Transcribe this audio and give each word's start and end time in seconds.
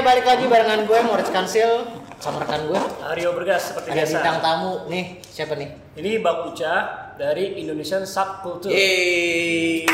Balik 0.00 0.24
lagi 0.24 0.44
barengan 0.44 0.84
gue 0.84 0.98
Moritz 1.02 1.28
Kansil 1.28 1.84
sama 2.16 2.40
rekan 2.40 2.66
gue. 2.66 2.80
Aryo 3.06 3.30
Bergas 3.30 3.68
seperti 3.68 3.88
Ada 3.88 3.96
biasa. 4.00 4.12
bintang 4.14 4.38
tamu 4.40 4.72
nih, 4.86 5.04
siapa 5.22 5.54
nih? 5.54 5.68
Ini 5.94 6.18
Bang 6.18 6.44
Uca 6.46 6.74
dari 7.14 7.56
Indonesian 7.56 8.02
Subculture. 8.02 8.68
Yeay. 8.68 9.84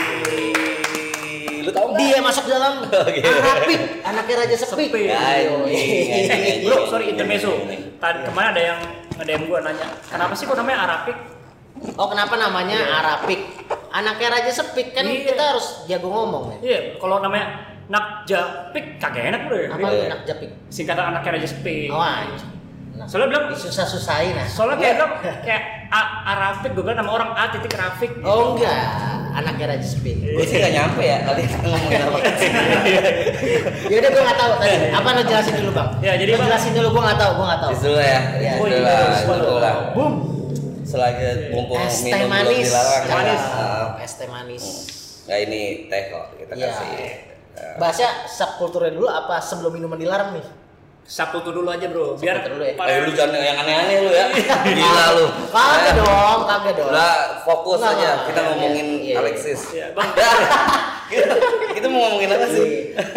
Lu 1.61 1.71
tau 1.71 1.91
nggak? 1.91 1.99
Dia 2.01 2.19
masuk 2.21 2.47
dalam 2.47 2.87
Oke. 3.03 3.21
Arapik, 3.21 3.81
anaknya 4.03 4.35
Raja 4.41 4.57
Sepi. 4.57 4.85
Sepi. 4.87 5.01
Anjing, 5.05 5.67
Eh, 5.67 6.25
anjing. 6.25 6.59
bro, 6.65 6.87
sorry 6.87 7.07
intermezzo. 7.09 7.53
Tadi 7.97 8.19
kemarin 8.23 8.49
ada 8.49 8.63
yang 8.65 8.79
nge-DM 9.17 9.43
gua 9.45 9.59
nanya, 9.61 9.87
kenapa 10.07 10.33
sih 10.33 10.47
kok 10.47 10.55
namanya 10.55 10.79
Arapik? 10.83 11.17
Oh, 11.95 12.07
kenapa 12.07 12.35
namanya 12.35 12.79
Iya. 12.79 12.95
Arapik? 12.97 13.41
Anaknya 13.91 14.29
Raja 14.33 14.53
Sepi 14.55 14.87
kan 14.89 15.05
Iya. 15.05 15.29
kita 15.29 15.43
harus 15.47 15.67
jago 15.85 16.09
ngomong 16.09 16.45
ya. 16.53 16.59
Iya, 16.63 16.79
kalau 16.97 17.19
namanya 17.19 17.75
Nakjapik 17.87 18.99
kagak 18.99 19.25
enak 19.29 19.41
bro 19.45 19.57
ya. 19.57 19.69
Apa 19.71 19.79
Iya. 19.81 19.91
tuh 19.93 20.07
nak 20.09 20.21
japik? 20.25 20.51
Singkatan 20.69 21.05
anaknya 21.09 21.31
Raja 21.33 21.49
Sepi. 21.49 21.87
Oh, 21.87 21.99
anjing. 21.99 22.55
Nah, 22.93 23.05
Soalnya 23.05 23.29
bilang 23.29 23.45
disusah-susahin 23.53 24.33
nah. 24.33 24.49
soalnya 24.49 24.81
kayak 24.81 24.95
bilang 24.97 25.13
kayak 25.43 25.63
A- 25.87 26.17
Arapik 26.27 26.73
gue 26.73 26.81
bilang 26.81 26.97
nama 26.97 27.13
orang 27.13 27.31
A 27.31 27.45
titik 27.47 27.69
Rafik. 27.71 28.09
gitu. 28.11 28.25
Oh 28.25 28.57
enggak, 28.57 28.73
anaknya 29.33 29.67
Raja 29.71 29.85
Sepi. 29.85 30.17
Gue 30.17 30.41
sih 30.43 30.57
gak 30.57 30.73
nyampe 30.73 31.05
ya 31.05 31.21
tadi 31.23 31.45
ngomongin 31.45 32.01
apa. 32.03 32.19
Ya 33.87 33.97
udah 33.97 34.11
gue 34.11 34.23
nggak 34.25 34.39
tahu 34.39 34.53
tadi. 34.57 34.77
Apa 34.91 35.09
lo 35.13 35.23
jelasin 35.23 35.55
dulu 35.57 35.71
bang? 35.73 35.89
Ya, 36.01 36.13
jadi, 36.17 36.31
Lo 36.33 36.39
jelasin 36.43 36.73
dulu 36.73 36.89
gue 36.91 37.03
nggak 37.05 37.19
tahu, 37.19 37.31
gue 37.33 37.47
nggak 37.47 37.61
tahu. 37.61 37.71
Dulu 37.77 38.01
ya. 38.01 38.21
Iya. 38.35 38.53
Dulu 38.55 38.65
Oh, 38.65 38.67
iya, 38.67 38.81
lah. 38.81 38.97
iya, 38.97 39.21
Dulu 39.37 39.57
lah. 39.61 39.75
Boom. 39.93 40.13
Selagi 40.83 41.25
mumpung 41.51 41.77
Es 41.79 41.97
teh 41.99 42.11
minum 42.11 42.31
manis. 42.33 42.65
dilarang. 42.65 43.03
Teh 43.03 43.13
manis. 43.13 43.43
Es 44.01 44.13
teh 44.17 44.27
manis. 44.27 44.65
Nah 45.27 45.37
ini 45.37 45.63
teh 45.85 46.03
kok 46.09 46.25
kita 46.35 46.53
Iya. 46.55 46.67
kasih. 46.73 47.36
Ah. 47.57 47.81
Bahasa 47.81 48.29
subkulturnya 48.29 48.93
dulu 48.93 49.09
apa 49.09 49.41
sebelum 49.41 49.73
minuman 49.73 49.97
dilarang 49.97 50.37
nih? 50.37 50.45
Subkultur 51.03 51.55
dulu 51.55 51.71
aja 51.71 51.87
bro, 51.87 52.15
biar 52.15 52.43
Subkultur 52.43 52.53
dulu 52.53 52.65
ya. 52.67 52.75
Eh 52.85 52.99
lu 53.01 53.11
jangan 53.15 53.39
yang 53.39 53.59
aneh-aneh 53.59 53.97
lu 54.03 54.11
ya. 54.11 54.27
Gila 54.77 55.07
lu. 55.15 55.27
Kagak 55.49 55.81
Eh, 55.81 55.93
dong, 55.97 56.41
kagak 56.45 56.73
dong. 56.75 56.91
Udah 56.91 57.15
fokus 57.43 57.79
Nggak, 57.79 57.95
aja. 57.97 58.11
Kita 58.27 58.41
Iya, 58.43 58.49
ngomongin 58.51 58.87
iya, 58.91 59.03
iya. 59.07 59.15
Alexis. 59.23 59.61
Iya, 59.71 59.87
Bang. 59.97 60.11
kita, 61.07 61.35
kita 61.73 61.87
mau 61.87 62.01
ngomongin 62.05 62.29
apa 62.29 62.47
sih? 62.51 62.67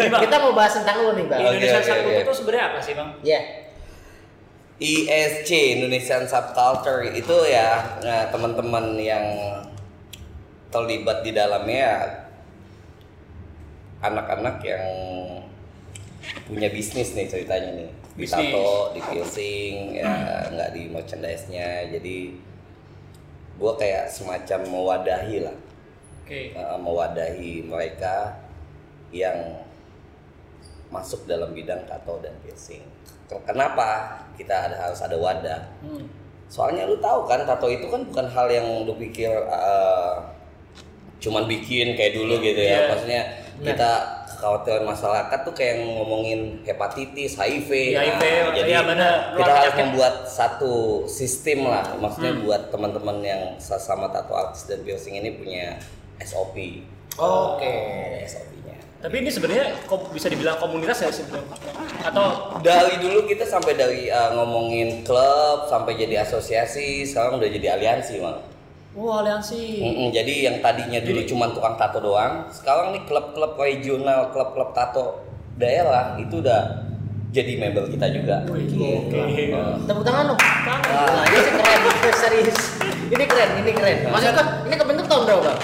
Bang. 0.06 0.20
Kita 0.22 0.34
mau 0.38 0.52
bahas 0.54 0.72
tentang 0.72 0.96
lu 1.02 1.10
nih 1.12 1.26
bang. 1.26 1.40
Subculture 1.42 1.98
oke. 2.06 2.22
itu 2.22 2.32
sebenarnya 2.32 2.64
apa 2.64 2.78
sih 2.78 2.92
bang? 2.94 3.08
Ya. 3.20 3.40
ISC 4.80 5.50
Indonesian 5.76 6.24
Subculture 6.24 7.04
itu 7.04 7.36
ya 7.44 8.00
nah, 8.00 8.32
teman-teman 8.32 8.96
yang 8.96 9.20
terlibat 10.70 11.20
di 11.20 11.36
dalamnya 11.36 12.06
anak-anak 14.00 14.56
yang 14.64 14.84
punya 16.48 16.68
bisnis 16.72 17.12
nih 17.16 17.28
ceritanya 17.28 17.70
nih 17.76 17.90
di 18.16 18.26
Bisnis. 18.26 18.52
tato, 18.52 18.92
di 18.92 19.00
piercing, 19.00 19.74
ya 19.96 20.12
nggak 20.52 20.70
di 20.76 20.82
merchandise-nya. 20.92 21.88
Jadi 21.88 22.36
gua 23.56 23.76
kayak 23.76 24.08
semacam 24.12 24.60
mewadahi 24.68 25.36
lah, 25.46 25.56
Oke. 26.24 26.52
eh, 26.52 26.78
mewadahi 26.80 27.64
mereka 27.64 28.40
yang 29.14 29.64
masuk 30.90 31.24
dalam 31.24 31.54
bidang 31.54 31.86
tato 31.86 32.18
dan 32.20 32.34
piercing. 32.42 32.82
Kenapa 33.30 34.18
kita 34.34 34.68
ada 34.68 34.76
harus 34.90 34.98
ada 35.00 35.14
wadah? 35.14 35.60
Hmm. 35.86 36.02
Soalnya 36.50 36.82
lu 36.90 36.98
tahu 36.98 37.30
kan 37.30 37.46
tato 37.46 37.70
itu 37.70 37.86
kan 37.86 38.02
bukan 38.02 38.26
hal 38.26 38.50
yang 38.50 38.66
lu 38.82 38.98
pikir 38.98 39.30
uh, 39.46 40.18
cuman 41.22 41.46
bikin 41.46 41.94
kayak 41.94 42.18
dulu 42.18 42.42
gitu 42.42 42.58
ya. 42.58 42.90
Iya. 42.90 43.24
Maksudnya 43.60 43.76
kita 43.76 43.92
kekhawatiran 44.30 44.84
masyarakat 44.88 45.38
tuh 45.44 45.52
kayak 45.52 45.74
ngomongin 45.84 46.40
hepatitis, 46.64 47.36
HIV. 47.36 47.68
HIV, 47.92 48.22
Nah, 48.24 48.56
jadi 48.56 48.70
iya 48.70 48.80
benar. 48.80 49.36
kita 49.36 49.52
harus 49.52 49.76
membuat 49.78 50.14
satu 50.24 50.72
sistem 51.04 51.68
lah. 51.68 51.92
Maksudnya 51.94 52.32
Hmm. 52.32 52.42
buat 52.42 52.62
teman-teman 52.72 53.20
yang 53.20 53.42
sama 53.60 54.08
tato 54.08 54.32
artis 54.32 54.64
dan 54.64 54.80
piercing 54.80 55.12
ini 55.14 55.36
punya 55.36 55.76
SOP. 56.18 56.56
Oke. 57.14 57.76
SOP-nya. 58.24 58.80
Tapi 58.98 59.14
ini 59.18 59.28
sebenarnya 59.28 59.76
kok 59.84 60.08
bisa 60.08 60.28
dibilang 60.28 60.56
komunitas 60.56 60.96
ya 60.98 61.12
sebenarnya? 61.12 61.44
Atau 62.00 62.24
Dari 62.60 62.96
dulu 62.96 63.24
kita 63.26 63.44
sampai 63.44 63.76
dari 63.76 64.08
uh, 64.08 64.32
ngomongin 64.34 65.04
klub 65.04 65.68
sampai 65.68 65.96
jadi 65.96 66.24
asosiasi, 66.24 67.04
sekarang 67.04 67.36
udah 67.36 67.48
jadi 67.50 67.76
aliansi, 67.76 68.16
Bang. 68.16 68.40
Wah 68.94 69.22
aliansi. 69.22 69.62
Mm-mm, 69.80 70.08
jadi 70.10 70.50
yang 70.50 70.56
tadinya 70.58 70.98
dulu 71.02 71.20
Jadi- 71.22 71.30
cuma 71.30 71.46
tukang 71.54 71.78
tato 71.78 72.02
doang, 72.02 72.46
sekarang 72.50 72.90
nih 72.94 73.02
klub-klub 73.06 73.54
regional, 73.54 74.34
klub-klub 74.34 74.74
tato 74.74 75.22
daerah 75.54 76.18
itu 76.18 76.42
udah 76.42 76.90
jadi 77.30 77.62
member 77.62 77.86
kita 77.86 78.10
juga. 78.10 78.42
Oke. 78.50 79.54
Uh, 79.54 79.78
Tepuk 79.86 80.02
tangan 80.02 80.34
dong. 80.34 80.40
Tangan. 80.40 81.06
Nah, 81.06 81.24
ini 81.30 81.50
keren, 81.54 81.80
serius. 82.18 82.58
Ini 83.06 83.24
keren, 83.26 83.50
ini 83.62 83.70
keren. 83.70 83.98
Maksudnya 84.10 84.44
ini 84.66 84.74
kebentuk 84.74 85.06
tahun 85.06 85.22
berapa 85.26 85.42
bang? 85.46 85.60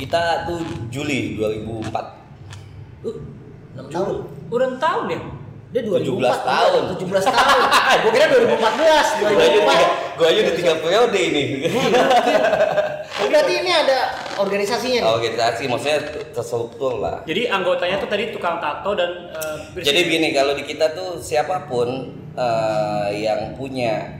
kita 0.00 0.48
tuh 0.48 0.64
Juli 0.88 1.36
2004. 1.36 1.92
Uh, 3.04 3.16
6 3.76 3.92
tahun. 3.92 4.16
Udah 4.48 4.68
tahun 4.80 5.04
ya? 5.12 5.20
Dia 5.70 5.86
17 5.86 6.18
2004 6.18 6.50
tahun. 6.50 6.82
17 6.98 7.30
tahun. 7.30 7.60
Gue 8.02 8.10
kira 8.10 8.26
2014, 8.26 9.22
Gue 9.22 9.28
aja, 9.30 9.58
2004. 9.62 10.18
gua 10.18 10.26
aja 10.28 10.40
udah 10.44 10.54
tiga 10.58 10.72
periode 10.82 11.16
ini. 11.16 11.42
Oh, 11.70 13.26
Berarti 13.30 13.52
ini 13.62 13.70
ada 13.72 13.98
organisasinya 14.36 14.98
nih. 15.00 15.08
Organisasi 15.16 15.62
maksudnya 15.70 15.98
terstruktur 16.34 16.98
lah. 17.00 17.22
Jadi 17.24 17.46
anggotanya 17.46 17.96
tuh 18.02 18.10
tadi 18.10 18.34
tukang 18.34 18.58
tato 18.58 18.92
dan 18.98 19.30
bersih. 19.72 19.86
Jadi 19.86 20.00
begini 20.10 20.28
kalau 20.34 20.52
di 20.58 20.64
kita 20.66 20.92
tuh 20.92 21.22
siapa 21.22 21.70
pun 21.70 22.12
eh, 22.34 23.08
yang 23.22 23.54
punya 23.54 24.19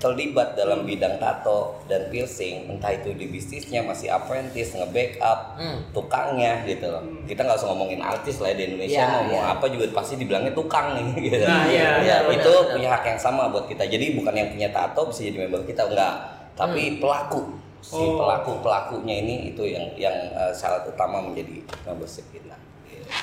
terlibat 0.00 0.56
dalam 0.56 0.82
bidang 0.82 1.20
tato 1.20 1.76
dan 1.84 2.08
piercing, 2.08 2.66
entah 2.66 2.88
itu 2.88 3.12
di 3.12 3.28
bisnisnya 3.28 3.84
masih 3.84 4.08
apprentice, 4.08 4.72
nge-backup, 4.74 5.60
Hmm. 5.60 5.78
tukangnya 5.92 6.64
gitu 6.64 6.88
loh. 6.88 7.04
Kita 7.22 7.44
nggak 7.44 7.54
usah 7.54 7.68
ngomongin 7.68 8.00
artis 8.00 8.40
lah 8.40 8.48
ya 8.48 8.56
di 8.56 8.64
Indonesia 8.66 8.96
Iya, 8.98 9.28
mau 9.28 9.38
iya. 9.38 9.52
apa 9.52 9.68
juga 9.68 9.84
pasti 9.92 10.16
dibilangnya 10.16 10.50
tukang 10.50 10.96
nih 10.96 11.06
gitu. 11.28 11.44
Nah, 11.44 11.68
iya, 11.68 12.00
iya, 12.00 12.16
itu 12.26 12.48
benar, 12.48 12.72
punya 12.72 12.88
hak 12.90 13.04
yang 13.06 13.20
sama 13.20 13.46
buat 13.46 13.68
kita. 13.68 13.84
Jadi 13.84 14.16
bukan 14.16 14.32
yang 14.32 14.48
punya 14.48 14.68
tato 14.70 15.04
bisa 15.04 15.20
jadi 15.22 15.44
member 15.44 15.62
kita 15.62 15.84
enggak, 15.84 16.14
tapi 16.56 16.96
pelaku 16.96 17.60
si 17.80 17.96
Oh. 17.96 18.20
pelaku 18.20 18.60
pelakunya 18.60 19.20
ini 19.20 19.52
itu 19.52 19.64
yang 19.64 19.84
yang 19.94 20.12
eh, 20.32 20.52
syarat 20.52 20.84
utama 20.84 21.20
menjadi 21.20 21.60
membership 21.84 22.24
kita. 22.30 22.56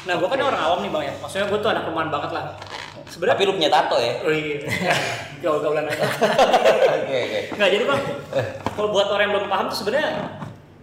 Nah, 0.03 0.13
gue 0.13 0.27
kan 0.27 0.37
orang 0.37 0.59
awam 0.59 0.79
nih 0.81 0.91
bang 0.91 1.03
ya. 1.05 1.13
Maksudnya 1.17 1.45
gue 1.47 1.57
tuh 1.57 1.69
anak 1.69 1.83
rumahan 1.85 2.09
banget 2.09 2.31
lah. 2.33 2.45
Sebenarnya. 3.07 3.33
Tapi 3.35 3.43
lu 3.47 3.53
punya 3.55 3.71
tato 3.71 3.95
ya? 3.97 4.13
Oh 4.21 4.31
iya. 4.31 4.57
Gaul-gaulan 5.43 5.85
aja. 5.85 6.05
Oke 6.97 7.17
oke. 7.17 7.39
Nggak 7.55 7.69
jadi 7.71 7.83
bang. 7.85 8.01
Kalau 8.73 8.89
buat 8.91 9.07
orang 9.07 9.23
yang 9.29 9.33
belum 9.37 9.47
paham 9.47 9.65
tuh 9.69 9.77
sebenarnya 9.79 10.11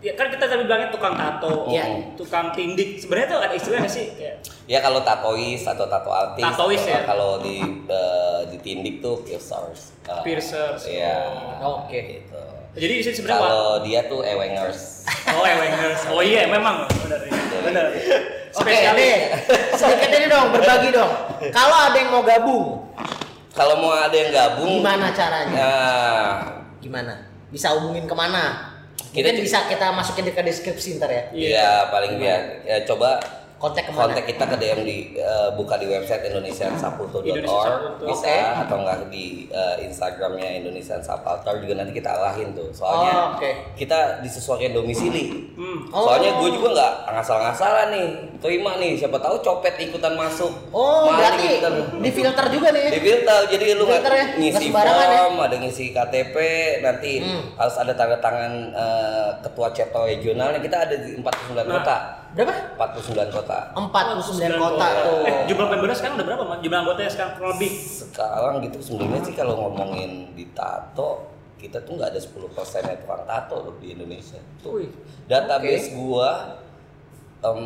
ya 0.04 0.12
kan 0.12 0.28
kita 0.28 0.44
tadi 0.44 0.68
bilangnya 0.68 0.92
tukang 0.92 1.16
tato, 1.16 1.64
Iya. 1.72 2.12
tukang 2.12 2.52
tindik. 2.52 3.00
Sebenarnya 3.00 3.28
tuh 3.32 3.40
ada 3.40 3.54
istilahnya 3.56 3.88
sih 3.88 4.12
kayak 4.12 4.36
Ya 4.64 4.80
kalau 4.80 5.00
tatois 5.00 5.60
atau 5.60 5.84
tato 5.88 6.08
artis. 6.08 6.44
Tatois 6.44 6.80
ya? 6.80 7.04
Kalau 7.04 7.40
di 7.40 7.60
eh, 7.88 8.40
ditindik 8.52 9.00
tuh 9.00 9.24
piercers. 9.24 9.96
Eh, 10.04 10.20
Piercers. 10.20 10.84
Iya. 10.84 11.16
Oke. 11.60 12.20
Gitu. 12.20 12.40
jadi 12.74 12.90
di 12.90 13.02
sini 13.06 13.14
sebenarnya 13.14 13.38
Kalau 13.38 13.68
dia 13.80 14.00
tuh 14.04 14.20
ewengers. 14.20 15.06
Oh, 15.30 15.46
Ewengers. 15.46 16.00
Oh 16.10 16.20
iya, 16.20 16.50
memang 16.50 16.84
benar. 16.90 17.20
Benar. 17.64 17.86
Oke, 18.54 18.70
Spesialis. 18.70 18.98
nih. 18.98 19.16
Sedikit 19.74 20.10
ini 20.14 20.26
dong, 20.30 20.46
berbagi 20.54 20.88
dong. 20.94 21.10
Kalau 21.50 21.76
ada 21.90 21.96
yang 21.98 22.10
mau 22.14 22.22
gabung, 22.22 22.66
Kalau 23.54 23.74
mau 23.78 23.94
ada 23.94 24.14
yang 24.14 24.30
gabung, 24.30 24.82
gimana 24.82 25.14
caranya? 25.14 25.54
Nah, 25.54 26.34
Gimana? 26.78 27.14
Bisa 27.50 27.70
hubungin 27.74 28.04
ke 28.04 28.14
mana? 28.14 28.74
Kita 29.14 29.30
Mungkin 29.30 29.46
bisa 29.46 29.70
kita 29.70 29.94
masukin 29.94 30.26
ke 30.26 30.42
deskripsi 30.42 30.98
ntar 30.98 31.06
ya. 31.06 31.22
Iya. 31.30 31.48
ya 31.54 31.70
paling 31.86 32.18
biar 32.18 32.40
ya 32.66 32.82
coba 32.82 33.22
Kontak 33.56 33.86
ke 33.86 33.90
mana? 33.90 34.00
kontak 34.04 34.24
kita 34.26 34.44
ke 34.44 34.56
DM 34.56 34.80
di 34.82 34.96
eh, 35.16 35.48
buka 35.52 35.74
di 35.74 35.86
website 35.86 36.26
indonesiansaputo.org 36.26 37.24
Indonesian 37.24 37.72
bisa 37.98 38.26
Oke. 38.26 38.36
atau 38.60 38.76
enggak 38.78 38.98
di 39.08 39.24
eh, 39.46 39.76
Instagramnya 39.80 40.48
Indonesian 40.56 41.00
Subculture 41.00 41.58
juga 41.58 41.74
nanti 41.76 41.92
kita 41.92 42.12
arahin 42.12 42.52
tuh 42.52 42.68
soalnya 42.70 43.12
Oh, 43.14 43.26
oke. 43.34 43.50
kita 43.74 44.20
disesuaikan 44.20 44.74
domisili 44.74 45.54
Hmm. 45.54 45.86
Oh. 45.88 46.04
soalnya 46.04 46.34
gue 46.36 46.50
juga 46.50 46.68
nggak 46.72 46.92
ngasal-ngasalan 47.14 47.88
nih 47.88 48.08
terima 48.38 48.74
nih 48.74 48.92
siapa 48.94 49.16
tahu 49.16 49.38
copet 49.40 49.78
ikutan 49.80 50.12
masuk 50.12 50.50
Oh, 50.68 51.06
Maling 51.06 51.16
berarti 51.16 51.44
ikutan. 51.54 51.72
di 51.96 52.10
filter 52.10 52.46
juga 52.50 52.68
nih. 52.70 52.86
di 52.90 53.00
filter 53.00 53.38
jadi 53.48 53.64
lu 53.72 53.84
nggak 53.84 54.02
Filter 54.02 54.14
ya, 54.14 54.26
ngisi 54.36 54.64
sembarangan 54.66 55.06
ya. 55.06 55.18
form 55.20 55.36
ada 55.40 55.56
ngisi 55.56 55.84
KTP 55.88 56.36
nanti 56.80 57.12
Hmm. 57.16 57.42
harus 57.54 57.76
ada 57.76 57.92
tanda 57.92 58.18
tangan 58.18 58.52
eh, 58.74 59.28
ketua 59.40 59.70
ceto 59.70 60.04
regionalnya 60.04 60.58
kita 60.58 60.76
ada 60.82 60.96
di 60.98 61.16
49 61.16 61.24
Nah. 61.64 61.80
kota 61.80 61.96
Berapa? 62.34 62.52
49 62.74 63.30
kota 63.30 63.58
49 63.78 64.58
kota 64.58 64.86
tuh. 65.06 65.22
Eh, 65.22 65.34
jumlah 65.46 65.66
membernya 65.70 65.94
sekarang 65.94 66.14
udah 66.18 66.26
berapa, 66.26 66.42
Mas? 66.44 66.58
Jumlah 66.66 66.78
anggotanya 66.82 67.10
sekarang 67.14 67.32
kurang 67.38 67.50
lebih. 67.54 67.70
sekarang 67.78 68.54
gitu 68.62 68.78
sebenarnya 68.82 69.20
sih 69.22 69.34
kalau 69.34 69.54
ngomongin 69.56 70.10
di 70.34 70.50
tato 70.50 71.30
kita 71.56 71.80
tuh 71.80 71.96
nggak 71.96 72.10
ada 72.12 72.20
10 72.20 72.50
persennya 72.50 72.98
tukang 73.00 73.24
tato 73.24 73.56
loh 73.56 73.74
di 73.80 73.96
Indonesia 73.96 74.36
tuh 74.60 74.84
Wih. 74.84 74.90
database 75.24 75.96
gua 75.96 76.60
em, 77.40 77.60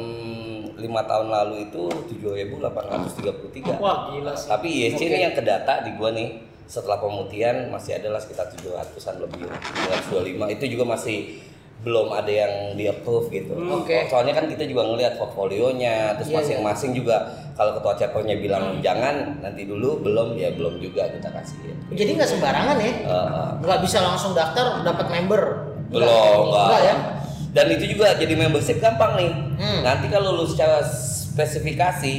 lima 0.76 1.02
tahun 1.02 1.28
lalu 1.28 1.66
itu 1.66 1.82
7.833. 2.06 3.82
Wah, 3.82 4.12
gila 4.12 4.32
sih. 4.36 4.46
Tapi 4.46 4.68
ISC 4.70 5.00
Oke. 5.00 5.06
ini 5.08 5.18
yang 5.24 5.34
kedata 5.34 5.82
di 5.82 5.90
gua 5.96 6.14
nih 6.14 6.28
setelah 6.68 7.00
pemutihan 7.00 7.72
masih 7.72 7.96
adalah 7.96 8.20
sekitar 8.20 8.52
700-an 8.52 9.16
lebih 9.18 9.48
725 10.12 10.52
itu 10.52 10.64
juga 10.68 10.84
masih 10.84 11.40
belum 11.78 12.10
ada 12.10 12.26
yang 12.26 12.52
di 12.74 12.84
approve 12.84 13.30
gitu. 13.30 13.54
Oke. 13.54 14.10
Soalnya 14.10 14.34
kan 14.34 14.50
kita 14.50 14.66
juga 14.66 14.82
ngelihat 14.84 15.14
portfolionya, 15.14 16.18
terus 16.18 16.28
Iya, 16.28 16.36
masing-masing 16.42 16.90
juga 16.92 17.16
kalau 17.54 17.78
ketua 17.78 17.94
chapternya 17.94 18.34
bilang 18.36 18.82
jangan 18.82 19.38
nanti 19.38 19.62
dulu 19.62 20.02
belum 20.02 20.34
ya 20.34 20.50
belum 20.52 20.82
juga 20.82 21.06
kita 21.06 21.30
kasih. 21.30 21.56
Jadi 21.94 22.10
nggak 22.18 22.28
sembarangan 22.28 22.76
ya? 22.76 22.92
Nggak 23.62 23.78
bisa 23.80 23.98
langsung 24.00 24.34
daftar 24.34 24.82
dapat 24.82 25.06
member. 25.08 25.42
belum 25.88 26.04
enggak. 26.04 26.66
Enggak 26.68 26.82
ya? 26.84 26.94
Dan 27.48 27.66
itu 27.72 27.96
juga 27.96 28.12
jadi 28.12 28.34
membership 28.36 28.76
gampang 28.76 29.16
nih. 29.16 29.32
Hmm. 29.56 29.80
Nanti 29.80 30.12
kalau 30.12 30.36
lu 30.36 30.44
secara 30.44 30.84
spesifikasi, 30.84 32.14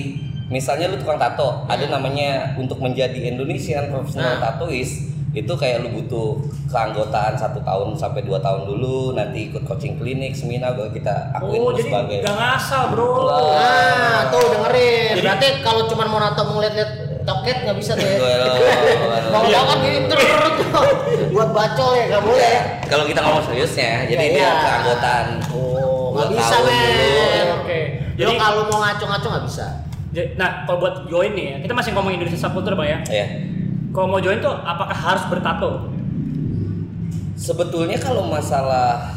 misalnya 0.47 0.89
lu 0.89 0.97
tukang 0.97 1.21
tato, 1.21 1.67
ada 1.69 1.85
namanya 1.85 2.57
untuk 2.57 2.81
menjadi 2.81 3.29
Indonesian 3.29 3.85
Hmm. 3.85 3.93
professional 3.93 4.39
Nah. 4.39 4.41
tattooist 4.41 5.05
itu 5.31 5.53
kayak 5.53 5.81
lu 5.81 5.93
butuh 5.93 6.41
keanggotaan 6.65 7.33
satu 7.33 7.59
tahun 7.59 7.93
sampai 7.93 8.21
dua 8.21 8.37
tahun 8.37 8.65
dulu, 8.65 9.13
nanti 9.13 9.47
ikut 9.47 9.61
coaching 9.61 9.93
klinik, 9.95 10.33
seminar 10.33 10.73
baru 10.73 10.89
kita 10.89 11.29
akuin 11.31 11.59
Oh, 11.59 11.69
jadi 11.71 11.85
sebagai 11.85 12.17
nggak 12.21 12.33
ngasal, 12.35 12.83
Bro. 12.89 13.29
Nah, 13.29 14.19
tuh 14.27 14.41
dengerin. 14.49 15.09
Jadi- 15.11 15.21
Berarti 15.21 15.47
kalau 15.61 15.81
cuma 15.85 16.03
mau 16.03 16.17
nato 16.17 16.41
mau 16.43 16.57
ngeliat-liat 16.57 16.91
toket 17.21 17.57
nggak 17.61 17.77
bisa 17.77 17.93
tuh 17.93 18.03
ya. 18.03 18.17
Kalau 18.17 19.45
Iya. 19.49 19.59
kan 19.61 19.77
gini 19.79 19.99
terus 20.07 20.27
buat 21.29 21.49
bacol 21.51 21.89
ya 21.93 22.05
nggak 22.09 22.23
boleh. 22.23 22.41
ya. 22.49 22.61
Kalau 22.85 23.03
kita 23.05 23.19
ngomong 23.21 23.43
seriusnya, 23.43 23.91
jadi 24.07 24.17
Iya, 24.19 24.33
dia 24.33 24.41
iya. 24.41 24.51
keanggotaan 24.59 25.25
Oh, 25.51 26.09
nggak 26.11 26.25
dua 26.25 26.35
bisa 26.35 26.55
tahun 26.55 26.65
men. 26.65 26.81
dulu. 26.81 27.53
Oke. 27.55 27.79
Jadi 28.09 28.25
Jadi 28.25 28.33
kalau 28.35 28.61
mau 28.65 28.79
ngaco-ngaco 28.79 29.27
nggak 29.29 29.45
bisa. 29.45 29.65
Nah, 30.35 30.65
kalau 30.65 30.77
buat 30.79 31.05
join 31.05 31.31
nih 31.31 31.45
ya, 31.45 31.57
kita 31.61 31.71
masih 31.71 31.93
ngomong 31.93 32.11
Indonesia 32.11 32.33
Subculture 32.35 32.73
Pak 32.73 32.87
ya. 32.87 32.97
Ya. 33.13 33.27
Kalau 33.89 34.05
mau 34.05 34.21
join 34.21 34.37
tuh 34.37 34.53
apakah 34.53 34.93
harus 34.93 35.23
bertato? 35.27 35.89
Sebetulnya 37.33 37.97
kalau 37.97 38.27
masalah 38.27 39.15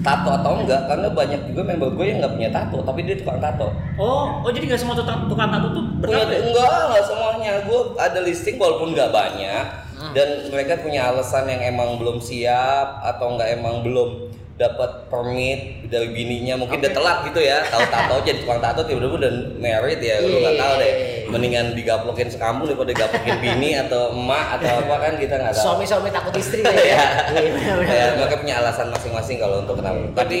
tato 0.00 0.32
atau 0.32 0.64
enggak, 0.64 0.88
karena 0.88 1.12
banyak 1.12 1.40
juga 1.52 1.62
member 1.62 1.92
gue 1.92 2.06
yang 2.08 2.18
nggak 2.24 2.32
punya 2.40 2.50
tato, 2.50 2.80
tapi 2.80 3.04
dia 3.04 3.20
tukang 3.20 3.36
tato. 3.36 3.68
Oh, 4.00 4.40
oh 4.40 4.50
jadi 4.50 4.72
nggak 4.72 4.80
semua 4.80 4.96
tukang, 4.96 5.28
tukang 5.28 5.52
tato 5.52 5.76
tuh 5.76 5.84
Punya, 6.00 6.24
bertato 6.24 6.32
ya? 6.32 6.40
enggak, 6.40 6.78
enggak 6.88 7.04
semuanya. 7.04 7.52
Gue 7.68 7.80
ada 8.00 8.18
listing 8.24 8.56
walaupun 8.56 8.96
nggak 8.96 9.12
banyak, 9.12 9.66
Hmm. 10.00 10.16
dan 10.16 10.48
mereka 10.48 10.80
punya 10.80 11.12
alasan 11.12 11.44
yang 11.44 11.60
emang 11.76 12.00
belum 12.00 12.24
siap 12.24 13.04
atau 13.04 13.36
enggak 13.36 13.60
emang 13.60 13.84
belum 13.84 14.32
dapat 14.60 15.08
permit 15.08 15.88
dari 15.88 16.12
bininya 16.12 16.60
mungkin 16.60 16.84
udah 16.84 16.92
telat 16.92 17.18
gitu 17.24 17.40
ya 17.40 17.64
tahu 17.64 17.80
tato 17.88 18.14
jadi 18.20 18.44
tukang 18.44 18.60
tato 18.60 18.84
tiba-tiba 18.84 19.16
udah 19.16 19.32
married 19.56 19.98
ya 19.98 20.20
lu 20.20 20.36
nggak 20.36 20.56
tahu 20.60 20.72
deh 20.76 20.92
Iya. 20.92 21.32
mendingan 21.32 21.66
digaplokin 21.72 22.26
sekampung 22.26 22.66
daripada 22.66 22.90
digaplokin 22.90 23.38
bini 23.46 23.72
atau 23.72 24.12
emak 24.12 24.60
atau 24.60 24.84
apa 24.84 24.96
kan 25.00 25.12
kita 25.16 25.34
nggak 25.38 25.54
tahu 25.54 25.64
Suami-suami 25.64 26.10
takut 26.10 26.34
istri 26.36 26.60
ya. 26.60 26.74
ya, 26.74 27.04
Iya, 27.40 27.74
ya 27.86 28.04
mereka 28.18 28.36
punya 28.36 28.58
alasan 28.58 28.90
masing-masing 28.90 29.38
kalau 29.38 29.62
untuk 29.62 29.78
kenapa. 29.78 30.10
Tapi 30.12 30.38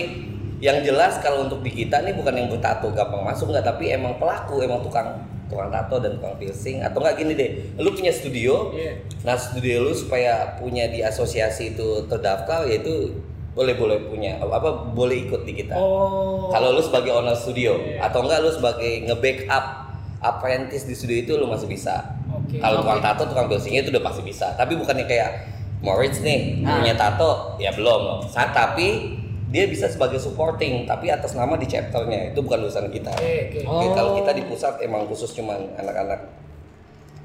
yang 0.58 0.82
jelas 0.82 1.22
kalau 1.22 1.46
untuk 1.46 1.62
di 1.62 1.70
kita 1.72 2.02
nih 2.02 2.12
bukan 2.12 2.34
yang 2.34 2.50
bertato 2.50 2.90
gampang 2.90 3.22
masuk 3.22 3.48
nggak, 3.48 3.64
tapi 3.64 3.88
emang 3.88 4.18
pelaku, 4.18 4.60
emang 4.60 4.82
tukang 4.82 5.14
tukang 5.46 5.70
tato 5.70 5.96
dan 5.98 6.18
tukang 6.18 6.34
piercing 6.36 6.82
atau 6.82 6.98
enggak 7.00 7.16
gini 7.16 7.32
deh, 7.32 7.50
lu 7.78 7.90
punya 7.90 8.10
studio, 8.10 8.70
Iya. 8.70 8.98
nah 9.22 9.34
studio 9.34 9.82
lu 9.82 9.94
supaya 9.94 10.58
punya 10.58 10.86
di 10.86 11.00
asosiasi 11.00 11.72
itu 11.72 12.04
terdaftar 12.06 12.66
yaitu 12.66 13.14
boleh 13.50 13.74
boleh 13.74 13.98
punya 14.06 14.38
apa 14.38 14.70
boleh 14.88 15.26
ikut 15.26 15.42
di 15.42 15.52
kita. 15.56 15.74
Oh. 15.74 16.46
Kalau 16.48 16.70
lu 16.70 16.78
sebagai 16.78 17.10
owner 17.10 17.34
studio 17.34 17.74
Iya. 17.76 18.06
atau 18.06 18.22
enggak 18.22 18.40
lu 18.40 18.50
sebagai 18.50 19.04
nge-backup 19.04 19.64
apprentice 20.20 20.84
di 20.84 20.94
studio 20.94 21.16
itu 21.18 21.32
lu 21.34 21.46
masih 21.46 21.66
bisa. 21.66 22.14
Oke. 22.30 22.58
Kalau 22.58 22.80
tukang 22.80 22.98
Oke. 22.98 23.04
tato, 23.04 23.22
tukang 23.26 23.46
piercingnya 23.46 23.82
itu 23.82 23.90
udah 23.90 24.04
pasti 24.04 24.22
bisa. 24.22 24.54
Tapi 24.54 24.76
bukannya 24.76 25.04
kayak 25.04 25.30
Moritz 25.80 26.20
nih 26.20 26.62
Ah. 26.62 26.78
punya 26.78 26.94
tato, 26.94 27.56
ya 27.56 27.72
belum. 27.72 28.22
Sa- 28.24 28.52
tapi 28.52 29.18
dia 29.48 29.66
bisa 29.66 29.88
sebagai 29.88 30.16
supporting, 30.16 30.84
tapi 30.84 31.10
atas 31.10 31.34
nama 31.34 31.56
di 31.56 31.66
chapternya 31.66 32.30
itu 32.30 32.38
bukan 32.38 32.62
urusan 32.62 32.86
kita. 32.86 33.10
Oke, 33.10 33.50
oke. 33.50 33.60
Oke, 33.64 33.86
Oh. 33.88 33.92
Kalau 33.92 34.10
kita 34.14 34.30
di 34.30 34.42
pusat 34.44 34.78
emang 34.78 35.04
khusus 35.04 35.32
cuman 35.32 35.58
anak-anak 35.74 36.22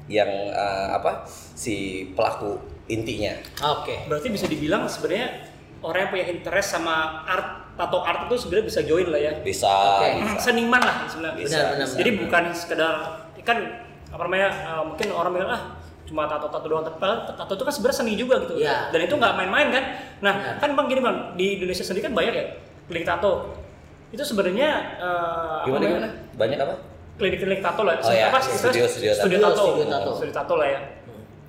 yang 0.06 0.26
eh, 0.50 0.88
apa 0.90 1.22
si 1.52 1.74
pelaku 2.12 2.58
intinya. 2.86 3.34
Oke. 3.76 4.06
Berarti 4.06 4.26
bisa 4.28 4.46
dibilang 4.46 4.86
sebenarnya 4.86 5.54
orang 5.80 5.98
yang 5.98 6.10
punya 6.10 6.26
interest 6.28 6.68
sama 6.70 6.94
art 7.22 7.46
tato 7.74 8.00
art 8.00 8.24
itu 8.26 8.36
sebenarnya 8.38 8.66
bisa 8.66 8.80
join 8.82 9.06
lah 9.06 9.20
ya. 9.20 9.32
Bisa, 9.38 9.68
Oke. 10.00 10.08
bisa. 10.16 10.40
Seniman 10.42 10.80
lah 10.80 11.04
sebenarnya. 11.04 11.36
Bisa, 11.38 11.52
Benar, 11.52 11.66
benar, 11.70 11.86
bisa. 11.86 11.96
Jadi 11.96 12.10
bukan 12.16 12.42
sekedar 12.52 12.94
kan 13.42 13.58
apa 14.06 14.22
namanya 14.22 14.48
eh, 14.50 14.82
mungkin 14.82 15.08
orang 15.10 15.30
bilang 15.32 15.50
ah 15.50 15.62
cuma 16.02 16.22
tato-tato 16.24 16.66
doang 16.66 16.82
tapi 16.82 16.98
tato 17.28 17.52
itu 17.52 17.62
kan 17.62 17.72
sebenarnya 17.74 17.98
seni 17.98 18.12
juga 18.14 18.34
gitu. 18.42 18.54
Iya. 18.56 18.90
Dan 18.90 19.00
itu 19.04 19.14
nggak 19.14 19.32
main-main 19.34 19.68
kan. 19.70 19.84
Nah, 20.20 20.34
Benar. 20.34 20.54
kan 20.58 20.70
Bang 20.74 20.86
gini 20.86 21.00
Bang, 21.00 21.16
di 21.34 21.58
Indonesia 21.58 21.82
sendiri 21.82 22.06
kan 22.06 22.14
banyak 22.14 22.32
ya 22.32 22.44
klinik 22.86 23.04
tato. 23.04 23.54
Itu 24.08 24.22
sebenarnya 24.22 24.68
apa 24.96 25.66
Gimana 25.66 25.82
namanya? 25.82 25.90
gimana? 25.90 26.08
Banyak 26.34 26.58
apa? 26.60 26.74
klinik-klinik 27.16 27.60
tato 27.60 27.82
lah. 27.82 27.96
Oh 27.98 28.12
ya, 28.12 28.28
apa 28.28 28.38
studio- 28.38 28.84
studio 28.84 29.08
tato. 29.10 29.20
studio 29.20 29.38
tato. 29.40 29.64
Studio 29.64 29.86
tato. 29.88 30.10
Studio 30.16 30.34
tato 30.34 30.54
lah 30.56 30.68
ya. 30.68 30.80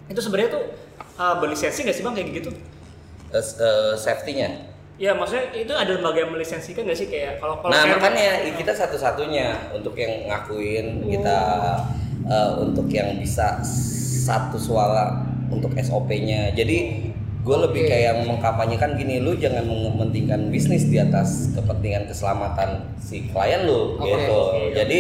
Itu 0.08 0.20
sebenarnya 0.20 0.50
tuh 0.54 0.64
eh, 0.98 1.36
berlisensi 1.40 1.80
nggak 1.82 1.96
sih 1.96 2.04
Bang 2.04 2.14
kayak 2.14 2.28
gitu? 2.36 2.50
Eh, 3.30 3.94
safety-nya. 3.94 4.50
Ya 4.98 5.14
maksudnya 5.14 5.54
itu 5.54 5.70
ada 5.70 5.94
lembaga 5.94 6.26
yang 6.26 6.34
melisensikan 6.34 6.82
nggak 6.82 6.98
sih 6.98 7.06
kayak 7.06 7.38
kalau 7.38 7.62
kalau 7.62 7.70
Nah 7.70 7.86
kayak- 7.86 8.02
makanya 8.02 8.28
kita 8.58 8.74
satu-satunya 8.74 9.48
untuk 9.70 9.94
yang 9.94 10.26
ngakuin 10.26 11.06
kita 11.06 11.38
eh, 12.26 12.50
untuk 12.58 12.90
yang 12.90 13.20
bisa 13.20 13.62
satu 14.26 14.58
suara 14.58 15.22
untuk 15.48 15.72
SOP-nya. 15.72 16.52
Jadi 16.52 17.08
gue 17.40 17.58
lebih 17.62 17.88
Oke. 17.88 17.90
kayak 17.90 18.28
mengkampanyekan 18.28 19.00
gini, 19.00 19.24
lu 19.24 19.32
jangan 19.34 19.64
mementingkan 19.64 20.52
bisnis 20.52 20.84
di 20.84 21.00
atas 21.00 21.56
kepentingan 21.56 22.04
keselamatan 22.04 22.92
si 22.98 23.32
klien 23.32 23.64
lu 23.64 23.96
Oke, 23.96 24.04
gitu. 24.04 24.36
oke, 24.36 24.60
Jadi 24.76 24.98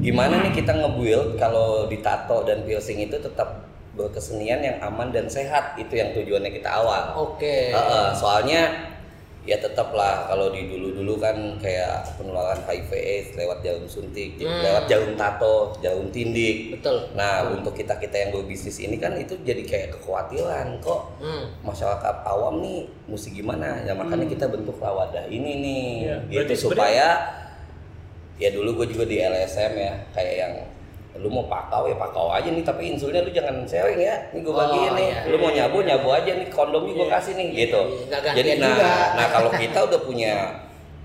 gimana 0.00 0.42
nih 0.42 0.50
kita 0.52 0.74
nge-build 0.74 1.38
kalau 1.38 1.86
ditato 1.86 2.42
dan 2.42 2.66
piercing 2.66 2.98
itu 2.98 3.14
tetap 3.14 3.67
berkesenian 3.98 4.62
yang 4.62 4.78
aman 4.78 5.10
dan 5.10 5.26
sehat 5.26 5.74
itu 5.74 5.90
yang 5.92 6.14
tujuannya 6.14 6.54
kita 6.54 6.70
awal. 6.70 7.18
Oke. 7.18 7.74
Heeh, 7.74 8.08
soalnya 8.14 8.86
ya 9.42 9.56
tetap 9.56 9.96
lah 9.96 10.28
kalau 10.28 10.52
di 10.52 10.68
dulu-dulu 10.68 11.16
kan 11.16 11.32
kayak 11.56 12.04
penularan 12.20 12.60
HIV 12.62 12.90
AIDS 12.92 13.28
lewat 13.32 13.64
jarum 13.64 13.88
suntik, 13.88 14.36
Hmm. 14.36 14.60
lewat 14.60 14.84
jarum 14.86 15.16
tato, 15.16 15.72
jarum 15.80 16.12
tindik. 16.12 16.76
Betul. 16.76 17.16
Nah, 17.16 17.48
untuk 17.48 17.72
kita-kita 17.72 18.12
yang 18.12 18.30
berbisnis 18.30 18.76
ini 18.76 19.00
kan 19.00 19.16
itu 19.16 19.40
jadi 19.40 19.64
kayak 19.64 19.88
kekhawatiran 19.96 20.76
kok 20.78 21.16
Hmm. 21.18 21.48
masyarakat 21.64 22.14
awam 22.22 22.60
nih 22.60 22.92
mesti 23.08 23.32
gimana 23.32 23.82
ya 23.82 23.96
makanya 23.96 24.28
kita 24.28 24.46
bentuk 24.46 24.76
wadah 24.76 25.24
ini 25.26 25.52
nih 25.58 25.84
Iya, 26.04 26.16
gitu 26.28 26.32
berarti 26.36 26.54
supaya 26.54 27.06
ya 28.36 28.48
dulu 28.52 28.84
gue 28.84 28.92
juga 28.92 29.04
di 29.04 29.16
LSM 29.18 29.72
ya 29.74 29.92
kayak 30.12 30.34
yang 30.36 30.54
lu 31.16 31.26
mau 31.26 31.48
pakau 31.48 31.88
ya 31.88 31.96
pakau 31.96 32.28
aja 32.28 32.46
nih 32.46 32.62
tapi 32.62 32.92
insulnya 32.92 33.24
lu 33.24 33.32
jangan 33.32 33.64
sharing 33.64 33.98
ya 33.98 34.28
ini 34.30 34.44
gue 34.44 34.52
bagiin 34.52 34.92
Oh, 34.92 34.94
nih 34.94 35.08
iya, 35.08 35.20
lu 35.26 35.36
mau 35.40 35.50
nyabu 35.50 35.80
nyabu 35.82 36.08
aja 36.12 36.30
nih 36.36 36.46
kondomnya 36.46 36.92
gue 36.94 37.06
Iya. 37.08 37.14
kasih 37.16 37.32
nih 37.34 37.46
gitu 37.56 37.80
iya, 37.80 38.04
nggak 38.06 38.20
gantian 38.22 38.36
jadi 38.38 38.50
nah 38.54 38.68
juga. 38.70 38.92
nah 39.16 39.26
kalau 39.28 39.50
kita 39.50 39.78
udah 39.82 40.00
punya 40.04 40.34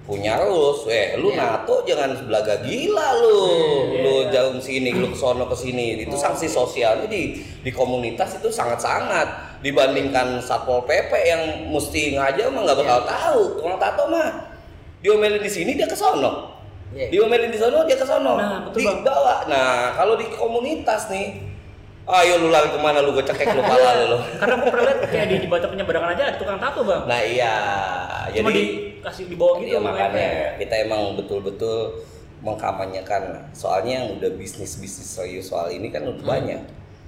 punya 0.03 0.35
rules, 0.35 0.83
eh 0.91 1.15
lu 1.15 1.31
Iya. 1.31 1.39
nato 1.63 1.79
jangan 1.87 2.11
sebelaga 2.11 2.59
gila 2.59 3.23
lu, 3.23 3.39
Iya, 3.87 3.99
lu 4.03 4.15
iya. 4.19 4.31
jauh 4.35 4.59
sini, 4.59 4.91
lu 4.91 5.07
kesono 5.09 5.47
ke 5.47 5.55
sini, 5.55 5.95
itu 5.95 6.11
sanksi 6.11 6.43
sosialnya 6.43 7.07
di 7.07 7.39
di 7.39 7.71
komunitas 7.71 8.35
itu 8.35 8.51
sangat-sangat 8.51 9.23
dibandingkan 9.63 10.43
satpol 10.43 10.83
pp 10.83 11.07
yang 11.23 11.41
mesti 11.71 12.19
ngajar 12.19 12.51
mah 12.51 12.67
nggak 12.67 12.77
bakal 12.83 12.99
Iya. 12.99 13.07
tahu, 13.07 13.41
tukang 13.55 13.79
tato 13.79 14.03
mah 14.11 14.29
diomelin 14.99 15.39
di 15.39 15.47
sini 15.47 15.71
dia 15.73 15.87
ke 15.87 15.95
sono, 16.93 16.99
Iya. 16.99 17.07
diomelin 17.09 17.49
di 17.49 17.57
sono 17.57 17.77
dia 17.83 17.97
ke 17.97 18.05
sono, 18.05 18.31
Nah, 18.35 18.59
betul, 18.63 18.79
Bang. 18.83 19.01
dibawa. 19.01 19.35
Nah 19.45 19.67
kalau 19.93 20.13
di 20.13 20.29
komunitas 20.29 21.09
nih, 21.09 21.41
ayo 22.05 22.33
lu 22.37 22.47
lari 22.47 22.67
ke 22.67 22.77
mana 22.77 22.99
lu 22.99 23.11
gue 23.11 23.23
cekek 23.23 23.49
lu 23.49 23.61
pala 23.61 23.91
lu. 24.05 24.19
Karena 24.39 24.53
aku 24.55 24.65
pernah 24.69 24.85
lihat 24.85 24.99
kayak 25.07 25.27
di 25.27 25.35
jembatan 25.39 25.69
penyeberangan 25.69 26.09
aja 26.13 26.23
ada 26.25 26.37
tukang 26.37 26.59
tato 26.59 26.81
bang. 26.81 27.01
Nah 27.03 27.21
iya, 27.21 27.53
Cuma 28.29 28.49
jadi 28.49 28.61
dikasih 28.99 29.25
di 29.25 29.35
bawah 29.35 29.55
gitu. 29.57 29.67
Iya 29.67 29.79
makanya 29.79 30.11
kayak- 30.13 30.53
kita 30.59 30.75
emang 30.83 31.01
betul-betul 31.15 31.77
mengkampanyekan 32.43 33.23
soalnya 33.51 34.03
yang 34.03 34.07
udah 34.13 34.35
bisnis 34.35 34.75
bisnis 34.75 35.07
serius 35.07 35.47
soal 35.47 35.67
ini 35.67 35.87
kan 35.87 36.03
udah 36.03 36.21
banyak 36.21 36.59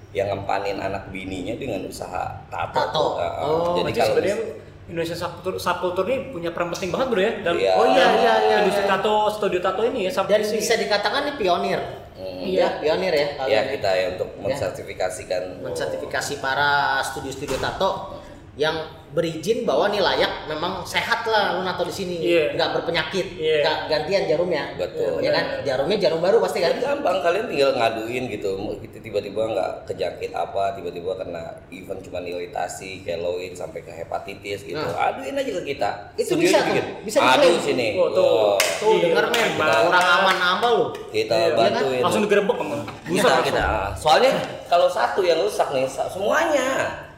yang 0.09 0.31
ngempanin 0.31 0.79
anak 0.79 1.11
bininya 1.11 1.53
dengan 1.53 1.83
usaha 1.83 2.39
tato. 2.47 2.71
Tato. 2.73 3.05
Uh, 3.13 3.31
Oh, 3.43 3.75
jadi 3.75 3.91
kalau 3.93 4.15
sebenarnya 4.15 4.37
Indonesia 4.85 5.17
subkultur, 5.17 5.57
subkultur 5.57 6.05
ini 6.05 6.29
punya 6.29 6.53
peran 6.53 6.69
penting 6.69 6.93
banget 6.93 7.07
bro 7.09 7.21
ya 7.21 7.31
dalam 7.41 7.57
Iya. 7.57 7.73
Oh 7.73 7.85
iya 7.89 8.05
iya 8.21 8.33
iya. 8.37 8.55
industri 8.61 8.85
iya. 8.85 8.91
tato, 8.93 9.15
studio 9.33 9.59
tato 9.61 9.81
ini 9.81 10.05
ya 10.05 10.11
Dan 10.13 10.41
bisa 10.45 10.73
dikatakan 10.77 11.19
ini 11.25 11.33
pionir. 11.41 11.81
Hmm. 12.15 12.45
Iya, 12.45 12.67
pionir 12.79 13.13
ya. 13.13 13.17
ya 13.17 13.27
kalian. 13.41 13.65
kita 13.75 13.89
ya 13.91 14.05
untuk 14.13 14.29
mensertifikasikan 14.39 15.41
mensertifikasi 15.65 16.33
para 16.37 17.01
studio-studio 17.01 17.57
tato 17.57 18.21
yang 18.55 18.75
berizin 19.11 19.63
bahwa 19.63 19.87
nih 19.87 19.99
layak 19.99 20.47
memang 20.47 20.83
sehat 20.83 21.23
lah 21.23 21.55
lu 21.55 21.63
nato 21.63 21.83
di 21.83 21.91
sini. 21.91 22.15
Iya. 22.19 22.55
nggak 22.55 22.69
berpenyakit 22.73 23.27
Iya. 23.35 23.63
nggak 23.63 23.77
gantian 23.87 24.23
jarumnya. 24.27 24.63
Betul. 24.75 25.19
ya 25.19 25.31
kan? 25.31 25.45
Jarumnya 25.63 25.97
jarum 25.97 26.19
baru 26.19 26.39
pasti 26.39 26.59
kan? 26.59 26.75
Kan 26.75 26.99
gampang. 26.99 27.19
Kalian 27.19 27.45
tinggal 27.47 27.71
ngaduin 27.75 28.23
gitu. 28.27 28.51
Tiba-tiba 28.95 29.41
nggak 29.51 29.71
kejangkit 29.87 30.31
apa 30.31 30.75
tiba-tiba 30.75 31.15
kena 31.15 31.43
event 31.69 31.99
cuma 32.01 32.19
iritasi 32.19 33.03
keloid 33.03 33.55
sampai 33.55 33.83
ke 33.83 33.91
hepatitis 33.93 34.63
gitu. 34.63 34.79
Nah. 34.79 35.11
aduin 35.11 35.35
aja 35.35 35.51
ke 35.51 35.63
kita. 35.65 35.89
Itu 36.15 36.35
Studio 36.35 36.47
bisa 36.47 36.59
tuh, 36.59 36.75
bisa 37.03 37.17
adu 37.21 37.39
diklaim. 37.45 37.59
sini. 37.61 37.87
Oh, 37.95 38.07
tuh. 38.11 38.23
Wah, 38.25 38.59
tuh 38.79 38.91
Iya, 38.95 38.99
denger 39.05 39.25
men. 39.29 39.51
Orang 39.59 40.07
aman 40.17 40.35
nambah 40.35 40.69
lu. 40.71 40.85
Kita 41.09 41.35
Iya, 41.35 41.55
bantuin. 41.55 42.01
Langsung 42.03 42.23
digerebek 42.23 42.55
sama 42.55 42.75
kita, 43.05 43.31
kita. 43.47 43.65
soalnya 43.95 44.31
kalau 44.65 44.87
satu 44.87 45.21
yang 45.21 45.39
rusak 45.39 45.71
nih 45.71 45.85
semuanya 45.87 46.67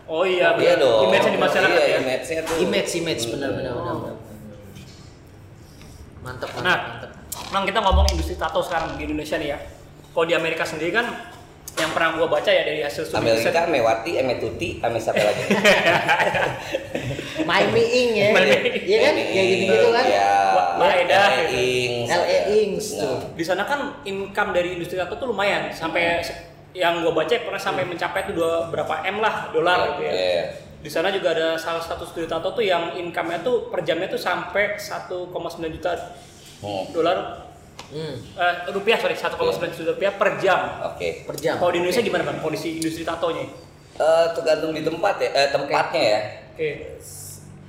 oh 0.07 0.23
iya 0.23 0.55
iya 0.55 0.73
dong 0.75 1.03
image 1.05 1.27
di 1.27 1.37
masyarakat 1.37 1.77
iya, 1.77 1.89
ya 1.89 1.97
image-nya 1.99 2.41
tuh 2.41 2.55
image 2.59 2.91
image 2.95 3.21
Hmm. 3.23 3.31
benar 3.35 3.49
benar 3.53 3.71
benar 3.73 3.95
benar. 3.97 4.15
mantap 6.19 6.49
mantap 6.49 6.63
Nah, 6.63 6.77
mantap 6.89 7.11
Mang 7.47 7.63
kita 7.63 7.79
ngomong 7.79 8.05
industri 8.11 8.35
tato 8.35 8.59
sekarang 8.59 8.95
di 8.95 9.03
Indonesia 9.03 9.37
nih 9.37 9.49
ya. 9.49 9.57
Kalau 10.11 10.25
di 10.25 10.33
Amerika 10.33 10.61
sendiri 10.61 10.91
kan 10.91 11.05
yang 11.77 11.89
pernah 11.93 12.17
gua 12.17 12.27
baca 12.27 12.49
ya 12.49 12.61
dari 12.61 12.81
hasil 12.81 13.05
studi 13.05 13.23
riset. 13.23 13.53
Amerika, 13.53 13.61
Mewati, 13.69 14.11
Emetuti, 14.17 14.69
Ame 14.81 14.97
siapa 14.97 15.21
lagi? 15.21 15.43
Miami 17.47 17.83
Ing 17.85 18.09
ya 18.11 18.27
Ing. 18.33 18.35
iya 18.83 18.97
kan 18.99 19.13
kayak 19.15 19.45
gitu 19.47 19.63
gitu 19.69 19.87
kan 19.93 20.03
Ya, 20.03 20.29
Maeda, 20.75 21.15
LA 21.15 21.39
gitu. 21.47 21.55
Ings. 21.55 22.07
LA 22.11 22.37
Ings 22.51 22.85
tuh. 22.97 23.15
Nah, 23.15 23.19
Di 23.31 23.43
sana 23.45 23.63
kan 23.63 23.79
income 24.03 24.51
dari 24.51 24.75
industri 24.75 24.97
tato 24.97 25.15
tuh 25.15 25.29
lumayan 25.29 25.69
sampai 25.71 26.19
yang 26.77 27.01
gua 27.01 27.13
baca 27.17 27.33
pernah 27.33 27.57
sampai 27.57 27.89
mencapai 27.89 28.29
tuh 28.29 28.37
dua 28.37 28.69
berapa 28.69 29.01
m 29.09 29.17
lah 29.17 29.49
dolar 29.49 29.97
gitu 29.97 30.05
ya. 30.05 30.13
Iya. 30.13 30.45
Di 30.77 30.89
sana 30.93 31.09
juga 31.09 31.33
ada 31.33 31.57
salah 31.57 31.81
satu 31.81 32.05
studi 32.05 32.29
tato 32.29 32.53
tuh 32.53 32.61
yang 32.61 32.93
income-nya 32.93 33.41
tuh 33.41 33.73
per 33.73 33.81
jamnya 33.81 34.13
tuh 34.13 34.21
sampai 34.21 34.77
1,9 34.77 35.33
juta 35.73 35.91
Hmm, 36.57 36.89
dolar 36.89 37.45
hmm, 37.93 38.33
eh, 38.33 38.55
rupiah 38.73 38.97
sorry 38.97 39.13
1,9 39.13 39.37
juta 39.77 39.93
rupiah 39.93 40.13
per 40.17 40.41
jam. 40.41 40.81
Oke. 40.89 41.21
per 41.21 41.37
jam 41.37 41.61
Kalau 41.61 41.69
di 41.69 41.77
Indonesia 41.85 42.01
gimana 42.01 42.25
bang 42.25 42.41
kondisi 42.41 42.81
industri 42.81 43.05
tatonya? 43.05 43.45
Eh, 43.97 44.27
tergantung 44.33 44.73
di 44.73 44.81
tempat 44.81 45.21
ya, 45.21 45.29
eh, 45.37 45.49
tempatnya 45.53 46.01
ya. 46.01 46.19
Oke. 46.53 46.69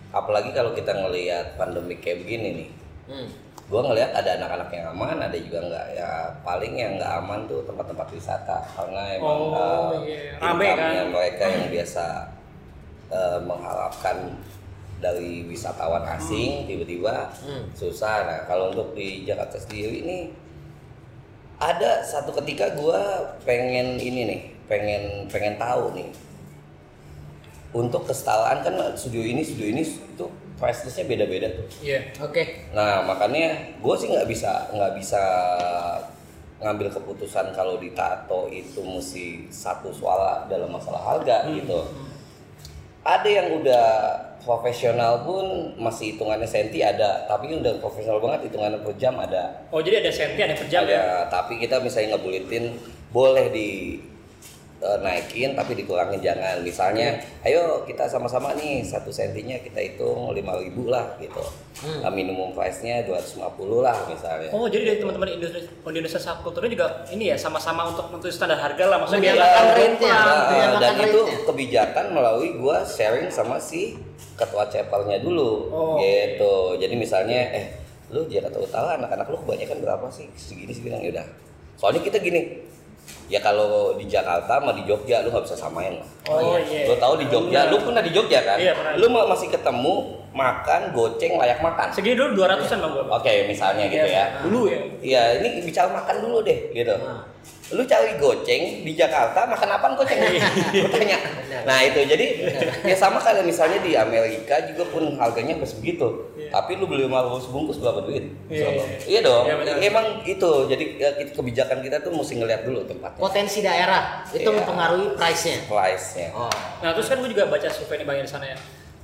Apalagi 0.09 0.57
kalau 0.57 0.73
kita 0.73 0.97
ngelihat 0.97 1.61
pandemi 1.61 2.01
kayak 2.01 2.25
begini 2.25 2.49
nih. 2.65 2.69
Hmm. 3.13 3.29
Gua 3.69 3.85
ngelihat 3.85 4.17
ada 4.17 4.41
anak-anak 4.41 4.69
yang 4.73 4.87
aman, 4.91 5.21
ada 5.21 5.37
juga 5.37 5.61
nggak. 5.61 5.87
Ya 5.93 6.11
paling 6.41 6.73
yang 6.73 6.97
nggak 6.97 7.13
aman 7.21 7.45
tuh 7.45 7.61
tempat-tempat 7.63 8.09
wisata 8.11 8.65
karena 8.73 9.03
emang 9.15 9.39
Oh, 9.53 9.93
eh, 10.03 10.09
iya. 10.09 10.41
Rame 10.41 10.65
income-nya 10.65 11.05
kan? 11.05 11.09
mereka 11.13 11.45
yang 11.47 11.67
biasa 11.69 12.05
eh, 13.09 13.39
mengharapkan 13.41 14.17
dari 14.99 15.45
wisatawan 15.45 16.03
asing 16.11 16.65
tiba-tiba 16.65 17.29
Hmm. 17.45 17.69
susah. 17.73 18.25
Nah 18.25 18.39
kalau 18.45 18.73
untuk 18.73 18.93
di 18.93 19.23
Jakarta 19.23 19.57
sendiri 19.57 20.01
ini 20.01 20.19
ada 21.57 22.01
satu 22.01 22.33
ketika 22.35 22.73
gua 22.73 22.99
pengen 23.45 23.97
ini 23.97 24.21
nih, 24.25 24.41
pengen 24.65 25.29
pengen 25.29 25.55
tahu 25.57 25.93
nih 25.93 26.09
untuk 27.71 28.05
kesetaraan 28.05 28.65
kan 28.65 28.75
studio 28.95 29.21
ini 29.21 29.45
studio 29.45 29.69
ini 29.69 29.83
itu 29.85 30.27
price 30.59 30.85
listnya 30.85 31.07
beda-beda 31.07 31.49
tuh. 31.55 31.67
Iya. 31.81 32.13
oke 32.19 32.75
Nah 32.75 33.07
makanya 33.07 33.79
gue 33.79 33.95
sih 33.95 34.11
nggak 34.11 34.29
bisa 34.29 34.69
nggak 34.75 34.93
bisa 34.99 35.23
ngambil 36.59 36.91
keputusan 36.91 37.55
kalau 37.55 37.79
di 37.79 37.95
tato 37.95 38.51
itu 38.51 38.83
mesti 38.83 39.47
satu 39.47 39.95
suara 39.95 40.51
dalam 40.51 40.75
masalah 40.75 40.99
harga 40.99 41.47
gitu. 41.55 41.87
Ada 43.07 43.29
yang 43.31 43.63
udah 43.63 43.87
profesional 44.43 45.23
pun 45.23 45.77
masih 45.79 46.15
hitungannya 46.15 46.45
senti 46.45 46.83
ada, 46.83 47.25
tapi 47.31 47.53
yang 47.53 47.63
udah 47.63 47.79
profesional 47.79 48.19
banget 48.19 48.51
hitungannya 48.51 48.83
per 48.83 48.95
jam 48.99 49.15
ada. 49.17 49.65
Oh 49.71 49.81
jadi 49.81 50.03
ada 50.03 50.11
senti 50.11 50.41
ada 50.43 50.55
per 50.59 50.67
jam 50.67 50.83
ada, 50.85 50.93
ya? 50.93 51.05
tapi 51.31 51.63
kita 51.63 51.79
misalnya 51.79 52.19
ngebulitin 52.19 52.75
boleh 53.15 53.47
di 53.55 53.69
eh, 54.79 54.99
naikin 55.03 55.53
tapi 55.53 55.75
dikurangin 55.75 56.19
jangan. 56.19 56.61
Misalnya 56.61 57.15
ayo 57.43 57.83
kita 57.83 58.07
sama-sama 58.07 58.55
nih 58.55 58.81
satu 58.81 59.11
sentinya 59.11 59.59
kita 59.59 59.79
hitung 59.79 60.31
lima 60.31 60.55
ribu 60.57 60.87
lah 60.87 61.19
gitu. 61.19 61.43
Hmm. 61.79 62.03
Nah, 62.03 62.11
minimum 62.11 62.51
price 62.51 62.83
nya 62.83 63.07
250 63.07 63.39
lah 63.79 63.95
misalnya. 64.07 64.51
Oh 64.51 64.67
jadi 64.67 64.83
dari 64.85 64.99
teman-teman 64.99 65.31
industri 65.31 65.63
di 65.63 65.71
Indonesia 65.95 66.19
Subkulturnya 66.19 66.71
juga 66.71 66.87
ini 67.09 67.31
ya 67.31 67.37
sama-sama 67.39 67.87
untuk 67.87 68.11
menentukan 68.11 68.35
standar 68.35 68.59
harga 68.59 68.85
lah 68.87 68.99
maksudnya 68.99 69.23
biar 69.31 69.35
Menyamakan 69.39 69.63
makan 69.63 69.91
lah. 70.03 70.19
Nah, 70.19 70.47
Nah, 70.49 70.79
dan 70.79 70.93
makan 70.95 71.07
itu 71.07 71.21
kebijakan 71.47 72.07
melalui 72.11 72.51
gua 72.59 72.83
sharing 72.83 73.31
sama 73.31 73.59
si 73.59 73.95
ketua 74.35 74.67
chapelnya 74.67 75.19
dulu 75.19 75.71
Oh. 75.71 75.95
gitu. 75.99 76.55
Jadi 76.77 76.95
misalnya 76.95 77.39
eh 77.51 77.67
lu 78.09 78.27
Jakarta 78.27 78.59
Utara 78.59 78.97
anak-anak 78.97 79.27
lu 79.29 79.39
kebanyakan 79.43 79.79
berapa 79.79 80.07
sih? 80.09 80.27
Segini 80.35 80.73
segini. 80.73 80.99
Ya 80.99 81.11
udah 81.15 81.27
soalnya 81.79 82.03
kita 82.03 82.19
gini 82.19 82.59
ya 83.27 83.39
kalau 83.39 83.69
di 83.93 84.05
Jakarta 84.05 84.57
sama 84.57 84.73
di 84.73 84.83
Jogja 84.83 85.21
lu 85.21 85.29
nggak 85.29 85.45
bisa 85.45 85.55
samain 85.55 85.95
lah 85.95 86.09
Oh 86.27 86.57
iya. 86.57 86.85
lu 86.85 86.97
tahu 86.97 87.17
di 87.17 87.27
Jogja 87.27 87.61
Iya. 87.61 87.71
lu 87.71 87.77
pernah 87.79 88.01
di 88.01 88.11
Jogja 88.11 88.41
kan 88.43 88.57
Iya, 88.57 88.73
pernah. 88.73 88.93
lu 88.95 89.07
ma- 89.09 89.29
masih 89.29 89.49
ketemu 89.49 89.95
makan 90.31 90.81
goceng 90.91 91.35
layak 91.35 91.59
makan 91.59 91.89
Segini 91.91 92.15
dulu 92.15 92.39
200-an 92.39 92.79
bang 92.79 92.95
oke 93.11 93.33
misalnya 93.45 93.85
gitu 93.87 94.07
Iya, 94.07 94.15
ya 94.15 94.25
Dulu 94.41 94.61
ya. 94.67 94.81
Iya, 94.99 95.23
ini 95.39 95.49
bicara 95.63 95.89
makan 95.91 96.17
dulu 96.21 96.41
deh, 96.43 96.71
gitu. 96.71 96.95
Nah. 96.95 97.25
Lu 97.69 97.85
cari 97.85 98.17
goceng 98.17 98.81
di 98.81 98.93
Jakarta, 98.93 99.45
makan 99.45 99.69
apa 99.71 99.93
goceng? 99.93 100.17
Gua 100.73 100.89
tanya. 100.89 101.21
Nah 101.65 101.85
itu, 101.85 102.01
jadi 102.03 102.27
ya 102.83 102.97
sama 102.97 103.21
kayak 103.21 103.45
misalnya 103.45 103.77
di 103.79 103.93
Amerika 103.93 104.57
juga 104.65 104.89
pun 104.89 105.05
harganya 105.15 105.53
harus 105.55 105.77
Iya. 106.49 106.55
Tapi 106.55 106.71
lu 106.75 106.85
beli 106.85 107.05
500 107.05 107.45
bungkus 107.47 107.77
berapa 107.77 108.01
duit? 108.03 108.25
Iya, 108.49 108.65
Sama. 108.65 108.73
iya. 108.75 108.97
Iya 109.05 109.21
dong, 109.23 109.45
Iya, 109.45 109.55
benar. 109.55 109.75
emang 109.79 110.07
itu. 110.25 110.51
Jadi 110.65 110.85
ya, 110.97 111.09
kebijakan 111.31 111.79
kita 111.79 111.97
tuh 112.01 112.11
mesti 112.11 112.35
ngeliat 112.35 112.65
dulu 112.65 112.81
tempatnya. 112.83 113.21
potensi 113.21 113.61
daerah 113.61 114.25
itu 114.27 114.41
Iya. 114.43 114.57
mempengaruhi 114.57 115.07
price 115.15 115.43
nya 115.47 115.59
Price-nya. 115.63 116.29
oh 116.33 116.49
Nah 116.79 116.91
terus 116.91 117.07
kan 117.07 117.19
gue 117.19 117.29
juga 117.29 117.45
baca 117.47 117.69
survei 117.69 117.97
ini 117.97 118.05
bang 118.05 118.17
ya 118.17 118.25
di 118.25 118.31
sana 118.31 118.47
ya. 118.47 118.59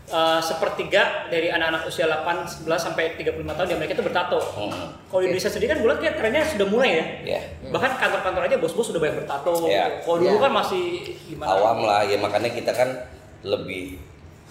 Eh, 0.06 0.40
sepertiga 0.40 1.02
dari 1.26 1.48
anak-anak 1.48 1.84
usia 1.84 2.04
8, 2.04 2.44
11 2.44 2.76
sampai 2.78 3.16
35 3.16 3.52
tahun 3.52 3.66
di 3.66 3.74
Amerika 3.74 3.92
itu 3.94 4.04
bertato. 4.04 4.36
Hmm. 4.36 4.92
Kalau 5.02 5.20
di 5.20 5.26
Indonesia 5.26 5.48
sendiri 5.48 5.68
kan 5.70 5.78
gue 5.78 5.88
lihat 5.88 6.00
kayak 6.02 6.16
trennya 6.18 6.42
sudah 6.44 6.66
mulai 6.66 6.90
ya. 6.90 7.04
Ya, 7.26 7.40
Bahkan 7.66 7.90
kantor-kantor 7.96 8.42
aja 8.44 8.56
bos-bos 8.58 8.84
sudah 8.86 9.00
banyak 9.00 9.16
bertato. 9.18 9.64
Iya. 9.64 10.00
Kalau 10.00 10.16
dulu 10.18 10.28
Iya. 10.30 10.42
kan 10.42 10.52
masih 10.54 10.82
gimana? 11.24 11.48
awam 11.50 11.78
lah 11.82 12.00
ya 12.02 12.16
makanya 12.18 12.50
kita 12.50 12.70
kan 12.70 12.88
lebih 13.42 13.96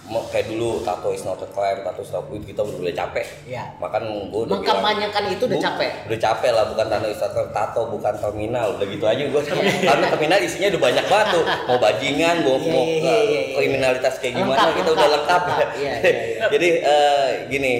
kayak 0.04 0.52
dulu 0.52 0.84
tato 0.84 1.08
is 1.16 1.24
not 1.24 1.40
a 1.40 1.48
crime, 1.48 1.80
tato 1.80 2.04
is 2.04 2.12
not 2.12 2.28
good, 2.28 2.44
kita 2.44 2.60
udah 2.60 2.76
mulai 2.76 2.92
capek. 2.92 3.24
Iya. 3.48 3.72
Makan 3.80 4.02
gue 4.28 4.40
udah 4.44 4.52
Mengkampanyekan 4.60 5.24
itu 5.32 5.42
udah 5.48 5.60
capek. 5.60 5.90
Udah 6.12 6.20
capek 6.20 6.50
lah, 6.52 6.64
bukan 6.68 6.86
tato 6.92 7.08
is 7.08 7.20
not 7.24 7.32
a- 7.32 7.52
tato, 7.56 7.82
bukan 7.88 8.14
terminal, 8.20 8.66
udah 8.76 8.86
gitu 8.86 9.04
aja 9.08 9.22
gue. 9.24 9.40
Karena 9.80 10.04
terminal 10.12 10.38
isinya 10.44 10.68
udah 10.76 10.82
banyak 10.84 11.04
banget 11.08 11.26
tuh, 11.32 11.44
mau 11.48 11.78
bajingan, 11.80 12.36
mau, 12.44 12.56
Iya, 12.60 12.68
mau 12.68 12.84
iya, 12.84 12.92
eh, 12.92 13.00
iya, 13.00 13.20
iya. 13.24 13.54
kriminalitas 13.56 14.14
kayak 14.20 14.34
gimana, 14.36 14.58
Lengkap, 14.60 14.76
kita 14.76 14.90
udah 14.92 15.08
lengkap, 15.08 15.42
lengkap. 15.48 15.68
Iya, 15.80 15.92
iya, 16.04 16.12
iya. 16.12 16.46
Jadi 16.54 16.68
eh, 16.84 17.28
gini, 17.48 17.74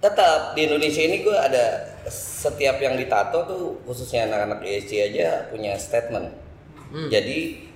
tetap 0.00 0.56
di 0.56 0.60
Indonesia 0.64 1.02
ini 1.04 1.16
gue 1.20 1.36
ada 1.36 1.64
setiap 2.08 2.80
yang 2.80 2.96
ditato 2.96 3.44
tuh 3.44 3.62
khususnya 3.84 4.24
anak-anak 4.24 4.64
ESC 4.64 5.12
aja 5.12 5.50
punya 5.52 5.76
statement. 5.76 6.32
Hmm. 6.90 7.06
Jadi 7.12 7.69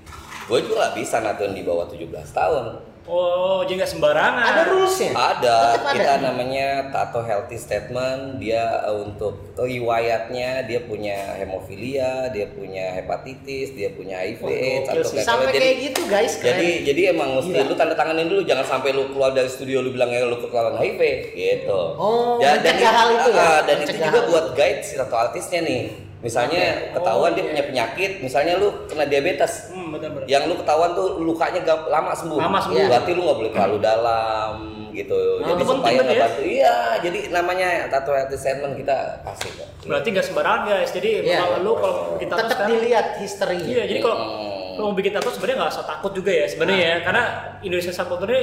gue 0.44 0.58
juga 0.60 0.74
nggak 0.78 0.94
bisa 0.96 1.16
natuin 1.20 1.52
di 1.52 1.62
bawah 1.62 1.86
17 1.86 2.04
tahun. 2.30 2.66
Oh 3.04 3.60
jadi 3.60 3.84
nggak 3.84 3.92
sembarangan. 3.92 4.40
ada 4.42 4.62
rulesnya 4.64 5.12
Ada, 5.12 5.76
Tetap 5.76 5.84
ada. 5.84 5.92
kita 5.92 6.12
namanya 6.24 6.68
tato 6.88 7.20
healthy 7.20 7.52
statement. 7.54 8.40
Dia 8.40 8.80
eh, 8.82 8.96
untuk 8.98 9.52
riwayatnya 9.54 10.64
dia 10.64 10.80
punya 10.80 11.36
hemofilia, 11.36 12.32
dia 12.32 12.48
punya 12.48 12.92
hepatitis, 12.94 13.72
dia 13.72 13.92
punya 13.92 14.16
HIV, 14.18 14.40
Oh, 14.42 14.88
atau 14.88 15.04
sih. 15.04 15.20
sampai 15.20 15.52
kayak 15.52 15.76
gitu 15.84 16.00
guys 16.08 16.40
keren. 16.40 16.56
Jadi 16.56 16.68
jadi 16.82 17.02
emang 17.12 17.36
mesti 17.36 17.52
Gila. 17.52 17.68
lu 17.68 17.74
tanda 17.74 17.92
tanganin 17.92 18.24
dulu 18.24 18.40
jangan 18.42 18.64
sampai 18.64 18.90
lu 18.90 19.12
keluar 19.12 19.36
dari 19.36 19.48
studio 19.48 19.80
lu 19.80 19.92
bilang 19.92 20.08
ya 20.08 20.24
lu 20.24 20.40
kelawan 20.40 20.80
HIV 20.80 21.00
gitu. 21.36 21.80
Oh, 22.00 22.40
dan 22.40 22.56
hal 22.74 23.08
itu 23.12 23.30
ya? 23.30 23.44
ah, 23.44 23.60
dan 23.62 23.76
itu 23.80 23.92
juga 23.94 24.16
hal. 24.16 24.28
buat 24.28 24.46
guide 24.52 24.80
si 24.80 24.96
tato 24.96 25.12
artisnya 25.14 25.60
nih. 25.60 25.82
Misalnya 26.24 26.62
Oke. 26.88 26.96
ketahuan 26.96 27.30
Oh, 27.30 27.34
dia 27.36 27.42
iya. 27.42 27.50
punya 27.52 27.64
penyakit, 27.68 28.10
misalnya 28.18 28.56
lu 28.56 28.68
kena 28.88 29.04
diabetes. 29.04 29.68
Hmm 29.68 29.92
benar-benar. 29.92 30.24
Yang 30.24 30.42
lu 30.48 30.54
ketahuan 30.56 30.90
tuh 30.96 31.08
lukanya 31.20 31.60
gak 31.60 31.78
lama 31.86 32.12
sembuh. 32.16 32.38
Lama 32.40 32.58
sembuh. 32.58 32.80
Iya. 32.80 32.88
Berarti 32.88 33.10
lu 33.12 33.20
nggak 33.22 33.38
boleh 33.38 33.52
terlalu 33.52 33.76
dalam 33.78 34.52
gitu. 34.90 35.20
Oh, 35.36 35.44
jadi 35.44 35.52
itu 35.54 35.64
penting 35.68 35.94
supaya 35.94 36.00
nggak 36.00 36.16
ya? 36.16 36.28
Iya, 36.40 36.76
jadi 37.02 37.18
namanya 37.28 37.68
tato 37.88 38.10
healthy 38.10 38.34
statement 38.34 38.72
kita 38.74 38.96
kasih 39.20 39.50
kok. 39.52 39.68
Berarti 39.84 40.08
nggak 40.08 40.24
sembarangan 40.24 40.60
guys. 40.64 40.90
Jadi 40.90 41.10
Iya. 41.20 41.38
kalau 41.38 41.56
lu 41.60 41.72
kalau 41.76 41.96
kita 42.16 42.34
tetap 42.34 42.48
sekarang- 42.48 42.70
dilihat 42.72 43.06
historinya 43.20 43.68
Iya, 43.68 43.82
jadi 43.84 44.00
kalau 44.00 44.16
Hmm. 44.16 44.74
lo 44.74 44.82
mau 44.88 44.96
bikin 44.96 45.12
tato 45.12 45.28
sebenarnya 45.28 45.56
nggak 45.60 45.72
usah 45.72 45.84
takut 45.84 46.10
juga 46.10 46.30
ya 46.30 46.46
sebenarnya 46.48 46.78
Nah. 46.78 46.88
ya, 46.88 46.96
karena 47.04 47.22
Indonesia 47.60 47.92
Subculture 47.92 48.32
ini 48.32 48.42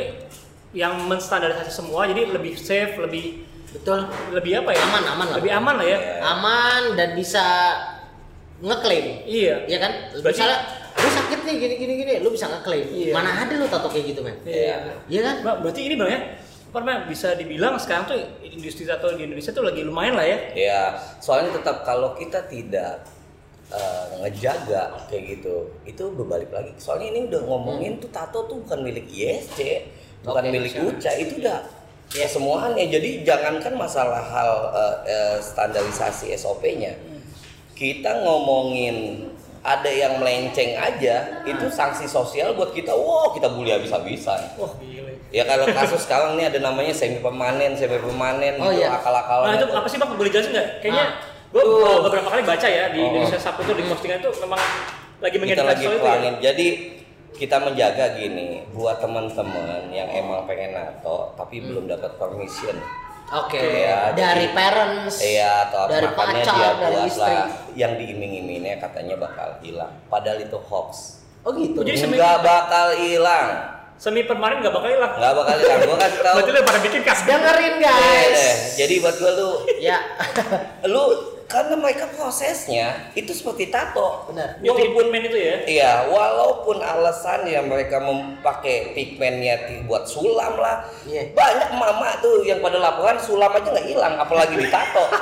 yang 0.71 0.93
menstandarisasi 1.01 1.71
semua, 1.73 2.05
jadi 2.05 2.29
lebih 2.29 2.53
safe, 2.53 2.95
lebih 2.95 3.43
betul 3.71 3.99
lebih 4.31 4.61
apa 4.61 4.69
ya? 4.71 4.81
Aman, 4.83 5.03
aman 5.07 5.27
lah. 5.31 5.37
Lebih 5.39 5.51
aman 5.53 5.75
lah 5.79 5.85
ya. 5.87 5.97
Iya. 5.97 6.15
aman 6.21 6.81
dan 6.93 7.09
bisa 7.15 7.45
ngeklaim 8.61 9.25
Iya. 9.25 9.55
ya 9.65 9.77
kan 9.79 9.91
Berarti 10.21 10.37
misalnya 10.37 10.59
lu 10.91 11.09
sakit 11.09 11.39
nih 11.41 11.55
gini 11.57 11.75
gini 11.79 11.93
gini 11.97 12.11
lu 12.21 12.29
bisa 12.29 12.45
ngeklaim 12.45 12.85
Iya. 12.85 13.13
mana 13.15 13.29
ada 13.41 13.53
lu 13.55 13.65
tato 13.65 13.89
kayak 13.89 14.05
gitu 14.13 14.21
men 14.21 14.37
Iya. 14.45 15.01
iya 15.09 15.21
kan 15.23 15.35
Mbak, 15.41 15.55
berarti 15.65 15.81
ini 15.81 15.95
bang 15.97 16.09
ya, 16.11 16.19
apa 16.71 16.77
namanya, 16.79 16.99
bisa 17.03 17.27
dibilang 17.33 17.73
sekarang 17.75 18.05
tuh 18.05 18.15
industri 18.43 18.85
tato 18.85 19.09
di 19.11 19.25
Indonesia 19.25 19.51
tuh 19.51 19.65
lagi 19.65 19.81
lumayan 19.81 20.15
lah 20.15 20.23
ya. 20.23 20.37
Ya, 20.53 20.79
soalnya 21.19 21.51
tetap 21.51 21.83
kalau 21.83 22.15
kita 22.15 22.47
tidak 22.47 23.03
eh, 23.67 24.05
ngejaga 24.23 25.07
kayak 25.07 25.23
gitu, 25.35 25.67
itu 25.83 26.03
berbalik 26.11 26.47
lagi. 26.47 26.71
Soalnya 26.77 27.11
ini 27.11 27.19
udah 27.27 27.41
ngomongin 27.43 27.99
tuh 27.99 28.07
tato 28.07 28.47
tuh 28.47 28.63
bukan 28.63 28.83
milik 28.83 29.03
ISC, 29.07 29.59
bukan 30.23 30.43
Oke, 30.43 30.51
milik. 30.51 30.71
Uca, 30.79 31.11
itu 31.15 31.39
udah 31.39 31.59
ya 32.11 32.27
semuanya. 32.27 32.83
Jadi 32.83 33.23
jangankan 33.23 33.73
masalah 33.73 34.21
hal 34.21 34.51
eh, 34.71 34.95
eh, 35.07 35.35
standarisasi 35.39 36.31
SOP-nya, 36.33 36.93
kita 37.73 38.11
ngomongin 38.21 39.27
ada 39.61 39.85
yang 39.87 40.17
melenceng 40.17 40.73
aja, 40.73 41.45
itu 41.45 41.65
sanksi 41.69 42.09
sosial 42.09 42.57
buat 42.57 42.73
kita. 42.73 42.89
Wow, 42.89 43.29
kita 43.31 43.45
bully 43.47 43.69
habis-habisan. 43.69 44.57
Wah 44.57 44.73
gile. 44.81 45.21
Ya 45.29 45.45
kalau 45.45 45.63
kasus 45.69 46.03
sekarang 46.03 46.35
nih 46.35 46.49
ada 46.49 46.59
namanya 46.59 46.91
semi 46.91 47.21
permanen, 47.21 47.71
semi 47.77 47.95
permanen 47.95 48.57
Oh, 48.59 48.67
gitu 48.67 48.83
iya. 48.83 48.97
akal-akalan. 48.97 49.47
Nah 49.47 49.55
itu 49.55 49.67
apa 49.69 49.87
sih 49.87 49.95
bang? 49.95 50.09
Boleh 50.11 50.27
jelasin 50.27 50.51
nggak? 50.51 50.67
Kayaknya 50.83 51.05
Ah. 51.07 51.11
gue 51.51 51.61
Tuh. 51.61 51.99
beberapa 52.03 52.27
kali 52.27 52.43
baca 52.43 52.67
ya 52.67 52.89
di 52.89 52.99
Oh. 52.99 53.07
Indonesia 53.11 53.39
Sabtu 53.39 53.61
itu 53.63 53.73
di 53.75 53.83
postingan 53.85 54.17
itu 54.19 54.31
memang 54.43 54.59
lagi 55.21 55.35
mengedukasi 55.37 55.83
itu 55.85 55.97
ya. 56.01 56.31
Jadi 56.41 56.67
kita 57.41 57.57
menjaga 57.57 58.13
gini 58.13 58.61
buat 58.69 59.01
teman-teman 59.01 59.89
yang 59.89 60.05
emang 60.07 60.45
pengen 60.45 60.71
nato 60.71 61.33
tapi 61.33 61.57
belum 61.59 61.89
dapat 61.89 62.13
permission. 62.15 62.77
oke 63.27 63.57
Iya, 63.57 64.13
dari 64.13 64.45
jadi- 64.45 64.53
parents 64.53 65.15
Iya, 65.17 65.65
atau 65.65 65.89
dari 65.89 66.05
makanya 66.05 66.43
pacar 66.43 66.53
dia 66.53 66.69
dari 66.75 66.93
buat 66.93 67.07
istri 67.07 67.33
lah 67.33 67.47
yang 67.73 67.91
diiming-imingnya 67.95 68.77
katanya 68.77 69.15
bakal 69.17 69.57
hilang. 69.59 69.89
Padahal 70.05 70.37
itu 70.37 70.57
hoax. 70.59 71.17
oh 71.41 71.49
gitu 71.51 71.81
Jadi 71.81 71.97
semi- 71.97 72.21
Nggak 72.21 72.37
bakal 72.39 72.87
hilang. 72.95 73.47
Semi 73.95 74.21
permanen 74.23 74.61
nggak 74.61 74.69
bakal 74.71 74.89
hilang. 74.91 75.13
Nggak 75.15 75.33
bakal 75.33 75.55
hilang. 75.57 75.77
Gua 75.83 75.97
kasih 75.99 76.19
tahu. 76.19 76.35
Berarti 76.37 76.51
lu 76.51 76.61
pada 76.61 76.79
bikin 76.79 77.01
kas. 77.01 77.19
dengerin 77.23 77.73
Eh, 77.73 77.79
guys 77.79 78.29
deh. 78.31 78.53
Jadi 78.77 78.93
buat 78.99 79.15
gua 79.15 79.31
lu 79.31 79.49
ya 79.79 79.97
lu 80.85 81.03
karena 81.51 81.75
mereka 81.75 82.07
prosesnya 82.09 83.11
itu 83.11 83.29
seperti 83.29 83.67
tato. 83.67 84.23
Benar. 84.25 84.57
Yang 84.57 84.71
Walaupun 84.73 85.03
pigmen 85.03 85.21
itu 85.21 85.37
ya. 85.37 85.55
Iya, 85.63 85.91
walaupun 86.07 86.77
alasannya 86.79 87.59
mereka 87.61 87.99
memakai 87.99 88.95
pigmennya 88.95 89.55
buat 89.83 90.07
sulam 90.07 90.55
lah. 90.55 90.87
Iya. 91.03 91.35
Banyak 91.35 91.69
mama 91.73 92.15
tuh 92.17 92.41
yang 92.41 92.57
pada 92.57 92.79
laporan 92.79 93.17
sulam 93.17 93.51
aja 93.51 93.67
nggak 93.67 93.83
hilang, 93.85 94.15
apalagi 94.15 94.55
ditato. 94.55 95.03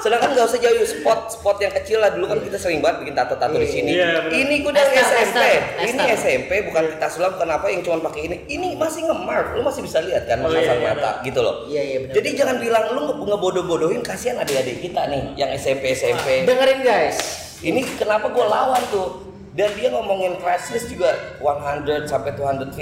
Sedangkan 0.00 0.32
nggak 0.32 0.46
usah 0.46 0.56
jauh 0.56 0.80
spot-spot 0.82 1.56
yang 1.58 1.72
kecil 1.74 2.00
lah 2.00 2.08
dulu 2.08 2.24
kan 2.26 2.40
kita 2.40 2.56
sering 2.56 2.80
banget 2.80 3.04
bikin 3.04 3.14
tato-tato 3.14 3.52
di 3.54 3.62
Iya. 3.62 3.70
sini. 3.70 3.90
Iya, 3.92 4.08
benar. 4.22 4.32
ini 4.34 4.54
gue 4.60 4.72
dari 4.72 4.94
SMP, 4.96 5.40
ini. 5.84 6.04
SMP 6.10 6.50
bukan 6.64 6.84
kita 6.90 7.06
sulam 7.08 7.32
kenapa 7.36 7.68
yang 7.68 7.80
cuma 7.80 8.00
pakai 8.02 8.20
ini. 8.24 8.36
Ini 8.46 8.68
masih 8.74 9.06
nge-mark, 9.06 9.54
lu 9.54 9.62
masih 9.62 9.80
bisa 9.80 10.00
lihat 10.00 10.24
kan 10.24 10.40
Oh, 10.40 10.50
iya, 10.50 10.72
iya, 10.72 10.90
mata 10.90 11.20
gitu 11.22 11.40
loh. 11.40 11.64
Iya, 11.64 11.82
iya, 11.82 11.96
benar, 12.00 12.14
Jadi 12.16 12.28
benar. 12.28 12.38
jangan 12.40 12.56
bilang 12.58 12.84
lu 12.90 13.00
ngebodoh-bodohin 13.22 14.00
kasihan 14.00 14.36
adik-adik 14.36 14.80
kita 14.80 15.04
nih 15.06 15.22
yang 15.36 15.50
SMP 15.52 15.69
SMP. 15.78 16.26
dengerin 16.42 16.80
guys 16.80 17.18
Ini 17.60 17.76
kenapa 17.94 18.26
gue 18.26 18.40
lawan 18.42 18.82
tuh? 18.88 19.08
Dan 19.50 19.74
dia 19.74 19.90
ngomongin 19.90 20.38
price 20.38 20.70
list 20.70 20.88
juga 20.88 21.10
100 21.36 22.06
sampai 22.06 22.32
250 22.32 22.72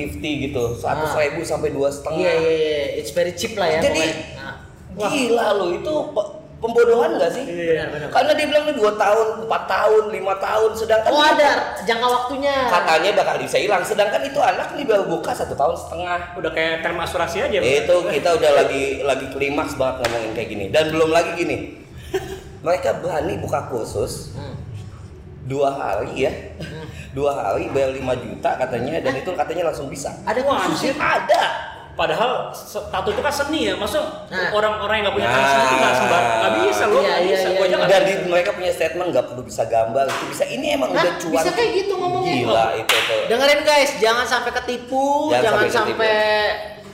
gitu, 0.44 0.62
100 0.74 0.84
Ah. 1.10 1.18
ribu 1.18 1.40
sampai 1.40 1.68
dua 1.68 1.88
setengah. 1.88 2.20
iya 2.20 2.32
iya 2.36 2.52
iya 2.54 2.82
it's 2.96 3.10
very 3.10 3.32
cheap 3.32 3.52
lah 3.54 3.66
ya 3.66 3.80
Jadi. 3.80 4.04
Nah, 4.36 5.08
gila 5.08 5.48
lo 5.54 5.66
itu 5.72 5.94
pe- 6.12 6.30
pembodohan 6.58 7.16
gak 7.16 7.32
sih? 7.32 7.42
Iya. 7.42 7.86
benar 7.86 7.88
benar 7.88 8.08
Karena 8.12 8.32
dia 8.32 8.46
bilang 8.46 8.64
nih 8.64 8.76
2 8.76 8.92
tahun, 8.94 9.26
4 9.46 9.62
tahun, 9.64 10.02
5 10.12 10.34
tahun, 10.36 10.70
sedangkan 10.74 11.10
oh 11.10 11.22
ada 11.24 11.50
jangka 11.80 12.08
waktunya 12.08 12.54
katanya 12.68 13.10
bakal 13.16 13.36
bisa 13.38 13.56
hilang, 13.56 13.82
sedangkan 13.82 14.22
itu 14.22 14.38
anak 14.38 14.68
nih 14.74 14.84
baru 14.84 15.04
buka 15.08 15.30
satu 15.32 15.54
tahun 15.54 15.74
setengah. 15.74 16.18
Udah 16.34 16.50
kayak 16.52 16.82
term 16.82 16.98
asuransi 16.98 17.38
aja. 17.40 17.58
Itu 17.58 17.96
kita 18.04 18.28
udah 18.36 18.50
lagi 18.56 19.00
lagi 19.00 19.26
klimaks 19.28 19.72
banget 19.72 20.04
ngomongin 20.04 20.30
kayak 20.32 20.48
gini. 20.48 20.64
Dan 20.68 20.90
belum 20.90 21.08
lagi 21.08 21.30
gini, 21.34 21.56
mereka 22.60 22.96
berani 22.96 23.36
buka 23.36 23.66
kursus 23.66 24.32
Hmm. 24.32 24.56
dua 25.44 25.68
hari 25.70 26.12
ya 26.20 26.32
dua 27.16 27.32
hari 27.32 27.66
bayar 27.68 27.90
5 27.90 28.04
juta 28.20 28.50
katanya 28.56 29.00
dan 29.00 29.14
itu 29.14 29.30
katanya 29.32 29.62
langsung 29.66 29.86
bisa 29.86 30.12
ada 30.22 30.38
kursus 30.38 30.76
anjir. 30.78 30.94
ada 30.94 31.42
Padahal 31.94 32.54
tato 32.86 33.10
itu 33.10 33.18
kan 33.18 33.34
seni 33.34 33.66
ya, 33.66 33.74
maksud 33.74 33.98
Nah. 34.30 34.54
orang-orang 34.54 35.02
yang 35.02 35.10
nggak 35.10 35.16
punya 35.18 35.26
Nah. 35.26 35.66
itu 35.66 35.74
nggak 35.74 35.94
sembar, 35.98 36.20
nggak 36.22 36.52
bisa 36.62 36.84
loh, 36.86 36.94
Iya, 36.94 37.02
nggak 37.02 37.18
iya, 37.18 37.26
bisa. 37.26 37.42
iya, 37.42 37.58
iya. 37.58 37.74
nggak 37.74 37.90
dan 37.90 38.02
di, 38.06 38.14
mereka 38.30 38.50
punya 38.54 38.70
statement 38.70 39.08
nggak 39.10 39.26
perlu 39.26 39.42
bisa 39.42 39.62
gambar 39.66 40.04
itu 40.06 40.24
bisa 40.30 40.44
ini 40.46 40.66
emang 40.70 40.88
Hah? 40.88 41.02
udah 41.02 41.12
cuan 41.18 41.34
Bisa 41.34 41.50
kayak 41.50 41.70
gitu 41.74 41.92
ngomongnya? 41.92 42.32
gila 42.38 42.66
itu 42.76 42.94
tuh 43.02 43.20
dengerin 43.26 43.60
guys 43.64 43.90
jangan 43.98 44.22
sampai 44.24 44.50
ketipu 44.54 45.06
Jangan 45.26 45.42
jangan, 45.42 45.58
sampai 45.58 45.74
sampai, 45.74 46.14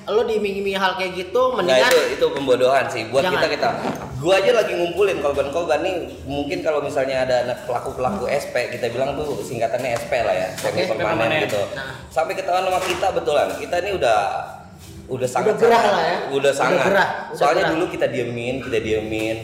lo 0.06 0.20
diiming-imingi 0.22 0.74
hal 0.74 0.94
kayak 0.94 1.12
gitu 1.14 1.40
Nah 1.50 1.56
mendingan 1.58 1.88
itu 1.88 2.02
itu 2.14 2.26
pembodohan 2.28 2.84
sih 2.86 3.08
buat 3.08 3.22
Jangan. 3.22 3.40
kita 3.40 3.48
kita. 3.50 3.68
Gua 4.16 4.36
aja 4.36 4.52
lagi 4.54 4.72
ngumpulin 4.74 5.18
korban-korban 5.18 5.80
nih. 5.80 5.96
Mungkin 6.24 6.60
kalau 6.60 6.80
misalnya 6.80 7.24
ada 7.24 7.44
anak 7.44 7.64
pelaku-pelaku 7.64 8.24
SP 8.26 8.56
kita 8.70 8.88
bilang 8.88 9.12
tuh 9.14 9.36
singkatannya 9.38 9.94
SP 9.94 10.12
lah 10.18 10.32
ya, 10.34 10.48
Oke, 10.58 10.80
permanen 10.86 11.08
permanen. 11.18 11.40
gitu. 11.44 11.60
Nah. 11.74 11.92
Sampai 12.08 12.32
ketahuan 12.32 12.64
sama 12.64 12.80
kita 12.80 13.06
betulan. 13.12 13.48
Kita 13.54 13.74
ini 13.78 13.90
udah 13.94 14.18
udah 15.06 15.28
sangat 15.28 15.54
gerah 15.56 15.76
sangat- 15.78 15.92
lah 15.92 16.04
ya. 16.04 16.16
Udah 16.16 16.32
Udah 16.32 16.52
sangat. 16.52 16.84
gerah, 16.86 17.08
udah 17.26 17.36
Soalnya 17.36 17.62
gerah. 17.62 17.72
dulu 17.76 17.84
kita 17.90 18.06
diemin, 18.08 18.54
kita 18.60 18.78
diemin. 18.78 19.36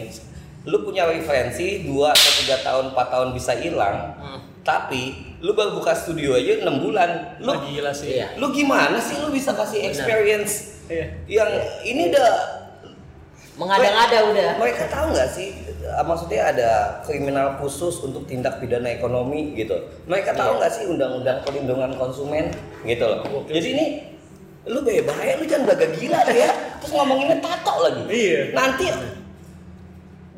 Lu 0.63 0.77
punya 0.81 1.05
referensi 1.05 1.81
2 1.83 2.07
atau 2.07 2.31
3 2.39 2.57
tahun, 2.59 2.85
4 2.91 3.07
tahun 3.07 3.27
bisa 3.33 3.53
hilang. 3.55 3.97
Hmm. 4.15 4.39
Tapi 4.61 5.01
lu 5.39 5.51
baru 5.51 5.73
buka 5.73 5.91
studio 5.91 6.33
aja 6.33 6.61
6 6.61 6.69
bulan. 6.79 7.41
Lu 7.41 7.49
Wah, 7.49 7.61
gila 7.63 7.91
sih. 7.91 8.13
Iya. 8.15 8.37
lu 8.37 8.49
gimana 8.49 8.97
sih 8.97 9.17
lu 9.17 9.29
bisa 9.29 9.51
kasih 9.51 9.81
Benar. 9.81 9.89
experience 9.89 10.53
Iya. 10.85 11.05
yang 11.25 11.49
ini 11.83 12.11
udah 12.11 12.29
mengada-ngada 13.53 14.17
udah 14.27 14.47
mereka 14.57 14.87
tahu 14.87 15.11
nggak 15.11 15.29
sih 15.29 15.49
eh, 15.81 16.03
maksudnya 16.03 16.41
ada 16.47 16.69
kriminal 17.01 17.55
khusus 17.55 17.99
untuk 18.01 18.23
tindak 18.25 18.57
pidana 18.57 18.89
ekonomi 18.89 19.53
gitu 19.55 19.75
mereka 20.03 20.31
tahu 20.31 20.55
Iya. 20.55 20.57
nggak 20.57 20.71
sih 20.71 20.83
undang-undang 20.87 21.37
perlindungan 21.41 21.91
konsumen 21.95 22.49
gitu 22.83 23.03
loh 23.03 23.21
Oke. 23.37 23.51
jadi 23.51 23.67
ini 23.71 23.85
lu 24.65 24.79
bebas 24.81 25.17
ya 25.17 25.35
lu 25.35 25.45
jangan 25.45 25.67
gagah 25.69 25.89
gila 25.93 26.19
deh 26.23 26.37
ya 26.37 26.51
terus 26.77 26.91
ngomonginnya 26.91 27.37
tato 27.39 27.73
lagi 27.81 28.01
Iya. 28.07 28.41
nanti 28.51 28.85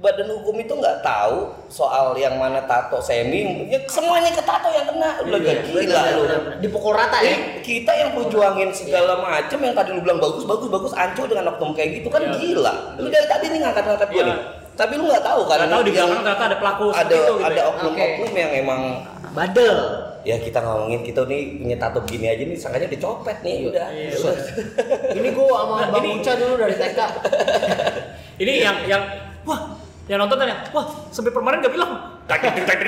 badan 0.04 0.28
hukum 0.30 0.56
itu 0.58 0.74
nggak 0.74 1.00
tahu 1.00 1.48
soal 1.66 2.12
yang 2.14 2.36
mana 2.36 2.60
tato 2.62 3.00
semi 3.00 3.42
ya 3.66 3.80
semuanya 3.88 4.30
ke 4.30 4.44
tato 4.44 4.68
yang 4.68 4.84
kena 4.84 5.16
lu 5.24 5.40
Iya, 5.40 5.64
gila 5.64 6.02
lu 6.12 6.24
dipukul 6.60 6.92
rata 6.92 7.18
ya 7.18 7.32
Ini 7.32 7.64
kita 7.64 7.92
yang 7.94 8.12
perjuangin 8.12 8.68
segala 8.70 9.16
macam 9.18 9.56
yang 9.58 9.72
tadi 9.72 9.90
lu 9.90 10.04
bilang 10.04 10.20
bagus 10.20 10.44
bagus 10.44 10.68
bagus 10.68 10.92
ancur 10.94 11.26
dengan 11.26 11.48
oknum 11.50 11.72
kayak 11.72 11.98
gitu 11.98 12.08
kan 12.08 12.20
Iya. 12.22 12.36
gila. 12.36 12.74
Lu 12.98 13.08
dari 13.08 13.26
tadi 13.26 13.46
nih 13.48 13.60
ngangkat-ngangkat 13.62 14.08
gue 14.08 14.18
Iya. 14.18 14.28
nih. 14.28 14.38
Tapi 14.74 14.94
lu 14.94 15.04
nggak 15.06 15.24
tahu 15.24 15.42
kan 15.46 15.58
Nggak 15.58 15.72
tahu 15.72 15.82
di 15.82 15.92
belakang 15.94 16.20
ternyata 16.20 16.44
ada 16.44 16.58
pelaku 16.58 16.84
ada 16.90 17.00
itu 17.08 17.16
gitu 17.16 17.34
ada 17.42 17.56
ya. 17.56 17.64
oknum-oknum 17.70 18.32
yang 18.34 18.52
emang 18.58 18.82
badel 19.32 19.78
ya 20.24 20.36
kita 20.38 20.60
ngomongin 20.60 21.02
kita 21.02 21.20
nih 21.24 21.42
punya 21.58 21.78
tato 21.78 22.00
gini 22.04 22.26
aja 22.26 22.44
nih 22.44 22.56
sangkanya 22.56 22.88
dicopet 22.88 23.38
nih 23.40 23.56
udah. 23.68 23.88
Iya, 23.90 24.10
Udah. 24.14 24.36
ini 25.14 25.30
gua 25.32 25.58
sama 25.58 25.76
Nah, 25.78 25.88
bang 25.90 26.04
ini- 26.06 26.16
Uca 26.18 26.32
dulu 26.36 26.54
dari 26.58 26.76
TK 26.76 27.00
Ini 28.42 28.54
yang 28.60 28.78
yang 28.86 29.04
wah 29.44 29.62
yang 30.04 30.20
nonton 30.20 30.36
tanya, 30.36 30.68
wah 30.70 30.84
sampai 31.10 31.32
permanen 31.32 31.64
gak 31.64 31.72
bilang. 31.72 31.92
Tak, 32.24 32.40
tak. 32.40 32.80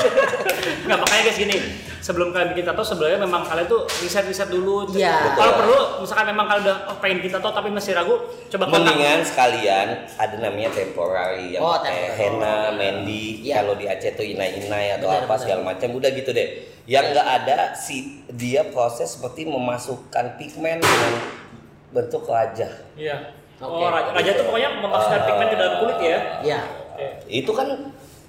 Nggak 0.84 0.98
makanya 0.98 1.22
guys 1.22 1.36
gini, 1.36 1.56
sebelum 2.00 2.32
kalian 2.32 2.52
bikin 2.52 2.64
tato 2.64 2.80
sebenarnya 2.80 3.20
memang 3.20 3.44
kalian 3.44 3.64
tuh 3.64 3.84
riset-riset 4.00 4.48
dulu. 4.48 4.88
Iya. 4.90 5.36
Kalau 5.36 5.52
Betul. 5.52 5.60
perlu, 5.60 5.78
misalkan 6.00 6.26
memang 6.28 6.46
kalian 6.48 6.64
udah 6.64 6.76
oh, 6.88 6.96
pengen 6.98 7.16
bikin 7.20 7.32
tato 7.32 7.48
tapi 7.50 7.68
masih 7.68 7.92
ragu, 7.92 8.16
coba 8.48 8.64
kontak. 8.66 8.80
Mendingan 8.88 9.20
sekalian 9.20 9.86
ada 10.10 10.36
namanya 10.36 10.70
temporary 10.72 11.46
yang 11.54 11.60
Oh, 11.60 11.76
pakai 11.76 11.92
temporary. 11.92 12.16
henna, 12.18 12.56
mendi, 12.72 13.24
Iya. 13.44 13.54
kalau 13.60 13.74
di 13.76 13.84
Aceh 13.84 14.12
tuh 14.12 14.24
inai-inai 14.24 14.96
atau 14.96 15.08
Benar, 15.08 15.20
apa 15.20 15.28
benar. 15.28 15.40
segala 15.40 15.60
macam 15.62 15.88
udah 15.92 16.10
gitu 16.10 16.30
deh. 16.32 16.48
Yang 16.84 17.04
nggak 17.12 17.28
ada 17.36 17.56
si 17.76 17.96
dia 18.32 18.64
proses 18.66 19.12
seperti 19.12 19.44
memasukkan 19.44 20.36
pigmen 20.36 20.80
dengan 20.80 21.12
bentuk 21.90 22.24
wajah. 22.24 22.72
Iya. 22.96 23.16
Oke. 23.60 23.68
Oh, 23.76 23.88
raja, 23.88 24.10
raja 24.10 24.30
tuh 24.34 24.44
pokoknya 24.46 24.70
memasukkan 24.74 25.14
Ah. 25.14 25.26
pigmen 25.26 25.46
ke 25.46 25.56
dalam 25.56 25.74
kulit 25.78 25.98
ya. 26.00 26.18
ya 26.42 26.60
Oke. 26.90 27.06
Itu 27.28 27.52
kan 27.52 27.68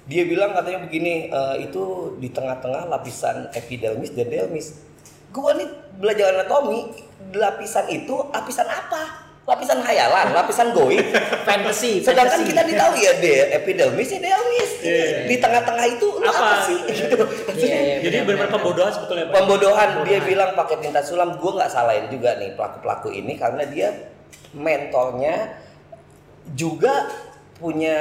dia 0.04 0.22
bilang 0.24 0.52
katanya 0.52 0.80
begini, 0.82 1.26
eh, 1.26 1.56
itu 1.62 1.82
di 2.16 2.28
tengah-tengah 2.28 2.86
lapisan 2.86 3.48
epidermis 3.50 4.10
dan 4.10 4.28
dermis. 4.28 4.76
Gua 5.28 5.52
nih 5.52 5.64
belajar 5.94 6.34
anatomi, 6.34 6.92
lapisan 7.32 7.88
itu 7.88 8.12
lapisan 8.28 8.66
apa? 8.66 9.24
Lapisan 9.42 9.80
hayalan, 9.80 10.30
lapisan 10.30 10.70
goib. 10.70 11.02
fantasy 11.48 11.98
Sedangkan 11.98 12.38
fantasy. 12.38 12.52
kita 12.52 12.62
ditahu 12.62 12.94
ya 12.94 13.12
de 13.16 13.34
epidermis 13.52 14.08
ya 14.08 14.20
dermis. 14.20 14.70
Iya. 14.78 15.26
Di 15.26 15.36
tengah-tengah 15.36 15.86
itu 15.88 16.08
apa, 16.20 16.30
Apa? 16.30 16.56
sih? 16.62 16.78
Gitu. 16.84 17.16
Iya, 17.56 17.78
iya, 17.80 17.96
Jadi 17.98 18.16
benar, 18.20 18.22
benar-benar 18.22 18.38
benar. 18.38 18.54
pembodohan 18.54 18.92
sebetulnya. 18.92 19.24
Pak. 19.24 19.34
Pembodohan 19.34 19.88
dia 19.88 19.96
Pembodohan. 19.96 20.22
bilang 20.28 20.50
pakai 20.54 20.76
tinta 20.78 21.00
sulam, 21.00 21.28
gua 21.36 21.52
nggak 21.56 21.70
salahin 21.70 22.06
juga 22.06 22.36
nih 22.36 22.52
pelaku-pelaku 22.52 23.08
ini 23.10 23.32
karena 23.34 23.62
dia 23.64 23.88
mentornya 24.52 25.56
juga 26.52 27.08
punya 27.54 27.94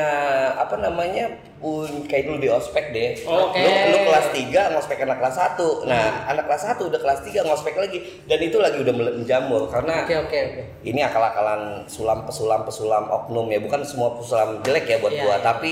apa 0.57 0.73
namanya 0.75 1.29
pun 1.61 1.85
kayak 2.09 2.25
dulu 2.25 2.37
di 2.41 2.49
ospek 2.49 2.89
deh. 2.89 3.13
Oke. 3.21 3.61
Lu, 3.61 3.69
lu 3.93 3.97
kelas 4.03 4.27
3 4.33 4.73
ngospek 4.73 4.97
anak 5.05 5.21
kelas 5.21 5.37
1. 5.53 5.85
Nah, 5.85 6.05
anak 6.25 6.49
kelas 6.49 6.63
1 6.73 6.89
udah 6.89 6.97
kelas 6.97 7.19
3 7.21 7.45
ngospek 7.45 7.75
lagi 7.77 7.97
dan 8.25 8.41
itu 8.41 8.57
lagi 8.57 8.81
udah 8.81 8.89
menjamur 8.89 9.69
karena 9.69 10.01
Oke 10.01 10.17
oke 10.17 10.33
oke. 10.33 10.61
ini 10.81 10.99
akal-akalan 10.99 11.85
sulam 11.85 12.25
pesulam 12.25 12.65
pesulam 12.65 13.05
oknum 13.05 13.45
ya 13.47 13.61
bukan 13.61 13.85
semua 13.85 14.17
pesulam 14.17 14.57
jelek 14.61 14.85
ya 14.87 14.97
buat 14.97 15.13
Iya, 15.13 15.21
gua 15.21 15.35
iya. 15.37 15.45
tapi 15.45 15.71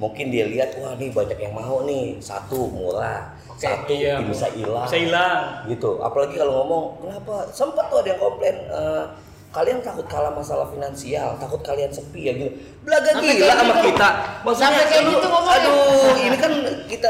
mungkin 0.00 0.32
dia 0.32 0.48
lihat 0.48 0.72
wah 0.80 0.96
nih 0.96 1.12
banyak 1.12 1.36
yang 1.36 1.52
mau 1.52 1.84
nih 1.84 2.16
satu 2.18 2.64
murah 2.66 3.28
Oke, 3.46 3.68
satu 3.68 3.92
iya. 3.92 4.16
bisa 4.18 4.48
hilang 4.48 4.88
Bisa 4.88 4.96
hilang. 4.98 5.40
gitu 5.68 6.00
apalagi 6.00 6.34
kalau 6.34 6.64
ngomong 6.64 6.84
kenapa 6.98 7.52
sempat 7.52 7.86
tuh 7.86 8.00
ada 8.00 8.08
yang 8.08 8.20
komplain 8.24 8.56
eh, 8.56 9.04
kalian 9.52 9.78
takut 9.78 10.08
kalah 10.08 10.32
masalah 10.32 10.64
finansial 10.66 11.36
takut 11.36 11.60
kalian 11.60 11.88
sepi 11.88 12.20
ya 12.24 12.32
gitu 12.32 12.50
belaga 12.82 13.12
Sampai 13.12 13.28
gila 13.30 13.44
kayak 13.44 13.56
sama 13.58 13.74
gitu. 13.74 13.84
kita 13.86 14.08
Sampai 14.56 14.84
kayak 14.84 15.02
aduh, 15.02 15.12
gitu 15.12 15.26
ngomongnya. 15.28 15.60
aduh 15.60 16.14
ini 16.18 16.36
kan 16.36 16.52
kita, 16.88 17.08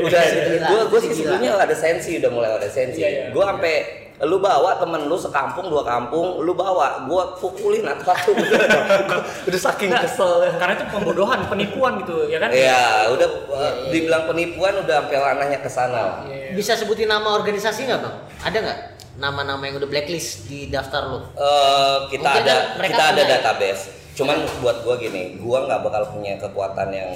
udah 0.00 0.22
Si 0.24 0.38
gila, 0.40 0.66
gue 0.66 0.80
gue 0.88 0.98
si 0.98 1.04
sih 1.04 1.12
gila. 1.12 1.36
sebetulnya 1.36 1.50
ada 1.58 1.76
sensi 1.76 2.10
udah 2.16 2.30
mulai 2.30 2.50
ada 2.52 2.68
sensi 2.68 2.98
Iya, 2.98 3.08
iya. 3.08 3.24
gue 3.30 3.44
sampai 3.44 3.74
lu 4.18 4.38
bawa 4.38 4.74
temen 4.74 5.06
lu 5.06 5.14
sekampung 5.14 5.70
dua 5.70 5.86
kampung 5.86 6.42
lu 6.42 6.50
bawa 6.52 7.06
gue 7.06 7.22
pukulin 7.38 7.86
atau 7.86 8.02
satu 8.08 8.34
udah 9.46 9.60
saking 9.60 9.94
Nah, 9.94 10.02
kesel 10.02 10.42
Karena 10.58 10.74
itu 10.74 10.86
pembodohan, 10.90 11.38
penipuan 11.46 12.02
gitu, 12.02 12.26
ya 12.26 12.38
kan? 12.38 12.50
ya 12.50 13.06
udah 13.10 13.28
iya. 13.30 13.68
dibilang 13.90 14.26
penipuan 14.26 14.74
udah 14.74 15.06
sampai 15.06 15.16
ranahnya 15.16 15.58
ke 15.58 15.70
sana 15.70 15.98
lah. 15.98 16.16
Iya. 16.26 16.50
Bisa 16.50 16.74
sebutin 16.74 17.06
nama 17.06 17.30
organisasi 17.30 17.86
nggak 17.86 18.00
bang? 18.02 18.14
Ada 18.42 18.58
nggak 18.58 18.78
nama-nama 19.18 19.60
yang 19.60 19.76
udah 19.76 19.90
blacklist 19.90 20.46
di 20.46 20.70
daftar 20.70 21.02
lu? 21.04 21.18
Eh, 21.34 21.96
kita 22.08 22.22
Mungkin 22.24 22.42
ada 22.46 22.54
kan 22.72 22.86
kita 22.86 23.02
ada 23.04 23.12
punya 23.12 23.26
ya? 23.26 23.32
database 23.36 23.82
cuman 24.14 24.34
buat 24.58 24.82
gua 24.82 24.94
gini 24.96 25.38
gua 25.38 25.62
nggak 25.62 25.80
bakal 25.80 26.02
punya 26.10 26.34
kekuatan 26.36 26.90
yang 26.90 27.10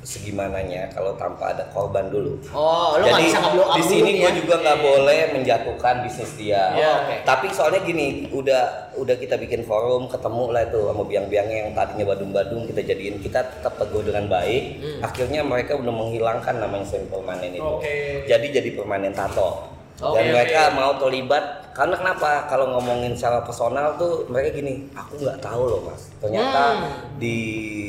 segimananya 0.00 0.86
kalau 0.88 1.14
tanpa 1.14 1.52
ada 1.52 1.66
korban 1.68 2.06
dulu 2.08 2.38
Oh, 2.50 2.96
nggak 2.96 3.12
Jadi 3.12 3.24
bisa 3.28 3.38
up 3.42 3.76
di 3.76 3.82
sini 3.82 4.10
gue 4.16 4.24
ya? 4.24 4.32
juga 4.32 4.54
nggak 4.58 4.78
boleh 4.80 5.20
menjatuhkan 5.34 5.94
bisnis 6.00 6.32
dia. 6.34 6.70
Iya. 6.72 6.90
oke. 6.96 7.14
Tapi 7.22 7.46
soalnya 7.50 7.82
gini, 7.82 8.30
udah 8.30 8.94
udah 8.94 9.16
kita 9.18 9.36
bikin 9.36 9.62
forum, 9.62 10.06
ketemu 10.06 10.44
lah 10.48 10.62
itu 10.64 10.80
sama 10.80 11.02
biang-biangnya 11.02 11.56
yang 11.60 11.70
tadinya 11.74 12.04
badung-badung 12.08 12.64
kita 12.66 12.80
jadiin 12.86 13.18
kita 13.20 13.42
tetap 13.42 13.74
teguh 13.76 14.02
dengan 14.02 14.26
baik. 14.26 14.62
Hmm. 14.80 14.98
Akhirnya 15.04 15.42
mereka 15.42 15.74
udah 15.76 15.92
menghilangkan 15.92 16.54
namanya 16.56 16.86
semi 16.86 17.06
permanen 17.06 17.52
itu. 17.52 17.62
Oke. 17.62 18.24
Jadi 18.24 18.46
jadi 18.54 18.68
permanen 18.72 19.12
tato. 19.12 19.77
Oke, 19.98 20.14
Dan 20.14 20.24
mereka 20.30 20.70
mau 20.78 20.94
terlibat 20.94 21.74
karena 21.74 21.94
kenapa? 21.98 22.46
Kalau 22.46 22.70
ngomongin 22.74 23.18
secara 23.18 23.42
personal 23.42 23.98
tuh 23.98 24.26
mereka 24.30 24.54
gini, 24.54 24.86
aku 24.94 25.18
nggak 25.18 25.42
tahu 25.42 25.62
loh 25.66 25.80
mas. 25.90 26.06
Ternyata 26.22 26.62
Hmm. 26.74 27.18
di 27.18 27.38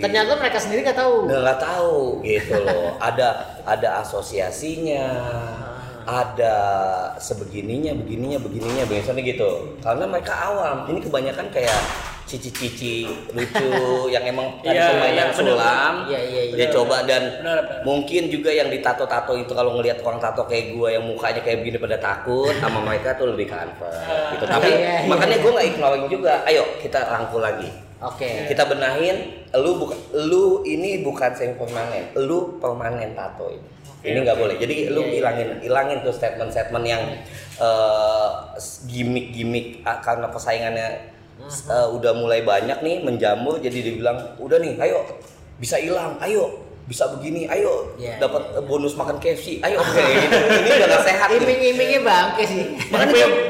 Ternyata 0.02 0.38
mereka 0.38 0.58
sendiri 0.58 0.82
nggak 0.86 0.98
tahu. 0.98 1.30
Nggak 1.30 1.62
tahu 1.62 2.22
gitu 2.26 2.58
loh. 2.66 2.98
ada 3.10 3.58
ada 3.62 4.02
asosiasinya, 4.02 5.06
ada 6.06 6.56
sebegininya, 7.22 7.94
begininya, 7.94 8.42
begininya, 8.42 8.84
biasanya 8.90 9.22
gitu. 9.22 9.78
Karena 9.82 10.06
mereka 10.10 10.34
awam. 10.34 10.90
Ini 10.90 11.00
kebanyakan 11.06 11.48
kayak 11.54 11.82
cici-cici 12.30 13.10
lucu 13.34 13.70
yang 14.14 14.22
emang 14.24 14.62
tadi 14.62 14.78
Iya, 14.78 14.86
permainan 14.94 15.18
iya, 15.18 15.26
bener. 15.34 15.36
sulam. 15.50 15.94
Iya, 16.06 16.20
iya, 16.22 16.42
iya. 16.46 16.56
Dia 16.56 16.68
coba 16.70 16.98
dan 17.04 17.24
Benar, 17.42 17.58
benar. 17.66 17.82
mungkin 17.82 18.22
juga 18.30 18.52
yang 18.54 18.70
ditato-tato 18.70 19.34
itu 19.34 19.50
kalau 19.52 19.74
ngelihat 19.76 20.06
orang 20.06 20.22
tato 20.22 20.46
kayak 20.46 20.78
gua 20.78 20.94
yang 20.94 21.04
mukanya 21.04 21.42
kayak 21.42 21.66
begini 21.66 21.82
pada 21.82 21.98
takut 21.98 22.54
sama 22.62 22.80
mereka 22.80 23.18
tuh 23.18 23.34
lebih 23.34 23.50
comfort 23.50 23.98
gitu. 24.38 24.46
Tapi 24.46 24.70
Iya, 24.70 24.78
iya, 24.78 25.10
makanya 25.10 25.36
iya. 25.36 25.44
gua 25.44 25.52
nggak 25.58 25.68
ignoring 25.68 26.06
juga. 26.06 26.34
Ayo 26.46 26.64
kita 26.78 27.00
rangkul 27.10 27.42
lagi 27.42 27.70
Oke. 28.00 28.48
kita 28.48 28.64
benahin 28.64 29.18
lu 29.60 29.76
bukan 29.76 29.98
lu 30.24 30.64
ini 30.64 31.04
bukan 31.04 31.36
semi 31.36 31.52
permanen 31.52 32.16
lu 32.16 32.56
permanen 32.56 33.12
tato 33.12 33.52
ini 33.52 33.68
ini 34.00 34.24
nggak 34.24 34.40
boleh 34.40 34.56
jadi 34.56 34.88
lu 34.88 35.04
Iya, 35.04 35.08
iya. 35.10 35.16
hilangin 35.20 35.50
hilangin 35.60 35.98
tuh 36.00 36.16
statement-statement 36.16 36.86
yang 36.88 37.04
eh, 37.60 38.30
gimmick-gimmick 38.88 39.84
ah, 39.84 40.00
karena 40.00 40.32
persaingannya 40.32 40.88
Eh, 41.50 41.88
udah 41.98 42.12
mulai 42.14 42.46
banyak 42.46 42.80
nih 42.86 43.02
menjamur 43.02 43.58
jadi 43.58 43.82
dibilang 43.82 44.38
udah 44.38 44.58
nih 44.62 44.78
ayo 44.78 45.02
bisa 45.58 45.82
hilang 45.82 46.14
ayo 46.22 46.62
bisa 46.86 47.06
begini 47.14 47.46
ayo 47.46 47.90
Iya, 47.98 48.18
dapat 48.18 48.54
eh, 48.58 48.64
bonus 48.66 48.98
makan 48.98 49.22
KFC 49.22 49.62
ayo. 49.62 49.78
Kayak 49.94 50.26
gitu. 50.26 50.38
Ini 50.42 50.70
udah 50.74 50.88
gak 50.90 51.04
sehat 51.06 51.28
nih. 51.30 51.38
Iming-imingnya 51.38 52.00
bangke 52.02 52.44
sih. 52.50 52.64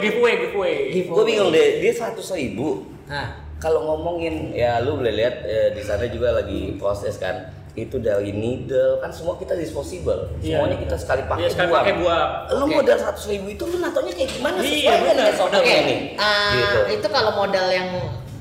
Giveaway, 0.04 0.34
giveaway, 0.44 0.76
giveaway. 0.92 1.16
gue 1.16 1.24
bingung 1.24 1.50
deh 1.56 1.80
dia 1.80 1.92
seratus 1.96 2.36
ribu. 2.36 2.84
Nah, 3.08 3.40
kalau 3.60 3.88
ngomongin 3.88 4.52
ya 4.52 4.84
lu 4.84 5.00
boleh 5.00 5.16
lihat 5.16 5.44
eh, 5.48 5.72
di 5.72 5.84
sana 5.84 6.08
juga 6.12 6.36
lagi 6.36 6.76
proses 6.76 7.16
kan 7.16 7.48
itu 7.82 7.98
dari 7.98 8.32
needle 8.32 8.98
kan 8.98 9.10
semua 9.10 9.36
kita 9.36 9.54
disposable. 9.54 10.32
Iya, 10.38 10.58
semuanya 10.58 10.76
iya. 10.76 10.84
kita 10.84 10.96
sekali 10.96 11.22
pakai 11.24 11.42
Iya, 11.42 11.50
sekali 11.50 11.68
buang. 11.68 11.80
pakai 11.80 11.94
buang. 11.96 12.30
lu 12.52 12.66
modal 12.68 12.96
seratus 12.96 13.26
ribu 13.26 13.48
itu 13.50 13.64
lu 13.64 13.78
natonya 13.78 14.12
kayak 14.12 14.30
gimana 14.32 14.56
Iya, 14.58 14.66
sesuai 14.66 14.98
nggak 14.98 15.16
benar. 15.16 15.34
software 15.34 15.64
Oke, 15.64 15.76
ini. 15.78 15.96
Ah, 16.16 16.52
gitu. 16.54 16.80
itu 16.94 17.08
kalau 17.08 17.32
modal 17.34 17.68
yang 17.68 17.90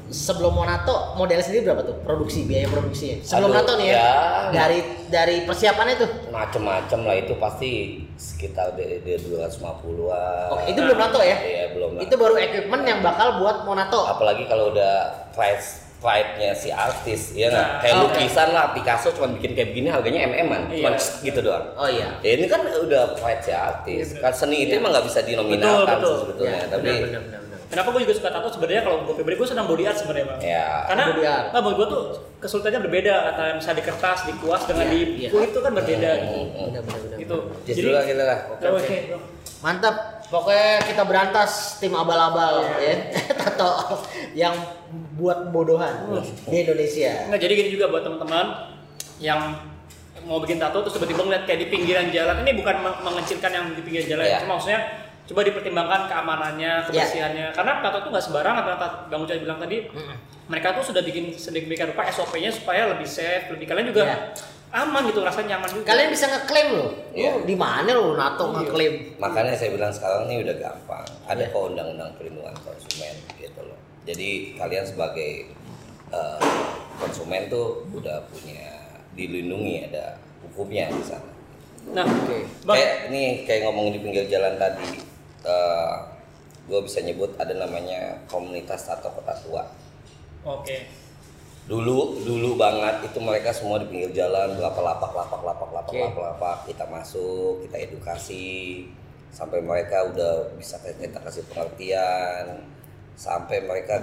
sebelum 0.09 0.53
mau 0.53 0.65
nato 0.65 0.97
modal 1.15 1.37
sendiri 1.39 1.63
berapa 1.65 1.83
tuh? 1.85 1.97
Produksi 2.01 2.45
biaya 2.45 2.65
produksinya 2.67 3.21
sebelum 3.21 3.51
Aduh, 3.51 3.57
nato 3.61 3.73
nih 3.77 3.89
ya, 3.89 3.97
ya. 3.97 4.09
dari 4.51 4.79
dari 5.07 5.37
persiapannya 5.45 5.95
tuh? 5.97 6.11
Macem-macem 6.29 7.01
lah 7.03 7.17
itu 7.19 7.37
pasti 7.37 7.71
sekitar 8.17 8.73
de, 8.73 8.99
de 9.01 9.21
250-an 9.21 10.49
oke 10.51 10.65
itu 10.65 10.81
belum 10.81 10.97
nato 10.97 11.21
ya? 11.21 11.37
Iya 11.37 11.65
belum 11.73 11.91
lah. 11.93 12.01
Itu 12.01 12.15
baru 12.17 12.35
equipment 12.37 12.83
yang 12.83 13.01
bakal 13.01 13.37
buat 13.37 13.63
mau 13.63 13.77
nato 13.77 14.01
apalagi 14.03 14.49
kalau 14.49 14.73
udah 14.73 14.95
price 15.31 15.85
pride-nya 15.99 16.51
si 16.53 16.71
artis 16.71 17.33
ya 17.33 17.49
Nah, 17.49 17.79
kayak 17.79 17.95
oke. 17.97 18.03
lukisan 18.15 18.49
lah 18.51 18.71
Picasso 18.71 19.11
cuma 19.11 19.27
bikin 19.31 19.51
kayak 19.53 19.69
begini 19.71 19.89
harganya 19.89 20.21
mm-an 20.25 20.63
cuma 20.69 20.91
Iya. 20.91 20.99
gitu 21.21 21.39
doang 21.41 21.65
oh 21.75 21.87
iya 21.87 22.09
Ya 22.21 22.31
ini 22.35 22.47
kan 22.47 22.63
udah 22.63 23.15
pride 23.15 23.43
si 23.43 23.51
artis. 23.51 24.07
Iya, 24.13 24.21
Kan 24.21 24.33
seni 24.33 24.63
itu 24.63 24.73
Iya. 24.73 24.79
emang 24.79 24.91
nggak 24.93 25.05
bisa 25.05 25.21
Betul, 25.21 25.31
dinominalkan 25.35 25.97
betul. 25.99 26.15
sebetulnya, 26.21 26.55
Ya, 26.55 26.67
tapi 26.69 26.83
benar, 26.85 27.03
benar, 27.03 27.21
benar, 27.21 27.41
benar. 27.41 27.47
Kenapa 27.69 27.89
gue 27.91 28.01
juga 28.01 28.15
suka 28.17 28.29
tato 28.31 28.49
sebenarnya 28.49 28.81
kalau 28.81 28.97
gue 29.03 29.13
pribadi 29.13 29.37
gue 29.37 29.49
senang 29.49 29.67
body 29.67 29.85
art 29.85 29.99
sebenarnya 29.99 30.27
bang. 30.27 30.41
ya 30.41 30.67
Karena 30.89 31.05
Body 31.05 31.25
art. 31.27 31.47
nah, 31.53 31.61
buat 31.61 31.75
gue 31.77 31.87
tuh 31.87 32.03
kesulitannya 32.39 32.81
berbeda 32.81 33.15
antara 33.29 33.49
misalnya 33.53 33.77
di 33.77 33.85
kertas, 33.85 34.19
di 34.25 34.33
kuas 34.35 34.63
dengan 34.65 34.85
Iya, 34.85 34.95
di 34.95 35.01
iya. 35.19 35.29
kulit 35.29 35.51
itu 35.51 35.61
kan 35.61 35.73
berbeda 35.75 36.11
gitu. 36.17 36.39
benar 36.49 36.81
benar 36.81 37.01
benar 37.03 37.19
Gitu. 37.19 37.37
just 37.67 37.77
dulu 37.77 37.91
lah 37.93 38.05
kita 38.05 38.23
lah. 38.25 38.39
Oke, 38.73 38.97
mantap 39.59 39.95
pokoknya 40.29 40.85
kita 40.85 41.03
berantas 41.03 41.51
tim 41.77 41.91
abal-abal 41.91 42.61
ya 42.77 42.95
tato 43.41 44.05
yang 44.33 44.53
buat 45.15 45.49
bodohan 45.49 46.09
di 46.45 46.57
Indonesia 46.63 47.27
Nggak, 47.27 47.41
jadi 47.41 47.53
gini 47.55 47.71
juga 47.71 47.87
buat 47.87 48.03
teman-teman 48.03 48.47
yang 49.19 49.57
mau 50.23 50.39
bikin 50.39 50.57
tato 50.57 50.81
terus 50.81 50.95
tiba-tiba 50.95 51.23
ngeliat 51.23 51.45
kayak 51.45 51.61
di 51.61 51.69
pinggiran 51.69 52.07
jalan 52.09 52.43
ini 52.43 52.53
bukan 52.55 52.77
meng- 52.79 53.01
mengecilkan 53.03 53.51
yang 53.51 53.65
di 53.71 53.81
pinggir 53.81 54.05
jalan 54.05 54.25
Iya. 54.25 54.39
cuma 54.41 54.55
maksudnya 54.55 54.81
coba 55.25 55.41
dipertimbangkan 55.43 56.01
keamanannya 56.07 56.73
Iya. 56.75 56.87
kebersihannya 56.87 57.47
karena 57.53 57.73
tato 57.81 57.97
itu 57.99 58.09
nggak 58.09 58.25
sembarangan 58.25 58.63
karena 58.63 58.77
bang 59.07 59.21
Ucai 59.23 59.39
bilang 59.39 59.59
tadi 59.59 59.77
Mm-mm. 59.87 60.17
mereka 60.47 60.73
tuh 60.73 60.85
sudah 60.85 61.01
bikin 61.01 61.33
sedemikian 61.33 61.89
rupa 61.89 62.05
SOP-nya 62.07 62.51
supaya 62.51 62.89
lebih 62.89 63.07
safe 63.07 63.49
lebih 63.49 63.65
kalian 63.65 63.87
juga 63.87 64.03
Iya. 64.05 64.17
Aman 64.69 65.03
gitu 65.09 65.25
rasanya 65.25 65.57
nyaman 65.57 65.69
juga 65.73 65.87
kalian 65.89 66.11
bisa 66.13 66.27
ngeklaim 66.29 66.69
loh 66.77 66.91
Iya. 67.17 67.31
lu 67.35 67.49
di 67.49 67.57
mana 67.57 67.91
lo 67.93 68.13
nato 68.15 68.53
ngeklaim 68.53 69.17
Makanya 69.17 69.57
saya 69.57 69.73
bilang 69.73 69.91
sekarang 69.91 70.29
ini 70.29 70.45
udah 70.45 70.57
gampang. 70.57 71.07
Ada 71.25 71.41
Iya. 71.41 71.51
kok 71.51 71.63
undang-undang 71.73 72.11
perlindungan 72.15 72.55
konsumen 72.63 73.15
gitu 73.35 73.61
loh. 73.65 73.79
Jadi 74.05 74.29
kalian 74.55 74.85
sebagai 74.85 75.51
eh, 76.09 76.41
konsumen 76.97 77.49
tuh 77.49 77.85
udah 77.91 78.25
punya 78.29 78.65
dilindungi 79.13 79.89
ada 79.89 80.17
hukumnya 80.41 80.89
di 80.89 81.05
sana. 81.05 81.33
nah 81.89 82.05
Oke. 82.05 82.45
bang 82.65 82.77
Kayak 82.77 82.93
nih 83.09 83.29
kayak 83.45 83.61
ngomongin 83.65 83.93
di 83.97 84.01
pinggir 84.01 84.25
jalan 84.29 84.57
tadi, 84.57 85.01
gue 86.65 86.81
bisa 86.85 87.01
nyebut 87.01 87.33
ada 87.37 87.55
namanya 87.55 88.13
komunitas 88.25 88.85
atau 88.87 89.09
kota 89.11 89.33
tua. 89.41 89.65
oke 90.45 90.77
dulu 91.69 92.25
dulu 92.25 92.57
banget 92.57 93.05
itu 93.05 93.19
mereka 93.21 93.53
semua 93.53 93.77
di 93.77 93.87
pinggir 93.87 94.11
jalan 94.17 94.57
berapa 94.57 94.81
lapak 94.81 95.13
lapak 95.13 95.41
lapak 95.45 95.69
lapak 95.69 95.93
Oke. 95.93 96.01
lapak 96.01 96.23
lapak 96.33 96.57
kita 96.65 96.85
masuk 96.89 97.61
kita 97.61 97.77
edukasi 97.77 98.47
sampai 99.29 99.61
mereka 99.61 100.09
udah 100.09 100.57
bisa 100.57 100.81
kita 100.81 101.21
kasih 101.21 101.45
pengertian 101.47 102.65
sampai 103.13 103.61
mereka 103.61 104.01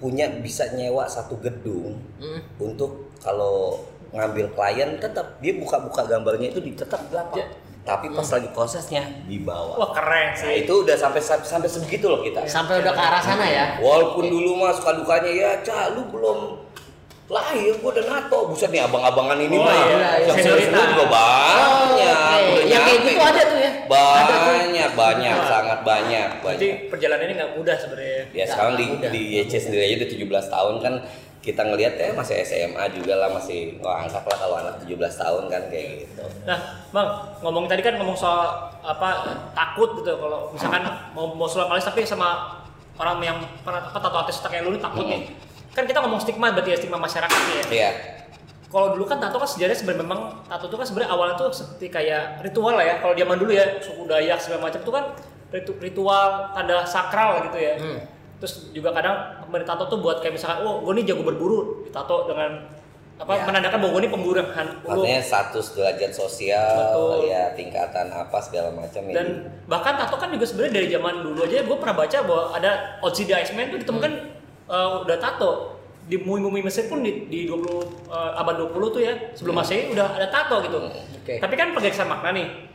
punya 0.00 0.30
bisa 0.40 0.72
nyewa 0.72 1.04
satu 1.04 1.36
gedung 1.38 2.00
Mm. 2.18 2.40
untuk 2.58 3.12
kalau 3.20 3.84
ngambil 4.10 4.48
klien 4.56 4.96
tetap 4.96 5.36
dia 5.38 5.52
buka-buka 5.54 6.02
gambarnya 6.02 6.48
itu 6.48 6.58
di 6.58 6.72
tetap 6.72 7.04
gelap 7.12 7.30
Ya. 7.36 7.44
Tapi 7.88 8.12
pas 8.12 8.28
lagi 8.28 8.48
prosesnya 8.52 9.00
dibawa 9.24 9.72
wah 9.74 9.90
keren 9.90 10.28
nah 10.28 10.36
sih 10.36 10.62
itu 10.62 10.84
udah 10.84 10.92
sampai 10.92 11.20
sampai 11.24 11.64
sebegitu 11.66 12.04
loh 12.04 12.20
kita 12.20 12.44
sampai 12.44 12.78
udah 12.78 12.92
ke 12.92 13.00
arah 13.00 13.22
sana 13.22 13.48
ya 13.48 13.64
Walaupun 13.80 14.28
dulu 14.28 14.60
mah 14.60 14.70
suka 14.70 14.92
dukanya 14.92 15.30
ya, 15.30 15.50
Ca, 15.64 15.96
lu 15.96 16.04
belum 16.06 16.68
lahir, 17.28 17.76
gua 17.80 17.92
udah 17.92 18.04
nato. 18.08 18.38
Buset 18.48 18.68
nih 18.68 18.80
abang-abangan 18.80 19.36
ini 19.36 19.52
Oh, 19.52 19.64
mah. 19.64 19.72
iya, 19.74 19.84
iya. 19.84 20.10
Yang 20.24 20.36
serius 20.40 20.64
Senioritas. 20.66 20.88
juga 20.90 21.06
banyak. 21.08 21.60
Oh, 21.60 21.84
udah 21.92 22.68
yang 22.68 22.82
kayak 22.82 23.00
gitu 23.02 23.20
ada 23.22 23.42
tuh 23.44 23.58
ya 23.58 23.72
banyak 23.88 24.90
banyak 24.92 25.34
Wah. 25.34 25.48
sangat 25.48 25.78
banyak 25.82 26.28
banyak 26.40 26.88
perjalanan 26.88 27.24
ini 27.24 27.34
nggak 27.36 27.52
mudah 27.56 27.76
sebenarnya. 27.76 28.22
ya 28.32 28.44
sekarang 28.44 28.74
di 28.76 28.84
di 29.08 29.20
YC 29.38 29.52
sendiri 29.58 29.82
aja 29.84 29.94
udah 29.98 30.08
17 30.08 30.54
tahun 30.54 30.74
kan 30.80 30.94
kita 31.38 31.62
ngelihat 31.62 31.94
ya 31.94 32.10
masih 32.12 32.42
SMA 32.42 32.82
juga 32.90 33.14
lah 33.14 33.30
masih 33.30 33.78
oh, 33.78 33.88
angkat 33.88 34.20
lah 34.20 34.36
kalau 34.36 34.56
anak 34.58 34.74
17 34.82 34.94
tahun 34.98 35.42
kan 35.46 35.62
kayak 35.66 35.86
gitu 36.02 36.22
Nah, 36.42 36.58
Bang, 36.88 37.08
ngomong 37.40 37.64
tadi 37.64 37.80
kan 37.80 37.94
ngomong 37.94 38.12
soal 38.12 38.42
apa 38.80 39.08
takut 39.52 39.94
gitu 39.94 40.12
kalau 40.14 40.50
misalkan 40.50 40.82
mau 41.12 41.30
mau 41.30 41.44
sulap 41.44 41.68
alis 41.68 41.84
tapi 41.84 42.02
sama 42.02 42.58
orang 42.94 43.22
yang 43.22 43.36
pernah 43.60 43.78
apa 43.80 43.94
tato 43.96 44.18
artis 44.18 44.40
kayak 44.40 44.62
lu 44.62 44.74
takut 44.76 45.02
Hmm. 45.02 45.14
nih. 45.14 45.22
Kan 45.70 45.84
kita 45.84 46.00
ngomong 46.00 46.18
stigma 46.18 46.50
berarti 46.50 46.70
ya 46.70 46.76
stigma 46.76 46.98
masyarakat 46.98 47.30
ya. 47.30 47.62
iya 47.70 47.90
Kalau 48.66 48.92
dulu 48.92 49.06
kan 49.06 49.16
tato 49.16 49.36
kan 49.36 49.46
sejarahnya 49.46 49.78
sebenarnya 49.78 50.02
memang 50.02 50.20
tato 50.44 50.66
itu 50.66 50.74
kan 50.74 50.84
sebenarnya 50.84 51.10
awalnya 51.10 51.34
tuh 51.36 51.48
seperti 51.48 51.86
kayak 51.88 52.42
ritual 52.42 52.74
lah 52.74 52.82
ya. 52.82 52.94
Kalau 52.98 53.14
zaman 53.14 53.36
dulu 53.36 53.50
ya 53.50 53.78
suku 53.78 54.04
Dayak 54.04 54.36
segala 54.36 54.66
macam 54.66 54.80
itu 54.80 54.90
kan 54.90 55.04
ritu- 55.48 55.78
ritual 55.78 56.26
tanda 56.52 56.82
sakral 56.82 57.46
gitu 57.46 57.56
ya. 57.56 57.74
Hmm. 57.78 58.00
Terus 58.38 58.70
juga 58.70 58.94
kadang 58.94 59.42
pemberi 59.42 59.66
tato 59.66 59.86
tuh 59.86 59.98
buat 59.98 60.22
kayak 60.22 60.34
misalkan, 60.34 60.62
oh 60.62 60.80
gue 60.80 60.92
nih 60.96 61.10
jago 61.10 61.22
berburu, 61.22 61.82
ditato 61.82 62.26
dengan 62.26 62.70
apa 63.18 63.34
Ya. 63.34 63.42
menandakan 63.50 63.78
bahwa 63.82 63.92
gue 63.98 64.02
ini 64.06 64.10
pemburu 64.14 64.38
lu- 64.38 64.54
artinya 64.86 65.18
status 65.18 65.74
derajat 65.74 66.14
sosial 66.14 66.70
Betul. 66.94 67.26
ya 67.26 67.50
tingkatan 67.50 68.14
apa 68.14 68.38
segala 68.38 68.70
macam 68.70 69.02
ya. 69.10 69.14
dan 69.18 69.26
bahkan 69.66 69.98
tato 69.98 70.14
kan 70.14 70.30
juga 70.30 70.46
sebenarnya 70.46 70.74
dari 70.78 70.88
zaman 70.88 71.26
dulu 71.26 71.42
aja 71.42 71.66
gue 71.66 71.76
pernah 71.76 71.96
baca 71.98 72.18
bahwa 72.22 72.42
ada 72.54 72.70
Ozzy 73.02 73.26
the 73.26 73.34
Iceman 73.34 73.74
tuh 73.74 73.82
ditemukan 73.82 74.12
eh, 74.70 74.88
udah 75.02 75.18
tato 75.18 75.82
di 76.06 76.14
mumi-mumi 76.16 76.62
Mesir 76.62 76.86
pun 76.86 77.02
di, 77.02 77.26
di 77.26 77.50
20 77.50 77.58
eh, 78.06 78.32
abad 78.38 78.54
20 78.70 78.94
tuh 78.94 79.02
ya 79.02 79.12
sebelum 79.34 79.58
masehi 79.58 79.90
udah 79.90 80.14
ada 80.14 80.30
tato 80.30 80.62
gitu 80.62 80.78
Oke. 81.18 81.42
tapi 81.42 81.54
kan 81.58 81.74
pergeseran 81.74 82.06
makna 82.06 82.30
nih 82.30 82.67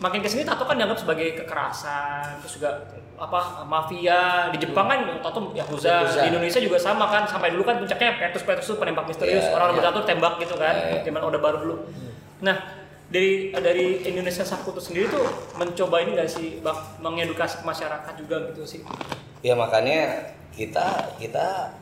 makin 0.00 0.24
ke 0.24 0.28
sini 0.32 0.42
tato 0.48 0.64
kan 0.64 0.80
dianggap 0.80 0.96
sebagai 0.96 1.44
kekerasan 1.44 2.40
terus 2.40 2.56
juga 2.56 2.88
apa 3.20 3.68
mafia. 3.68 4.48
Di 4.48 4.58
Jepang 4.64 4.88
kan 4.88 4.98
tato 5.20 5.52
yakuza. 5.52 6.08
Yakuza. 6.08 6.20
di 6.24 6.28
Indonesia 6.32 6.60
juga 6.60 6.80
sama 6.80 7.04
kan 7.12 7.28
sampai 7.28 7.52
dulu 7.52 7.68
kan 7.68 7.76
puncaknya 7.76 8.16
Petrus 8.16 8.44
Petrus 8.48 8.66
tuh 8.72 8.76
penembak 8.80 9.04
misterius. 9.04 9.44
Iya, 9.44 9.54
orang 9.60 9.76
iya. 9.76 9.76
bertato 9.76 9.98
tembak 10.08 10.34
gitu 10.40 10.56
kan 10.56 10.74
Iya, 10.74 10.88
iya. 10.98 11.04
zaman 11.04 11.20
Orde 11.20 11.38
Baru 11.38 11.58
dulu. 11.60 11.76
Nah 12.40 12.56
dari 13.12 13.52
dari 13.52 14.00
Indonesia 14.08 14.46
Sakutu 14.46 14.80
sendiri 14.80 15.12
tuh 15.12 15.26
mencoba 15.60 16.00
ini 16.00 16.16
nggak 16.16 16.30
sih 16.32 16.64
bang? 16.64 16.78
Mengedukasi 17.04 17.60
ke 17.60 17.64
masyarakat 17.68 18.12
juga 18.16 18.36
gitu 18.50 18.64
sih. 18.64 18.80
Ya 19.44 19.52
makanya 19.52 20.32
kita 20.56 21.12
kita 21.20 21.76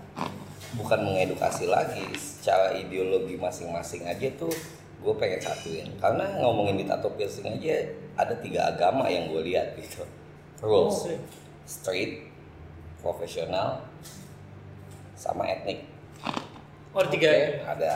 bukan 0.74 1.07
mengedukasi 1.07 1.70
lagi. 1.70 2.02
Secara 2.18 2.74
ideologi 2.74 3.38
masing-masing 3.38 4.11
aja 4.11 4.26
tuh 4.35 4.50
gue 4.98 5.14
pengen 5.14 5.38
satuin. 5.38 5.87
Karena 6.02 6.42
ngomongin 6.42 6.83
di 6.83 6.85
tato 6.88 7.14
piercing 7.14 7.46
aja 7.46 8.07
ada 8.18 8.35
tiga 8.37 8.66
agama 8.68 9.07
yang 9.07 9.31
gue 9.31 9.46
lihat 9.46 9.72
gitu 9.74 10.02
rules 10.59 11.07
Oh. 11.07 11.18
street 11.64 12.26
profesional 12.98 13.87
sama 15.14 15.46
etnik 15.46 15.87
oh 16.90 16.98
ada 16.98 17.09
tiga 17.09 17.31
Oke. 17.31 17.62
ada 17.64 17.92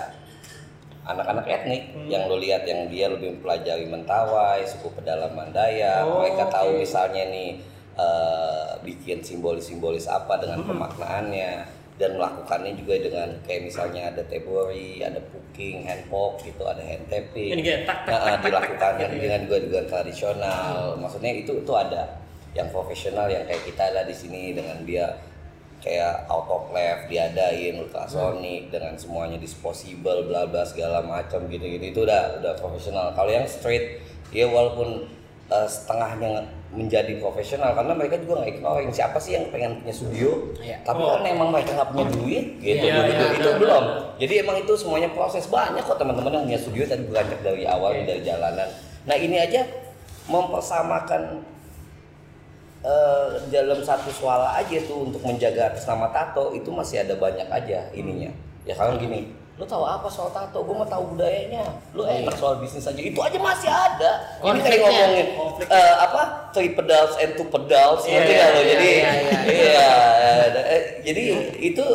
anak-anak 1.02 1.44
etnik 1.44 1.82
Hmm. 1.90 2.06
yang 2.06 2.30
lo 2.30 2.38
lihat 2.38 2.62
yang 2.62 2.86
dia 2.86 3.10
lebih 3.10 3.34
mempelajari 3.34 3.84
mentawai 3.84 4.62
suku 4.62 4.86
pedalaman 4.92 5.50
Dayak 5.50 6.06
Oh, 6.06 6.22
mereka 6.22 6.46
tahu 6.48 6.78
oke. 6.78 6.80
misalnya 6.80 7.26
nih 7.26 7.58
eh, 7.92 8.70
bikin 8.80 9.20
simbolis-simbolis 9.20 10.06
apa 10.06 10.38
dengan 10.38 10.62
Hmm. 10.62 10.70
pemaknaannya 10.70 11.81
dan 12.00 12.16
melakukannya 12.16 12.72
juga 12.72 12.94
dengan 13.04 13.28
kayak 13.44 13.68
misalnya 13.68 14.08
ada 14.08 14.22
tebori, 14.24 15.04
ada 15.04 15.20
puking, 15.28 15.84
handpok 15.84 16.40
gitu, 16.40 16.64
ada 16.64 16.80
hand 16.80 17.04
tapping. 17.12 17.52
Ini 17.60 17.84
tak, 17.84 18.08
tak, 18.08 18.16
Nah, 18.16 18.18
tak, 18.18 18.32
tak, 18.32 18.40
dilakukan 18.48 18.92
tak, 18.96 18.98
gitu 18.98 19.14
ya. 19.14 19.20
dengan 19.20 19.40
juga 19.44 19.56
dengan 19.60 19.84
tradisional. 19.86 20.76
Maksudnya 20.96 21.30
itu 21.36 21.52
itu 21.60 21.72
ada 21.76 22.02
yang 22.56 22.68
profesional 22.72 23.28
yang 23.28 23.44
kayak 23.44 23.64
kita 23.64 23.82
ada 23.92 24.04
di 24.04 24.14
sini 24.16 24.56
dengan 24.56 24.76
dia 24.84 25.08
kayak 25.82 26.30
autoclave 26.30 27.10
diadain 27.10 27.74
ultrasonic 27.82 28.70
dengan 28.70 28.94
semuanya 28.94 29.34
disposable 29.34 30.30
bla 30.30 30.46
bla 30.46 30.62
segala 30.62 31.02
macam 31.02 31.50
gitu 31.50 31.66
gitu 31.66 31.84
itu 31.90 32.00
udah 32.06 32.38
udah 32.38 32.54
profesional 32.54 33.10
kalau 33.18 33.34
yang 33.34 33.48
straight 33.50 33.98
ya 34.30 34.46
walaupun 34.46 35.10
eh, 35.52 35.66
setengahnya 35.68 36.48
menjadi 36.72 37.20
profesional 37.20 37.76
karena 37.76 37.92
mereka 37.92 38.16
juga 38.16 38.40
nggak 38.40 38.50
ignoring 38.56 38.88
siapa 38.88 39.20
sih 39.20 39.36
yang 39.36 39.52
pengen 39.52 39.84
punya 39.84 39.92
studio? 39.92 40.30
Iya. 40.56 40.80
tapi 40.80 41.04
Oh. 41.04 41.12
kan 41.12 41.28
emang 41.28 41.52
mereka 41.52 41.76
nggak 41.76 41.90
punya 41.92 42.06
duit 42.08 42.46
gitu. 42.58 42.84
Iya, 42.88 42.96
dulu 42.96 43.12
itu 43.36 43.44
iya, 43.44 43.58
belum. 43.60 43.84
Jadi 44.16 44.34
emang 44.40 44.56
itu 44.56 44.72
semuanya 44.72 45.12
proses. 45.12 45.44
Banyak 45.46 45.84
kok 45.84 46.00
teman-teman 46.00 46.32
yang 46.32 46.44
punya 46.48 46.60
studio 46.64 46.82
tadi 46.88 47.04
beranjak 47.04 47.40
dari 47.44 47.68
awal 47.68 47.92
Iya. 47.92 48.04
dari 48.08 48.20
jalanan. 48.24 48.68
Nah 49.04 49.16
ini 49.20 49.36
aja 49.36 49.60
mempersamakan 50.24 51.44
eh, 52.82 53.28
dalam 53.52 53.78
satu 53.78 54.10
suara 54.10 54.56
aja 54.56 54.78
tuh 54.82 55.06
untuk 55.06 55.22
menjaga 55.22 55.70
atas 55.70 55.84
nama 55.84 56.08
tato 56.10 56.50
itu 56.50 56.72
masih 56.72 57.04
ada 57.04 57.14
banyak 57.14 57.46
aja 57.46 57.92
ininya. 57.92 58.32
Ya 58.64 58.72
kan 58.74 58.96
gini 58.96 59.41
lu 59.62 59.66
tahu 59.70 59.86
apa 59.86 60.10
soal 60.10 60.26
tato? 60.34 60.58
Gue 60.66 60.74
mau 60.74 60.82
tahu 60.82 61.14
budayanya. 61.14 61.62
Lu 61.94 62.02
enak 62.02 62.34
soal 62.34 62.58
bisnis 62.58 62.82
aja. 62.82 62.98
Itu 62.98 63.22
aja 63.22 63.38
masih 63.38 63.70
ada. 63.70 64.10
Ini 64.42 64.58
kayak 64.58 64.78
ngomongin 64.82 65.26
eh, 65.70 65.94
apa? 66.02 66.50
Three 66.50 66.74
pedals 66.74 67.14
and 67.22 67.38
two 67.38 67.46
pedals 67.46 68.02
Iya, 68.02 68.18
ngerti 68.18 68.32
iya, 68.34 68.42
nggak 68.42 68.50
lo? 68.50 68.58
iya, 68.58 68.66
jadi 68.66 68.90
iya, 68.90 69.12
iya. 69.14 69.38
iya. 69.54 69.90
eh, 70.66 70.82
jadi 71.06 71.24
itu 71.62 71.86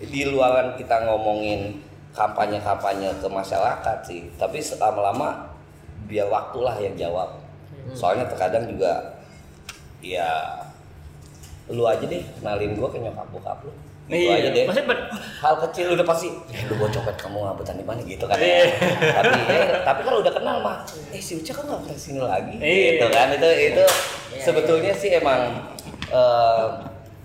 di 0.00 0.22
luaran 0.32 0.80
kita 0.80 0.96
ngomongin 1.12 1.84
kampanye-kampanye 2.16 3.12
ke 3.20 3.28
masyarakat 3.28 3.98
sih. 4.08 4.24
Tapi 4.40 4.64
lama-lama 4.80 5.52
biar 6.08 6.24
waktulah 6.32 6.80
yang 6.80 6.96
jawab. 6.96 7.36
Soalnya 7.92 8.32
terkadang 8.32 8.64
juga 8.64 9.20
ya 10.00 10.56
lu 11.68 11.84
aja 11.84 12.00
deh 12.00 12.24
kenalin 12.40 12.72
gua 12.80 12.88
ke 12.88 12.96
nyokap 12.98 13.28
bokap 13.30 13.60
lu 13.68 13.72
gitu 14.12 14.26
Iya. 14.26 14.36
aja 14.36 14.48
deh 14.50 14.64
Maksudnya 14.66 14.96
hal 15.40 15.54
kecil 15.62 15.86
udah 15.92 16.02
pasti 16.04 16.28
eh 16.48 16.62
lu 16.66 16.74
bawa 16.74 16.90
copet 16.90 17.14
kamu 17.16 17.36
ngabutan 17.40 17.74
di 17.74 17.84
mana 17.84 18.00
gitu 18.02 18.24
kan 18.24 18.36
Iya. 18.36 18.64
tapi 19.12 19.30
eh, 19.46 19.66
tapi 19.80 20.00
kalau 20.02 20.18
udah 20.18 20.32
kenal 20.32 20.56
mah 20.60 20.82
eh 21.08 21.18
si 21.18 21.32
Uca 21.36 21.52
kan 21.52 21.64
nggak 21.64 21.80
pernah 21.80 21.96
sini 21.96 22.20
lagi 22.20 22.54
Iya. 22.56 22.88
gitu 22.92 23.06
kan 23.08 23.26
itu 23.30 23.48
itu 23.68 23.84
Iya, 24.30 24.42
sebetulnya 24.42 24.92
sih 24.92 25.10
emang 25.12 25.40
eh, 26.08 26.66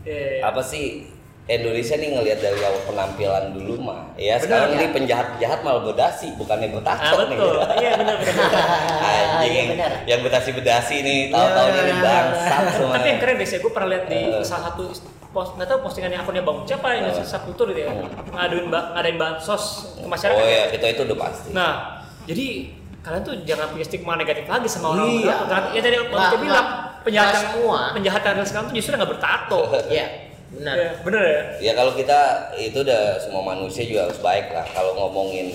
eh, 0.06 0.38
apa 0.40 0.62
sih 0.62 1.10
Indonesia 1.46 1.94
nih 1.94 2.10
ngelihat 2.12 2.40
dari 2.40 2.58
awal 2.60 2.82
penampilan 2.84 3.54
dulu 3.54 3.78
mah 3.80 4.10
ya 4.16 4.34
Benar, 4.34 4.42
sekarang 4.42 4.68
ya. 4.68 4.76
ini 4.76 4.86
penjahat-penjahat 4.92 5.60
malah 5.62 5.82
berdasi 5.84 6.34
bukannya 6.34 6.68
ah 6.68 6.74
bertato 6.74 7.18
nih 7.24 7.38
betul 7.38 7.56
iya 7.76 7.92
benar 7.96 8.16
benar 8.18 8.50
anjing 9.00 9.46
Iya, 9.46 9.64
benar. 9.72 9.92
yang 10.06 10.20
bedasi-bedasi 10.22 10.96
nih 11.00 11.20
tahu-tahu 11.30 11.68
Ya. 11.68 11.82
ini 11.84 11.94
bangsat 12.00 12.64
semua 12.72 12.94
tapi 12.96 13.08
yang 13.08 13.20
keren 13.20 13.36
deh 13.36 13.46
sih 13.48 13.58
gue 13.58 13.70
pernah 13.70 13.90
lihat 13.92 14.06
di 14.08 14.18
Eh. 14.18 14.42
salah 14.42 14.74
satu 14.74 14.84
post 15.36 15.52
nggak 15.54 15.68
tahu 15.68 15.84
postingannya 15.84 16.16
akunnya 16.16 16.42
bang 16.42 16.58
siapa 16.64 16.88
ini 16.96 17.12
Eh. 17.12 17.20
subkultur 17.22 17.68
gitu 17.70 17.84
ya 17.84 17.92
ngaduin 18.32 18.68
ba- 18.68 18.96
ngadain 18.96 19.18
bansos 19.18 19.64
ke 19.94 20.08
masyarakat 20.08 20.40
oh 20.40 20.48
ya 20.48 20.64
itu 20.72 20.86
itu 20.88 21.02
udah 21.04 21.18
pasti 21.20 21.48
Nah, 21.52 21.74
jadi 22.24 22.48
kalian 23.02 23.22
tuh 23.22 23.36
jangan 23.44 23.68
punya 23.70 23.84
stigma 23.84 24.16
negatif 24.16 24.46
lagi 24.46 24.66
sama 24.66 24.96
orang 24.96 25.12
Iya. 25.12 25.36
ya 25.70 25.80
tadi 25.80 25.96
Bang 26.00 26.10
Nggak, 26.10 26.26
Uca 26.26 26.38
bilang 26.40 26.66
nggak. 26.66 27.04
penjahat 27.04 27.28
Nggak 27.28 27.38
yang 27.38 27.52
semua. 27.52 27.80
penjahat 27.92 28.22
yang 28.24 28.48
sekarang 28.48 28.66
tuh 28.66 28.74
justru 28.74 28.92
nggak 28.94 29.12
bertato. 29.12 29.60
Iya, 29.94 30.08
benar. 30.50 30.74
Ya, 30.74 30.90
bener 31.04 31.22
ya. 31.22 31.42
Ya 31.62 31.72
kalau 31.76 31.92
kita 31.94 32.20
itu 32.58 32.78
udah 32.80 33.04
semua 33.20 33.44
manusia 33.46 33.84
juga 33.84 34.08
harus 34.08 34.18
baik 34.20 34.50
lah. 34.50 34.66
Kalau 34.68 34.96
ngomongin 34.96 35.54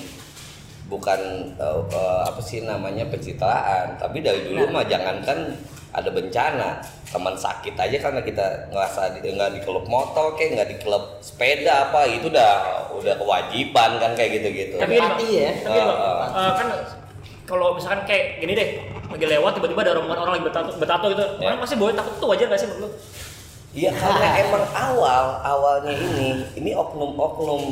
bukan 0.87 1.21
eh, 1.57 1.81
apa 2.23 2.39
sih 2.41 2.63
namanya 2.63 3.07
pencitraan, 3.07 3.95
tapi 3.97 4.21
dari 4.21 4.45
dulu 4.45 4.67
Nah. 4.67 4.71
mah 4.73 4.85
jangankan 4.85 5.39
ada 5.91 6.07
bencana, 6.09 6.69
teman 7.11 7.35
sakit 7.35 7.75
aja 7.75 7.97
karena 8.01 8.21
kita 8.21 8.47
ngerasa 8.71 9.01
di, 9.13 9.29
nggak 9.29 9.51
di 9.53 9.61
klub 9.61 9.83
motor 9.85 10.33
kayak 10.33 10.51
nggak 10.55 10.69
di 10.69 10.77
klub 10.79 11.19
sepeda 11.19 11.91
apa 11.91 12.07
itu 12.07 12.31
udah 12.31 12.53
udah 12.93 13.15
kewajiban 13.17 13.99
kan 13.99 14.15
kayak 14.15 14.31
gitu-gitu. 14.39 14.79
Tapi 14.79 14.95
gini, 14.95 15.03
Empati 15.03 15.27
Bang. 15.27 15.35
ya. 15.37 15.51
Tapi 15.61 15.79
Ah, 15.81 16.27
eh, 16.31 16.53
kan 16.55 16.69
kalau 17.45 17.75
misalkan 17.75 18.07
kayak 18.07 18.39
gini 18.39 18.53
deh, 18.55 18.69
lagi 19.05 19.27
lewat 19.27 19.53
tiba-tiba 19.53 19.81
ada 19.83 19.93
orang 19.93 20.07
orang 20.13 20.33
lagi 20.33 20.45
bertato, 20.47 20.71
bertato 20.77 21.07
gitu, 21.09 21.25
Ya. 21.37 21.47
orang 21.49 21.59
pasti 21.59 21.75
boleh 21.75 21.93
takut 21.93 22.15
itu 22.15 22.27
wajar 22.29 22.47
gak 22.47 22.59
sih 22.59 22.69
menurut 22.69 22.83
lu? 22.85 22.91
Iya 23.71 23.91
karena 23.93 24.27
emang 24.45 24.65
awal 24.69 25.25
awalnya 25.41 25.93
ini 25.93 26.29
ini 26.55 26.71
oknum-oknum 26.73 27.63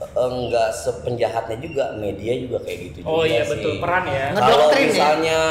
eh, 0.00 0.28
enggak 0.28 0.70
sepenjahatnya 0.72 1.58
juga 1.58 1.84
media 1.94 2.32
juga 2.38 2.58
kayak 2.60 2.78
gitu 2.84 2.96
Oh 3.02 3.20
juga 3.20 3.26
iya 3.28 3.42
sih. 3.42 3.50
betul 3.52 3.72
peran 3.76 4.04
ya. 4.06 4.24
Nggak- 4.30 4.42
Kalau 4.44 4.66
Ngedoktrin 4.70 4.90
ya? 5.26 5.42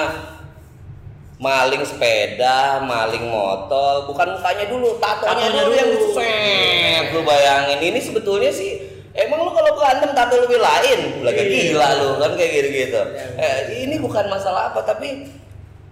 Maling 1.40 1.82
sepeda, 1.82 2.84
maling 2.84 3.24
motor, 3.26 4.04
bukan 4.06 4.36
mukanya 4.36 4.68
dulu, 4.68 5.00
tatonya, 5.00 5.48
Tatonya 5.48 5.64
dulu, 5.64 5.72
yang 5.74 5.90
dulu. 5.90 6.04
diset. 6.12 7.04
Lu 7.16 7.22
bayangin 7.24 7.80
ini 7.82 8.00
sebetulnya 8.00 8.52
sih 8.52 8.72
Emang 9.10 9.42
lu 9.42 9.52
kalau 9.52 9.74
berantem 9.76 10.14
tato 10.14 10.38
lu 10.38 10.48
belain, 10.48 11.26
lagi 11.26 11.42
Iya. 11.42 11.76
gila 11.76 11.90
lu 11.98 12.10
kan 12.22 12.32
kayak 12.40 12.52
gitu-gitu. 12.56 13.02
Iya, 13.02 13.26
Eh, 13.36 13.60
ini 13.84 14.00
bukan 14.00 14.30
masalah 14.30 14.72
apa 14.72 14.86
tapi 14.86 15.28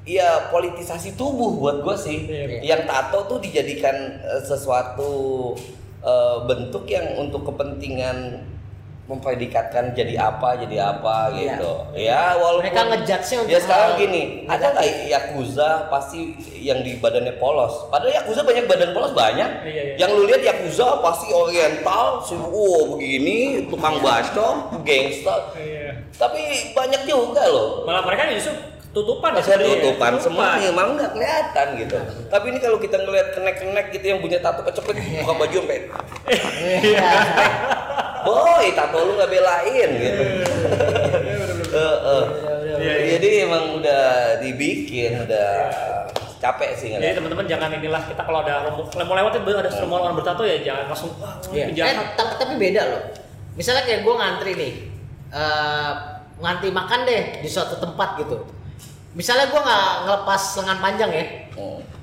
ya 0.07 0.47
politisasi 0.47 1.17
tubuh 1.19 1.57
buat 1.57 1.83
gue 1.83 1.95
sih. 1.97 2.23
Iya. 2.23 2.63
Yang 2.63 2.81
tato 2.87 3.19
tuh 3.27 3.39
dijadikan 3.41 3.95
eh, 4.21 4.39
sesuatu 4.39 5.11
eh, 5.99 6.37
bentuk 6.45 6.87
yang 6.87 7.19
untuk 7.19 7.43
kepentingan 7.43 8.47
mempredikatkan 9.07 9.91
jadi 9.91 10.19
apa 10.21 10.59
jadi 10.59 10.77
apa 10.85 11.31
Iya. 11.31 11.39
gitu 11.55 11.71
ya 11.95 12.35
walaupun 12.35 12.67
Mereka 12.67 12.81
ngejudge-nya 12.85 13.37
untuk 13.39 13.51
ya 13.51 13.59
sekarang 13.59 13.91
gini 13.97 14.21
ada 14.45 14.65
nggak 14.69 14.87
yakuza 15.07 15.69
pasti 15.87 16.19
yang 16.57 16.83
di 16.83 16.95
badannya 16.97 17.35
polos 17.35 17.87
padahal 17.87 18.11
yakuza 18.13 18.43
banyak 18.43 18.67
badan 18.67 18.91
polos 18.91 19.11
banyak 19.11 19.49
Iya, 19.63 19.81
iya. 19.85 19.93
yang 19.97 20.11
lu 20.11 20.27
lihat 20.27 20.43
yakuza 20.45 20.99
pasti 20.99 21.31
oriental 21.31 22.19
sih 22.21 22.35
wow 22.35 22.93
begini 22.93 23.63
tukang 23.65 23.95
bacok 23.97 24.75
gangster 24.83 25.39
Iya. 25.55 26.03
tapi 26.13 26.39
banyak 26.71 27.01
juga 27.03 27.47
loh 27.47 27.67
Malah 27.83 28.03
mereka 28.03 28.27
justru 28.29 28.51
tutupan 28.89 29.31
ya 29.31 29.39
tutupan 29.39 29.61
Tutupan. 29.79 30.11
semuanya 30.17 30.67
emang 30.67 30.97
nggak 30.97 31.11
kelihatan 31.13 31.67
gitu. 31.77 31.97
Tapi 32.27 32.45
ini 32.49 32.57
kalau 32.57 32.81
kita 32.81 32.97
ngelihat 32.97 33.29
kenek-kenek 33.31 33.85
gitu 33.93 34.05
yang 34.07 34.19
punya 34.19 34.41
tato 34.41 34.65
kecepet 34.65 34.95
buka 35.21 35.33
baju 35.37 35.55
sampai 35.55 35.77
Iya. 36.81 37.05
boy 38.27 38.65
tato 38.75 38.97
lu 39.07 39.11
nggak 39.15 39.31
belain 39.31 39.89
gitu. 39.95 40.23
Eh, 41.67 41.79
eh. 41.79 42.23
Iya, 42.77 42.93
iya. 42.93 42.93
Jadi 43.17 43.29
emang 43.47 43.79
udah 43.79 44.03
dibikin 44.43 45.23
udah 45.23 45.49
capek 46.37 46.69
sih 46.77 46.93
Jadi 46.93 47.17
teman-teman 47.17 47.49
jangan 47.49 47.73
inilah 47.73 48.03
kita 48.05 48.21
kalau 48.21 48.45
ada 48.45 48.69
mau 48.69 49.15
lewat 49.17 49.41
itu 49.41 49.49
ada 49.49 49.71
rombongan 49.73 50.03
orang 50.11 50.17
bertato 50.21 50.43
ya 50.45 50.61
jangan 50.61 50.85
langsung 50.93 51.09
wah 51.17 51.33
Iya. 51.49 51.73
ini 51.73 51.81
Eh, 51.81 51.95
tapi, 52.13 52.33
tapi 52.37 52.53
beda 52.61 52.81
loh. 52.85 53.01
Misalnya 53.57 53.83
kayak 53.89 54.05
gue 54.05 54.13
ngantri 54.13 54.51
nih, 54.53 54.73
eh 55.33 55.91
ngantri 56.37 56.69
makan 56.69 56.99
deh 57.09 57.41
di 57.41 57.49
suatu 57.49 57.81
tempat 57.81 58.21
gitu. 58.21 58.45
Misalnya 59.17 59.49
gue 59.49 59.57
nggak 59.57 59.87
ngelepas 60.05 60.41
lengan 60.61 60.77
panjang 60.77 61.09
ya, 61.09 61.25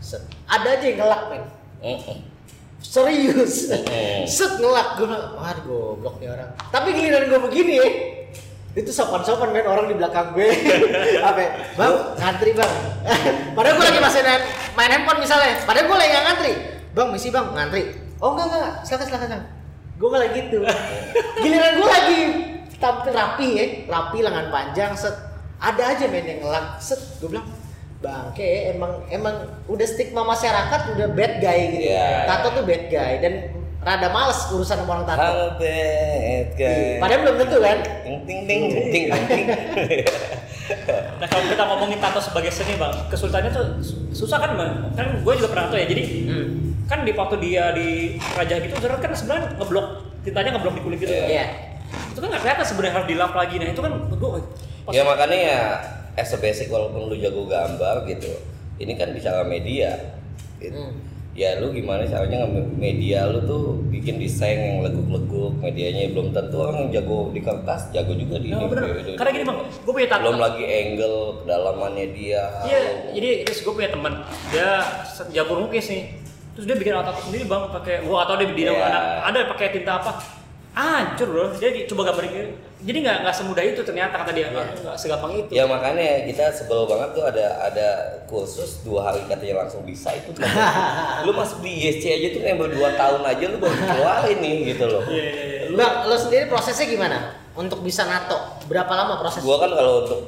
set. 0.03 0.27
ada 0.51 0.67
aja 0.75 0.83
yang 0.83 0.99
ngelak 0.99 1.23
men. 1.31 1.43
Hmm. 1.79 2.19
Serius, 2.85 3.73
Hmm. 3.73 4.29
set 4.29 4.61
ngelak 4.61 5.01
gue, 5.01 5.09
waduh 5.09 5.65
goblok 5.97 6.21
nih 6.21 6.29
orang. 6.31 6.53
Tapi 6.69 6.93
giliran 6.93 7.27
gue 7.27 7.41
begini 7.43 7.73
ya, 7.81 7.89
itu 8.75 8.91
sopan-sopan 8.93 9.51
men 9.51 9.65
orang 9.65 9.89
di 9.89 9.97
belakang 9.97 10.37
gue. 10.37 10.47
Apa? 11.29 11.41
ya? 11.41 11.51
Bang, 11.75 11.95
ngantri 12.15 12.53
bang. 12.53 12.73
Padahal 13.57 13.75
gue 13.81 13.87
lagi 13.89 14.01
masih 14.05 14.21
main, 14.21 14.43
main 14.77 14.91
handphone 14.93 15.19
misalnya. 15.19 15.65
Padahal 15.65 15.89
gue 15.89 15.97
lagi 15.97 16.13
ngantri. 16.13 16.53
Bang, 16.93 17.09
misi 17.11 17.33
bang, 17.33 17.47
ngantri. 17.51 17.83
Oh 18.21 18.37
enggak 18.37 18.47
enggak, 18.53 18.73
silakan 18.85 19.07
silakan. 19.09 19.29
silakan. 19.33 19.43
Gue 19.95 20.09
malah 20.13 20.29
gitu. 20.31 20.59
Giliran 21.43 21.73
gue 21.75 21.89
lagi 21.89 22.19
tampil 22.77 23.13
rapi 23.17 23.49
ya, 23.57 23.65
rapi 23.89 24.19
lengan 24.21 24.47
panjang, 24.53 24.93
set. 24.93 25.17
Ada 25.57 25.97
aja 25.97 26.05
men 26.13 26.27
yang 26.29 26.41
ngelak, 26.45 26.77
set. 26.79 27.01
Gue 27.19 27.33
bilang, 27.33 27.49
bangke 28.05 28.51
emang 28.71 28.93
emang 29.09 29.35
udah 29.65 29.87
stigma 29.89 30.21
masyarakat 30.23 30.81
udah 30.93 31.09
bad 31.11 31.33
guy 31.41 31.61
gitu. 31.73 31.89
Iya. 31.89 32.29
Tato 32.29 32.53
tuh 32.53 32.63
bad 32.63 32.85
guy 32.87 33.13
dan 33.19 33.33
rada 33.81 34.09
males 34.09 34.37
urusan 34.49 34.77
sama 34.79 34.91
orang 34.93 35.07
tato. 35.07 35.21
Halo 35.21 35.47
bad 35.57 36.49
guy. 36.53 37.01
Padahal 37.01 37.21
belum 37.25 37.37
tentu 37.39 37.59
kan. 37.59 37.79
Ting 38.05 38.19
ting 38.23 38.41
ting 38.45 38.63
ting 38.69 39.05
ting 39.09 39.09
ting. 39.09 39.45
Nah 41.15 41.29
kalau 41.29 41.45
kita 41.45 41.61
ngomongin 41.61 42.01
tato 42.01 42.17
sebagai 42.19 42.49
seni 42.49 42.81
bang, 42.81 42.89
kesulitannya 43.13 43.53
tuh 43.53 43.65
su- 43.85 44.01
susah 44.17 44.41
kan 44.41 44.57
bang? 44.57 44.73
Kan 44.97 45.21
gue 45.21 45.33
juga 45.37 45.53
pernah 45.53 45.69
tato 45.69 45.77
ya. 45.77 45.85
Jadi 45.85 46.03
Hmm. 46.25 46.49
kan 46.85 47.05
di 47.05 47.13
waktu 47.13 47.37
dia 47.39 47.73
di 47.73 48.17
raja 48.33 48.57
gitu, 48.57 48.73
sebenarnya 48.75 48.97
kan 48.99 49.13
sebenarnya 49.13 49.45
ngeblok 49.57 49.87
tintanya 50.25 50.57
ngeblok 50.57 50.75
di 50.77 50.83
kulit 50.83 50.99
gitu. 51.01 51.13
Iya. 51.13 51.25
Iya. 51.29 51.45
Itu 52.13 52.19
kan 52.19 52.29
nggak 52.33 52.43
kelihatan 52.43 52.65
sebenarnya 52.65 52.95
harus 52.97 53.09
dilap 53.09 53.33
lagi. 53.37 53.55
Nah 53.61 53.69
itu 53.69 53.81
kan 53.81 53.93
gue 54.09 54.31
ya 54.87 55.03
makanya 55.05 55.37
ya 55.39 55.61
as 56.15 56.31
a 56.35 56.39
basic 56.39 56.71
walaupun 56.71 57.11
lu 57.11 57.17
jago 57.19 57.47
gambar 57.47 58.07
gitu 58.07 58.31
ini 58.79 58.99
kan 58.99 59.15
bicara 59.15 59.43
media 59.47 59.99
gitu. 60.59 60.75
Hmm. 60.75 60.95
ya 61.35 61.59
lu 61.59 61.75
gimana 61.75 62.07
caranya 62.07 62.47
media 62.79 63.27
lu 63.27 63.43
tuh 63.43 63.83
bikin 63.91 64.23
desain 64.23 64.55
yang 64.55 64.87
leguk-leguk 64.87 65.59
medianya 65.59 66.15
belum 66.15 66.31
tentu 66.31 66.63
orang 66.63 66.87
yang 66.87 67.03
jago 67.03 67.35
di 67.35 67.43
kertas 67.43 67.91
jago 67.91 68.15
juga 68.15 68.39
di 68.39 68.55
Nah, 68.55 68.63
ini, 68.71 69.19
Karena 69.19 69.31
gini 69.35 69.45
bang, 69.47 69.59
gue 69.67 69.93
punya 69.93 70.09
belum 70.15 70.39
lagi 70.39 70.63
angle 70.63 71.19
kedalamannya 71.43 72.07
dia 72.15 72.43
Iya, 72.63 72.81
jadi 73.19 73.29
terus 73.43 73.67
gue 73.67 73.75
punya 73.75 73.91
teman, 73.91 74.23
dia 74.55 74.71
jago 75.35 75.59
lukis 75.59 75.91
nih. 75.91 76.23
Terus 76.55 76.71
dia 76.71 76.77
bikin 76.79 76.95
tato 76.95 77.19
sendiri 77.19 77.51
bang, 77.51 77.67
pakai 77.67 78.07
gua 78.07 78.23
atau 78.23 78.39
dia 78.39 78.47
di 78.47 78.63
Iya. 78.63 78.79
ada, 78.79 79.01
ada 79.27 79.39
pakai 79.51 79.75
tinta 79.75 79.99
apa? 79.99 80.23
Hancur 80.75 81.27
bro, 81.31 81.47
jadi 81.59 81.87
coba 81.91 82.11
gambarin 82.11 82.55
Jadi 82.85 83.01
nggak 83.01 83.25
nggak 83.25 83.33
semudah 83.33 83.65
itu 83.65 83.81
ternyata 83.81 84.13
kata 84.21 84.37
dia, 84.37 84.53
nggak 84.53 84.85
nggak 84.85 84.97
segampang 85.01 85.33
itu. 85.41 85.49
ya 85.57 85.65
makanya 85.65 86.29
kita 86.29 86.53
sebel 86.53 86.85
banget 86.85 87.17
tuh 87.17 87.25
ada 87.25 87.47
ada 87.65 87.89
kursus 88.29 88.85
dua 88.85 89.09
hari 89.09 89.25
katanya 89.25 89.65
langsung 89.65 89.89
bisa 89.89 90.13
itu 90.13 90.37
tuh. 90.37 90.45
lu 91.25 91.33
masuk 91.33 91.65
di 91.65 91.73
ISC 91.81 92.05
aja 92.05 92.29
tuh 92.37 92.41
yang 92.45 92.61
baru 92.61 92.77
dua 92.77 92.93
tahun 92.93 93.25
aja 93.25 93.45
lu 93.49 93.57
baru 93.57 93.73
keluarin 93.73 94.39
nih 94.39 94.55
gitu 94.77 94.85
loh 94.85 95.01
Iya, 95.09 95.25
iya, 95.25 95.45
iya. 95.49 95.61
Bang, 95.73 96.05
lo 96.05 96.17
sendiri 96.21 96.45
prosesnya 96.45 96.85
gimana? 96.85 97.19
Untuk 97.57 97.81
bisa 97.81 98.05
nato, 98.05 98.37
berapa 98.69 98.93
lama 98.93 99.17
proses? 99.17 99.41
gua 99.41 99.57
kan 99.65 99.73
kalau 99.73 100.05
untuk 100.05 100.21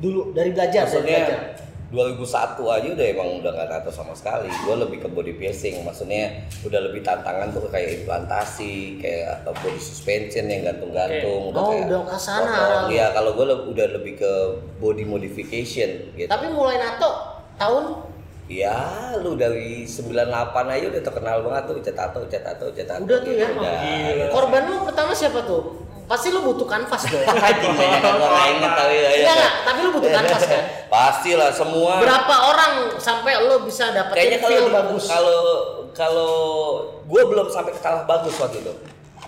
dulu 0.00 0.32
dari 0.32 0.50
belajar, 0.56 0.88
dari 0.88 1.04
belajar. 1.04 1.38
Maksudnya 1.86 2.18
2001 2.18 2.58
aja 2.58 2.88
udah 2.92 3.06
emang 3.06 3.28
udah 3.38 3.50
nggak 3.52 3.68
nato 3.70 3.90
sama 3.90 4.10
sekali 4.10 4.50
gue 4.50 4.74
lebih 4.76 4.98
ke 4.98 5.08
body 5.08 5.32
piercing 5.34 5.86
maksudnya 5.86 6.34
udah 6.60 6.80
lebih 6.82 7.00
tantangan 7.00 7.54
tuh 7.54 7.70
kayak 7.70 8.02
implantasi 8.02 8.98
kayak 8.98 9.46
body 9.46 9.78
suspension 9.78 10.46
yang 10.46 10.66
gantung-gantung 10.66 11.54
Oh, 11.54 11.70
kayak 11.70 11.86
udah 11.86 12.00
ke 12.04 12.18
sana 12.18 12.50
potong. 12.50 12.86
Iya, 12.90 13.06
kalau 13.10 13.30
gue 13.32 13.46
udah 13.70 13.86
lebih 13.92 14.18
ke 14.18 14.32
body 14.76 15.04
modification 15.06 16.10
gitu 16.12 16.26
Tapi 16.26 16.50
mulai 16.50 16.76
nato 16.76 17.10
tahun 17.54 18.02
ya 18.46 18.78
lu 19.18 19.34
dari 19.34 19.82
98 19.82 20.22
aja 20.54 20.84
udah 20.86 21.02
terkenal 21.02 21.36
banget 21.42 21.62
tuh 21.66 21.74
cat 21.82 21.96
tato 21.96 22.20
cat 22.26 22.42
tato 22.42 22.66
cat 22.70 22.86
tato 22.86 23.02
Udah 23.02 23.18
tuh 23.18 23.32
ya? 23.32 23.46
udah, 23.48 23.74
Gila. 23.74 24.10
gitu. 24.12 24.24
korban 24.30 24.62
lu 24.66 24.76
pertama 24.86 25.10
siapa 25.10 25.42
tuh? 25.42 25.85
Pasti 26.06 26.30
lu 26.30 26.38
butuh 26.40 26.66
kanvas 26.66 27.02
dong. 27.10 27.18
Anjing, 27.46 27.74
banyak 27.74 27.98
nggak 27.98 28.46
inget 28.54 28.72
tapi 28.72 28.94
ya, 28.94 29.02
ya. 29.02 29.10
Enggak, 29.10 29.34
enggak, 29.34 29.52
tapi 29.66 29.78
lu 29.82 29.90
butuh 29.90 30.10
kanvas 30.14 30.42
kan? 30.46 30.62
Pasti 30.94 31.30
lah 31.34 31.50
semua. 31.50 31.92
Berapa 31.98 32.34
orang 32.46 32.72
sampai 32.96 33.32
lu 33.42 33.66
bisa 33.66 33.90
dapetin 33.90 34.14
Kayaknya 34.14 34.38
kalau 34.38 34.50
feel 34.54 34.66
bagus? 34.70 35.04
kalau 35.06 35.40
kalau 35.90 36.32
gue 37.02 37.22
belum 37.26 37.46
sampai 37.50 37.72
ke 37.72 37.80
tahap 37.80 38.06
bagus 38.06 38.34
waktu 38.38 38.62
itu. 38.62 38.72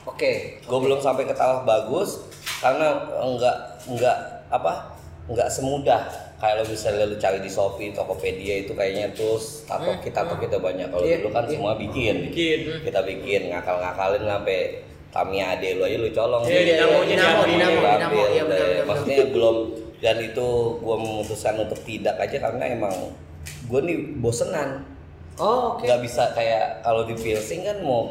Oke. 0.07 0.33
Gue 0.63 0.79
belum 0.79 1.03
sampai 1.03 1.27
ke 1.27 1.35
tahap 1.35 1.67
bagus 1.67 2.23
karena 2.63 3.11
enggak 3.19 3.57
enggak 3.87 4.17
apa 4.49 4.95
enggak 5.27 5.49
semudah 5.51 6.03
kalau 6.39 6.63
misalnya 6.63 7.03
lu 7.05 7.19
cari 7.19 7.43
di 7.43 7.51
Shopee, 7.51 7.91
Tokopedia 7.91 8.63
itu 8.63 8.71
kayaknya 8.71 9.11
terus 9.11 9.67
tato 9.67 9.91
Hmm, 9.91 9.99
kita 9.99 10.23
tato 10.23 10.39
kita 10.39 10.63
banyak. 10.63 10.87
Kalau 10.87 11.03
Iya, 11.03 11.19
dulu 11.19 11.35
kan 11.35 11.45
iya. 11.45 11.59
semua 11.59 11.75
bikin. 11.75 12.31
Bikin. 12.31 12.59
Kita 12.87 13.03
bikin 13.03 13.51
ngakal-ngakalin 13.51 14.23
sampai 14.23 14.87
Tamiya 15.09 15.57
ade 15.57 15.75
lu 15.75 15.83
aja 15.83 15.97
lu 15.97 16.09
colong. 16.11 16.43
Iya, 16.45 16.61
dinamo, 16.67 16.99
di- 17.01 17.09
dinamo, 17.11 17.41
di- 17.41 17.51
dinamo, 17.51 17.73
diambil, 17.73 17.97
dinamo, 17.97 18.23
iya, 18.29 18.43
benar, 18.45 18.67
Maksudnya 18.85 19.25
belum 19.29 19.57
dan 19.99 20.17
itu 20.21 20.47
gua 20.79 20.97
memutuskan 20.97 21.55
untuk 21.59 21.81
tidak 21.83 22.15
aja 22.17 22.39
karena 22.39 22.65
emang 22.69 22.95
gue 23.65 23.81
nih 23.81 23.99
bosenan. 24.17 24.85
Oh, 25.35 25.75
oke. 25.75 25.83
nggak 25.83 26.01
bisa 26.03 26.31
kayak 26.33 26.83
kalau 26.83 27.03
di 27.03 27.15
piercing 27.15 27.63
kan 27.63 27.79
mau 27.81 28.11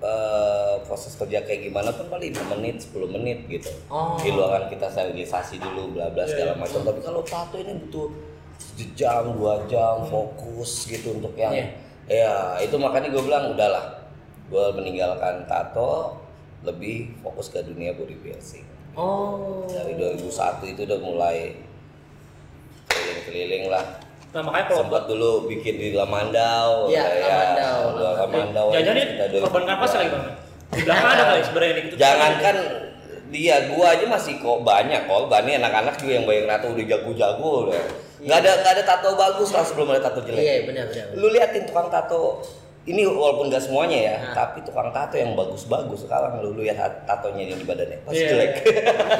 eh, 0.00 0.74
proses 0.82 1.12
kerja 1.12 1.42
kayak 1.42 1.66
gimana 1.66 1.90
pun 1.90 2.08
paling 2.08 2.30
5 2.30 2.56
menit 2.56 2.76
10 2.80 3.04
menit 3.10 3.38
gitu. 3.46 3.68
Oh. 3.86 4.16
di 4.16 4.30
luaran 4.30 4.64
kita 4.66 4.86
sterilisasi 4.86 5.58
dulu 5.58 5.92
bla 5.92 6.08
bla 6.08 6.24
segala 6.24 6.56
macam. 6.56 6.80
Tapi 6.80 7.00
kalau 7.00 7.20
tato 7.20 7.56
ini 7.56 7.74
butuh 7.76 8.08
sejam 8.56 9.34
dua 9.34 9.60
jam 9.66 10.04
fokus 10.04 10.86
gitu 10.86 11.14
untuk 11.14 11.32
yang 11.34 11.52
Iya. 11.52 11.66
ya 12.06 12.32
itu 12.60 12.74
makanya 12.74 13.08
gue 13.08 13.20
bilang 13.20 13.50
udahlah 13.50 13.84
gue 14.46 14.64
meninggalkan 14.72 15.44
tato 15.44 16.16
lebih 16.62 17.16
fokus 17.18 17.48
ke 17.48 17.60
dunia 17.60 17.92
body 17.92 18.16
piercing 18.18 18.66
Oh. 18.92 19.64
dari 19.66 19.94
2001 19.94 20.26
itu 20.66 20.82
udah 20.82 20.98
mulai 20.98 21.54
keliling-keliling 22.86 23.64
lah 23.68 23.84
Nah 24.30 24.42
makanya 24.42 24.66
kalau 24.68 24.78
sempat 24.84 25.02
dulu 25.06 25.30
bikin 25.46 25.74
di 25.74 25.88
Lamandau 25.90 26.86
Iya, 26.86 27.02
ya, 27.02 27.22
Lamandau. 27.24 27.78
Lamandau, 27.98 28.14
Lamandau 28.14 28.66
jangan 28.72 28.94
jadi 28.94 29.38
korban 29.40 29.64
kanvas 29.64 29.92
lagi 29.92 30.08
bang. 30.08 30.24
Di 30.70 30.80
belakang 30.80 31.08
ada 31.08 31.22
kali 31.24 31.40
sebenarnya 31.42 31.70
ini 31.72 31.80
gitu. 31.82 31.94
jangankan 31.96 32.56
dia 33.30 33.56
gua 33.66 33.86
aja 33.90 34.06
masih 34.06 34.34
kok 34.38 34.58
banyak 34.60 35.00
kok 35.02 35.22
bani 35.26 35.50
anak-anak 35.56 35.94
juga 35.96 36.12
yang 36.12 36.26
bayang 36.26 36.46
tato 36.46 36.66
udah 36.68 36.84
jago-jago 36.84 37.50
udah 37.66 37.82
nggak 38.20 38.38
ada 38.38 38.50
nggak 38.56 38.72
ada 38.72 38.84
tato 38.84 39.08
bagus 39.14 39.50
lah 39.50 39.62
sebelum 39.62 39.86
ada 39.88 40.02
tato 40.04 40.20
jelek 40.20 40.38
Iya, 40.38 40.54
benar. 40.62 40.84
benar. 40.88 41.06
lu 41.14 41.26
liatin 41.28 41.62
tukang 41.64 41.88
tato 41.88 42.42
ini 42.82 43.04
walaupun 43.04 43.48
gak 43.48 43.60
semuanya 43.60 43.98
ya 44.00 44.14
Nah. 44.22 44.34
tapi 44.34 44.64
tukang 44.64 44.88
tato 44.88 45.14
yang 45.14 45.34
bagus-bagus 45.34 46.00
sekarang 46.00 46.40
lu 46.40 46.56
lihat 46.56 47.04
tatonya 47.04 47.44
yang 47.46 47.56
di 47.56 47.64
badannya 47.64 47.98
pasti 48.02 48.18
Iya. 48.18 48.30
jelek 48.30 48.50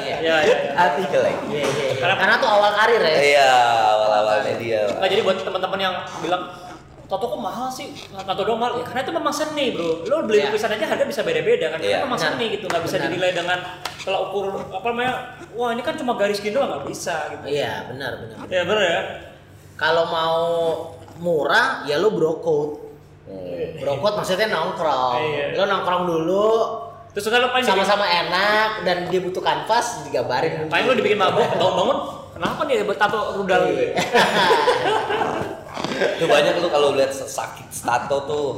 Iya. 0.00 0.16
Iya, 0.18 0.36
iya. 0.40 0.56
hati 0.80 1.02
jelek 1.06 1.36
Iya, 1.44 1.60
iya, 1.60 1.68
iya. 1.68 1.94
Karena- 1.94 2.16
Karena 2.16 2.34
tuh 2.36 2.48
awal 2.48 2.70
karir 2.74 3.02
ya. 3.02 3.16
iya 3.18 3.50
awal-awalnya 3.90 4.54
dia 4.56 4.82
Nggak 4.90 5.08
jadi 5.08 5.22
buat 5.22 5.36
teman-teman 5.38 5.78
yang 5.78 5.94
bilang 6.18 6.42
tato 7.04 7.26
kok 7.26 7.36
mahal 7.38 7.66
sih 7.68 7.90
tato 8.16 8.42
doang 8.44 8.56
mahal 8.56 8.78
ya 8.78 8.86
karena 8.86 9.02
itu 9.02 9.12
memang 9.12 9.34
seni 9.34 9.74
bro 9.74 10.06
lo 10.06 10.16
beli 10.24 10.40
Iya. 10.40 10.46
lukisan 10.48 10.70
aja 10.70 10.86
harga 10.86 11.04
bisa 11.04 11.20
beda-beda 11.20 11.66
kan 11.68 11.78
Iya. 11.78 11.84
karena 11.92 12.06
memang 12.06 12.16
Benar. 12.16 12.30
seni 12.32 12.44
gitu 12.48 12.64
nggak 12.64 12.82
bisa 12.82 12.96
Benar. 12.96 13.06
dinilai 13.10 13.30
dengan 13.34 13.58
kalau 14.00 14.18
ukur 14.24 14.44
apa 14.70 14.86
namanya 14.88 15.14
wah 15.52 15.70
ini 15.70 15.82
kan 15.82 15.94
cuma 15.94 16.14
garis 16.14 16.38
gini 16.38 16.54
doang 16.54 16.70
nggak 16.70 16.86
bisa 16.86 17.14
gitu 17.30 17.44
Iya, 17.50 17.90
benar 17.90 18.12
benar. 18.16 18.36
ya 18.46 18.62
bener 18.64 18.84
ya 18.86 19.00
Kalau 19.74 20.04
mau 20.06 20.38
murah 21.18 21.82
ya 21.82 21.96
lu 21.96 22.08
brokot. 22.10 22.68
Hmm. 22.70 22.89
Brokot 23.80 24.12
maksudnya 24.18 24.48
nongkrong. 24.50 25.20
Iya. 25.20 25.44
Lo 25.56 25.64
nongkrong 25.66 26.04
dulu 26.06 26.48
Terus 27.10 27.26
kan 27.26 27.42
lo 27.42 27.50
paling 27.50 27.66
bikin- 27.66 27.82
sama-sama 27.82 28.06
enak 28.06 28.70
dan 28.86 28.96
dia 29.10 29.18
butuh 29.18 29.42
kanvas 29.42 30.06
digambarin 30.06 30.70
paling 30.70 30.86
lo 30.86 30.94
dibikin 30.94 31.18
mabok 31.18 31.42
bangun-bangun 31.58 31.98
kenapa 32.38 32.60
nih 32.70 32.86
bertato 32.86 33.34
rudal 33.34 33.66
gitu 33.66 33.82
ya? 33.90 33.94
Tuh 36.22 36.26
banyak 36.30 36.54
tuh 36.62 36.70
kalau 36.70 36.94
lihat 36.94 37.10
sakit 37.12 37.66
tato 37.82 38.18
tuh. 38.24 38.50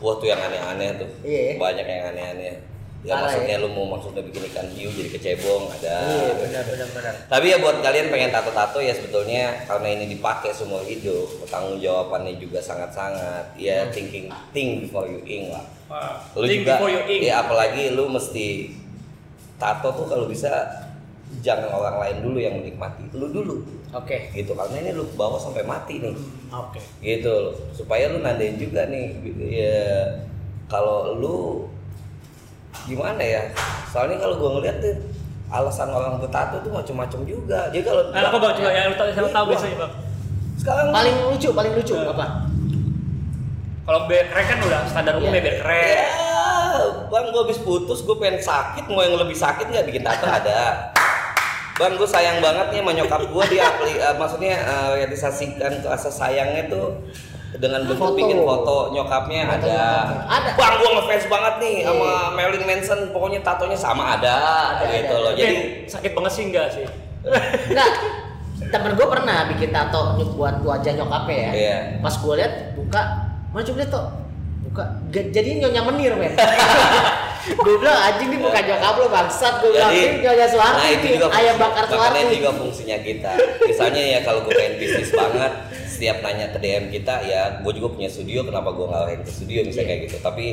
Wah 0.00 0.14
tuh 0.20 0.28
yang 0.28 0.40
aneh-aneh 0.40 0.98
tuh. 1.00 1.08
Iya. 1.20 1.56
Banyak 1.56 1.86
yang 1.86 2.02
aneh-aneh. 2.12 2.54
Ya 3.04 3.12
Parah 3.14 3.28
maksudnya 3.28 3.56
ya. 3.56 3.62
lu 3.62 3.68
mau 3.70 3.86
maksudnya 3.96 4.22
bikin 4.24 4.42
ikan 4.50 4.66
hiu 4.72 4.88
jadi 4.90 5.10
kecebong 5.14 5.68
ada. 5.68 5.94
iya 6.10 6.32
benar 6.34 6.62
benar 6.66 6.88
benar 6.90 7.14
Tapi 7.28 7.46
ya 7.54 7.56
buat 7.62 7.78
kalian 7.84 8.08
pengen 8.10 8.30
tato-tato 8.34 8.78
ya 8.82 8.92
sebetulnya 8.96 9.62
karena 9.68 9.88
ini 9.94 10.04
dipakai 10.16 10.50
seumur 10.50 10.82
hidup, 10.82 11.28
pertanggung 11.44 11.78
jawabannya 11.78 12.40
juga 12.40 12.58
sangat-sangat. 12.58 13.54
Ya 13.60 13.86
thinking 13.94 14.26
think 14.50 14.88
before 14.88 15.06
you 15.06 15.22
ink 15.22 15.54
lah. 15.54 15.62
Wah, 15.86 16.18
Lu 16.34 16.48
think 16.48 16.64
juga 16.66 16.80
before 16.80 16.90
you 16.90 17.02
ink. 17.06 17.20
ya 17.30 17.46
apalagi 17.46 17.94
lu 17.94 18.10
mesti 18.10 18.74
tato 19.56 19.88
tuh 19.94 20.06
kalau 20.10 20.26
bisa 20.26 20.50
jangan 21.42 21.70
orang 21.74 21.96
lain 22.02 22.16
dulu 22.22 22.38
yang 22.38 22.54
menikmati, 22.58 23.06
lu 23.14 23.30
dulu 23.30 23.62
oke 23.94 24.18
gitu 24.34 24.52
karena 24.54 24.76
ini 24.82 24.90
lu 24.94 25.06
bawa 25.14 25.38
sampai 25.40 25.62
mati 25.62 25.98
nih 26.02 26.14
oke 26.52 26.78
gitu 27.02 27.30
loh 27.30 27.54
supaya 27.72 28.10
lu 28.12 28.20
nandain 28.20 28.58
juga 28.58 28.86
nih 28.86 29.14
ya 29.48 30.06
kalau 30.66 31.16
lu 31.16 31.36
gimana 32.86 33.18
ya? 33.18 33.42
Soalnya 33.90 34.16
kalau 34.16 34.38
gua 34.38 34.50
ngeliat 34.56 34.78
tuh 34.78 34.94
alasan 35.46 35.90
orang 35.90 36.18
bertato 36.18 36.58
tuh 36.58 36.70
macam-macam 36.70 37.20
juga. 37.22 37.70
Jadi 37.70 37.82
kalau 37.82 38.02
Nah, 38.10 38.22
apa 38.24 38.36
bang? 38.36 38.52
Coba 38.56 38.70
yang 38.70 38.86
lo 38.88 38.94
tau, 38.94 39.06
yang 39.06 39.30
tahu 39.30 39.46
biasanya 39.50 39.78
bang? 39.78 39.92
sekarang 40.56 40.88
paling 40.88 41.16
lucu 41.28 41.48
paling 41.52 41.72
lucu 41.74 41.94
Iya. 41.94 42.10
apa? 42.10 42.26
Kalau 43.86 44.00
biar 44.06 44.24
keren 44.26 44.46
kan 44.48 44.58
udah 44.64 44.80
standar 44.88 45.14
umumnya 45.14 45.38
Iya. 45.38 45.46
biar 45.46 45.56
keren. 45.60 45.86
ya 45.86 46.10
bang 47.06 47.24
gua 47.30 47.42
habis 47.42 47.58
putus 47.58 48.02
gua 48.02 48.16
pengen 48.16 48.38
sakit. 48.38 48.84
Mau 48.86 49.00
yang 49.00 49.14
lebih 49.14 49.34
sakit 49.34 49.66
nggak? 49.66 49.84
Bikin 49.84 50.02
tato 50.02 50.26
ada. 50.26 50.90
Bang, 51.76 51.92
gue 51.92 52.08
sayang 52.08 52.40
banget 52.40 52.72
nih 52.72 52.80
sama 52.80 52.92
nyokap 52.96 53.20
gue 53.28 53.44
dia 53.52 53.68
apli, 53.68 54.00
eh, 54.00 54.16
maksudnya 54.16 54.56
eh, 54.56 54.88
realisasikan 54.96 55.84
rasa 55.84 56.08
sayangnya 56.08 56.72
tuh 56.72 57.04
dengan 57.54 57.80
bentuk 57.86 58.10
Foto. 58.10 58.18
bikin 58.18 58.38
foto 58.42 58.76
nyokapnya 58.90 59.42
Foto 59.46 59.66
ada. 59.70 59.82
Ada. 60.26 60.50
Bang, 60.54 60.74
gue 60.76 60.90
ngefans 60.92 61.24
banget 61.26 61.54
nih 61.58 61.74
Iya. 61.78 61.86
sama 61.86 62.10
Marilyn 62.34 62.64
Manson, 62.64 63.00
pokoknya 63.10 63.40
tatonya 63.40 63.78
sama 63.78 64.02
ada, 64.14 64.36
Ada, 64.76 64.84
gitu 64.90 65.14
ada, 65.14 65.24
loh. 65.24 65.30
ada. 65.32 65.38
Jadi 65.38 65.56
sakit 65.86 66.10
banget 66.12 66.32
sih 66.32 66.44
enggak 66.44 66.66
sih? 66.68 66.84
enggak 67.70 67.90
temen 68.66 68.92
gue 68.92 69.06
pernah 69.06 69.46
bikin 69.46 69.68
tato 69.68 70.16
nyuk 70.16 70.34
buat 70.34 70.58
wajah 70.60 70.92
nyokapnya 70.96 71.36
ya 71.36 71.50
Iya. 71.52 71.78
pas 72.00 72.14
gue 72.14 72.34
lihat 72.34 72.52
buka 72.74 73.02
mana 73.52 73.62
coba 73.62 73.78
lihat 73.78 73.90
tuh 73.92 74.06
buka 74.64 74.82
jadi 75.12 75.48
nyonya 75.60 75.82
menir 75.84 76.12
men 76.16 76.32
gue 77.62 77.74
bilang 77.78 78.00
anjing 78.00 78.28
nih 78.32 78.40
bukan 78.40 78.62
nyokap 78.64 78.94
lo 78.96 79.06
bangsat 79.06 79.54
gue 79.60 79.70
bilang 79.70 79.92
ini 79.92 80.18
nyonya 80.18 80.46
Suharti 80.48 80.80
nah 80.82 80.88
itu 80.88 81.06
juga 81.14 81.26
ayam 81.30 81.56
bakar 81.60 81.84
makanya 81.84 81.94
Suharti 81.94 82.34
juga 82.34 82.50
fungsinya 82.56 82.98
kita. 82.98 83.32
Misalnya 83.62 84.02
ya 84.02 84.18
kalau 84.24 84.40
gue 84.42 84.52
pengen 84.52 84.74
bisnis 84.76 85.10
banget, 85.12 85.52
setiap 85.96 86.20
nanya 86.20 86.46
ke 86.48 86.58
DM 86.58 86.84
kita 86.90 87.14
ya 87.22 87.58
gue 87.58 87.72
juga 87.72 87.88
punya 87.90 88.06
studio, 88.06 88.44
kenapa 88.44 88.68
gue 88.70 88.84
ngalahin 88.84 89.20
ke 89.20 89.30
studio 89.30 89.58
misalnya 89.60 89.80
Iya. 89.82 89.90
kayak 89.90 90.02
gitu. 90.06 90.16
Tapi 90.20 90.46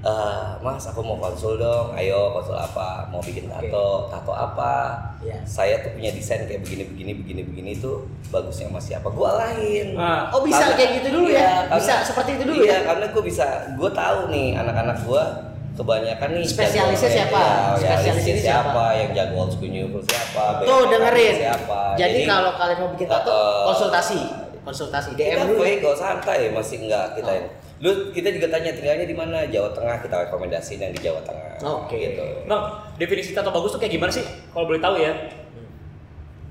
eh, 0.00 0.44
Mas 0.58 0.80
aku 0.82 1.00
mau 1.00 1.14
konsul 1.14 1.56
dong, 1.56 1.92
ayo 1.92 2.32
konsul 2.32 2.56
apa? 2.56 3.04
Mau 3.06 3.20
bikin 3.20 3.44
tato, 3.46 4.08
tato 4.08 4.32
apa? 4.32 4.96
Iya. 5.20 5.36
Saya 5.44 5.76
tuh 5.78 5.92
punya 5.92 6.08
desain 6.10 6.42
kayak 6.42 6.64
begini 6.64 6.88
begini 6.88 7.12
begini 7.14 7.42
begini 7.44 7.70
tuh 7.76 8.08
bagusnya 8.28 8.66
sama 8.66 8.80
siapa? 8.80 9.06
Gue 9.06 9.28
alahin. 9.28 9.92
Nah, 9.92 10.28
oh 10.30 10.40
bisa 10.40 10.56
Karena- 10.64 10.72
kayak 10.74 10.90
gitu 10.96 11.08
dulu 11.12 11.26
Iya, 11.28 11.36
ya 11.36 11.50
karena- 11.62 11.76
bisa 11.76 11.94
seperti 12.02 12.30
itu 12.32 12.44
dulu 12.46 12.60
iya, 12.62 12.72
ya 12.72 12.78
karena 12.82 13.06
gue 13.06 13.22
bisa, 13.22 13.46
gue 13.70 13.90
tahu 13.92 14.18
nih 14.28 14.48
anak-anak 14.56 14.96
gue 15.02 15.22
kebanyakan 15.70 16.28
nih 16.34 16.44
Spesialisnya 16.46 17.10
siapa? 17.10 17.40
ya, 17.76 17.76
Spesialisnya 17.78 18.36
siapa? 18.38 18.72
siapa, 18.72 18.84
yang 18.96 19.10
jago 19.12 19.34
old 19.38 19.50
school 19.50 19.68
new 19.68 19.84
school 19.86 20.02
siapa, 20.02 20.44
tuh 20.60 20.82
dengerin 20.88 21.34
siapa. 21.38 21.80
jadi, 21.94 22.20
kalau 22.24 22.52
kalian 22.54 22.78
mau 22.78 22.90
bikin 22.92 23.06
tato 23.06 23.32
eh, 23.32 23.64
konsultasi 23.66 24.20
konsultasi 24.60 25.12
kita 25.12 25.36
DM 25.36 25.48
dulu 25.48 25.58
free 25.58 25.78
kok 25.78 25.94
santai 25.94 26.50
masih 26.50 26.76
enggak 26.82 27.14
kita 27.14 27.30
Oh. 27.30 27.48
lu 27.80 28.12
kita 28.12 28.28
juga 28.28 28.46
tanya 28.50 28.70
tinggalnya 28.70 29.04
di 29.04 29.12
mana 29.12 29.40
Jawa 29.44 29.72
Tengah 29.72 29.96
kita 29.98 30.28
rekomendasiin 30.28 30.78
yang 30.78 30.92
di 30.92 31.00
Jawa 31.00 31.20
Tengah 31.22 31.56
Oke. 31.80 31.96
gitu 31.96 32.20
Bang, 32.44 32.62
definisi 32.94 33.32
tato 33.32 33.48
bagus 33.48 33.72
tuh 33.72 33.80
kayak 33.80 33.94
gimana 33.94 34.12
sih? 34.12 34.20
Kalau 34.46 34.64
boleh 34.64 34.76
tahu 34.78 34.96
ya. 34.96 35.12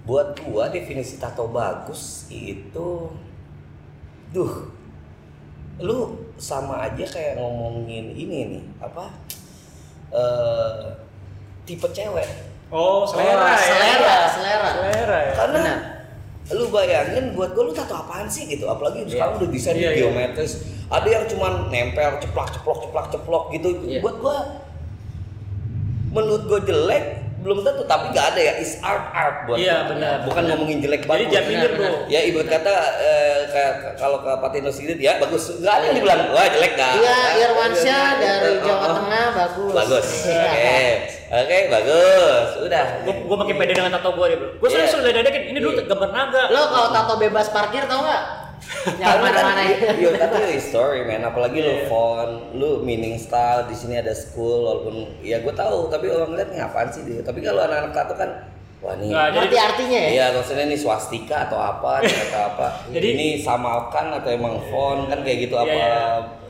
buat 0.01 0.33
gua 0.41 0.65
definisi 0.67 1.15
tato 1.15 1.45
bagus 1.47 2.25
itu 2.27 3.13
duh 4.29 4.53
lu 5.77 5.97
sama 6.35 6.81
aja 6.83 7.05
kayak 7.05 7.37
ngomongin 7.37 8.09
ini 8.09 8.37
nih 8.49 8.63
apa 8.79 9.05
eh 10.09 10.81
tipe 11.63 11.85
cewek 11.87 12.25
Oh, 12.69 13.01
selera 13.01 13.33
Oh, 13.33 13.49
ya. 13.49 13.57
selera, 13.57 14.17
selera. 14.29 14.69
Selera 14.71 15.17
ya. 15.19 15.33
karena 15.35 15.57
Benar. 15.59 15.79
Lu 16.51 16.65
bayangin 16.67 17.31
buat 17.31 17.53
gue 17.53 17.61
lu 17.61 17.71
tato 17.71 17.93
apaan 17.93 18.25
sih 18.25 18.45
gitu 18.45 18.65
apalagi 18.65 19.03
Iya. 19.03 19.09
sekarang 19.11 19.33
udah 19.37 19.49
desain 19.49 19.75
Iya, 19.75 19.89
iya. 19.91 19.97
geometris 20.01 20.51
ada 20.87 21.05
yang 21.07 21.25
cuman 21.27 21.69
nempel 21.69 22.17
ceplak 22.17 22.49
ceplok 22.51 22.77
ceplak 22.83 23.05
ceplok 23.09 23.43
gitu 23.53 23.69
Iya. 23.83 23.99
buat 24.01 24.17
gue 24.17 24.37
menurut 26.09 26.43
gue 26.43 26.59
jelek 26.65 27.18
belum 27.39 27.57
tentu 27.61 27.83
tapi 27.83 28.09
nggak 28.09 28.25
ada 28.29 28.41
ya 28.41 28.53
is 28.57 28.77
art 28.79 29.05
art 29.09 29.37
buat 29.43 29.55
Iya, 29.55 29.75
gua. 29.79 29.89
benar. 29.89 30.15
bukan 30.23 30.43
ngomongin 30.45 30.77
jelek 30.79 31.01
Jadi 31.01 31.09
bagus 31.09 31.27
jangan 31.29 31.47
minggir, 31.47 31.71
Benar, 31.71 31.87
Bro. 31.89 31.99
ya 32.05 32.19
ibarat 32.21 32.47
kata 32.51 32.73
eh, 32.99 33.37
kayak 33.47 33.73
kalau 33.95 34.17
ke 34.19 34.31
Patino 34.37 34.69
Sigit 34.69 34.97
ya 34.97 35.17
bagus 35.17 35.43
nggak 35.53 35.71
ada 35.71 35.83
yang 35.85 35.95
dibilang 35.95 36.19
wah 36.29 36.45
jelek 36.45 36.73
dah 36.73 36.93
Iya, 36.95 37.17
Irwansyah 37.41 38.05
dari 38.17 38.51
Oh, 38.51 38.61
Jawa 38.61 38.81
oh. 38.81 38.95
Tengah 38.99 39.25
bagus. 39.33 39.71
bagus 39.73 40.07
Iya. 40.25 40.41
oke 40.45 40.79
oke 41.31 41.57
bagus 41.69 42.47
udah 42.61 42.85
Gue 43.01 43.13
gue 43.21 43.37
makin 43.37 43.55
pede 43.57 43.73
dengan 43.73 43.91
tato 43.93 44.09
gue 44.11 44.25
deh, 44.25 44.37
Bro. 44.37 44.49
Gue 44.57 44.69
sering 44.69 44.89
sudah 44.89 45.09
ledekin 45.09 45.43
ini 45.47 45.59
dulu 45.59 45.73
Iya. 45.75 45.83
gambar 45.85 46.09
naga. 46.09 46.43
Lo 46.49 46.61
kalau 46.67 46.89
tato 46.91 47.13
bebas 47.15 47.47
parkir 47.49 47.85
tau 47.85 48.01
nggak? 48.01 48.23
Yang 49.01 49.17
mana-mana 49.19 49.61
ya. 49.63 49.77
Yo, 49.93 50.09
tapi 50.13 50.37
story 50.55 51.01
man, 51.01 51.23
apalagi 51.23 51.57
lu 51.57 51.73
Iya. 51.75 51.85
font, 51.85 52.33
lu 52.53 52.79
meaning 52.79 53.15
style 53.15 53.65
di 53.65 53.73
sini 53.73 53.95
ada 53.95 54.11
school 54.11 54.63
walaupun 54.63 54.95
ya 55.19 55.39
gue 55.39 55.51
tahu, 55.51 55.89
tapi 55.89 56.07
orang 56.07 56.33
lihat 56.33 56.49
nih 56.49 56.61
apaan 56.61 56.87
sih 56.87 57.01
dia. 57.01 57.19
Tapi 57.19 57.39
kalau 57.39 57.61
anak-anak 57.61 57.91
tato 57.91 58.13
kan 58.13 58.29
wah 58.79 58.93
nih 58.93 59.09
Nggak, 59.09 59.25
jadi- 59.25 59.39
Ngerti 59.41 59.57
artinya 59.59 59.99
ya? 59.99 60.09
Iya, 60.09 60.25
maksudnya 60.31 60.65
ini 60.65 60.77
swastika 60.77 61.37
atau 61.45 61.57
apa, 61.57 61.99
atau 62.29 62.41
apa. 62.47 62.67
Jadi- 62.89 63.09
ini 63.09 63.27
samalkan 63.37 64.13
atau 64.13 64.29
emang 64.29 64.55
font 64.67 65.07
kan 65.07 65.19
kayak 65.19 65.39
gitu 65.43 65.55
Iya, 65.55 65.63
apa 65.63 65.73
iya. 65.73 65.97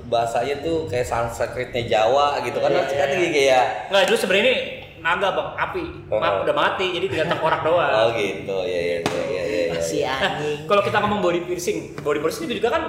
bahasanya 0.05 0.55
tuh 0.59 0.85
kayak 0.85 1.05
Sanskritnya 1.05 1.83
Jawa 1.85 2.41
gitu 2.41 2.57
kan 2.57 2.69
Iya, 2.69 2.79
harus 2.81 2.93
kan 2.93 3.09
iya. 3.11 3.29
kayak 3.29 3.63
Nggak, 3.89 4.03
dulu 4.05 4.17
sebenarnya 4.17 4.43
ini 4.43 4.55
naga 4.99 5.31
bang, 5.31 5.49
api. 5.55 5.85
Oh. 6.09 6.19
Udah 6.19 6.51
mati, 6.51 6.91
jadi 6.91 7.05
tinggal 7.07 7.29
tengkorak 7.29 7.61
doang. 7.63 7.87
oh 7.87 8.09
gitu 8.11 8.57
ya 8.65 8.79
ya 8.83 8.95
ya 8.99 9.21
ya 9.23 9.43
ya. 9.47 9.61
ya. 9.69 9.79
Si 9.79 10.01
anjing. 10.01 10.48
Kalau 10.69 10.81
kita 10.85 10.97
ngomong 11.01 11.19
body 11.19 11.39
piercing, 11.43 11.97
body 11.97 12.19
piercing 12.19 12.45
itu 12.45 12.61
juga 12.61 12.69
kan 12.69 12.83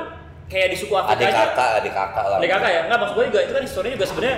kayak 0.46 0.68
di 0.68 0.76
suku 0.76 0.92
Afrika 0.92 1.16
Adik 1.16 1.26
aja. 1.26 1.42
kakak, 1.48 1.70
adik 1.80 1.92
kakak 1.92 2.24
lah. 2.26 2.36
Adik 2.36 2.50
kakak 2.50 2.70
ya? 2.70 2.80
Nggak, 2.84 2.98
maksud 3.00 3.14
gue 3.16 3.24
juga 3.32 3.40
itu 3.40 3.52
kan 3.52 3.62
historinya 3.62 3.94
juga 3.96 4.06
sebenarnya 4.06 4.36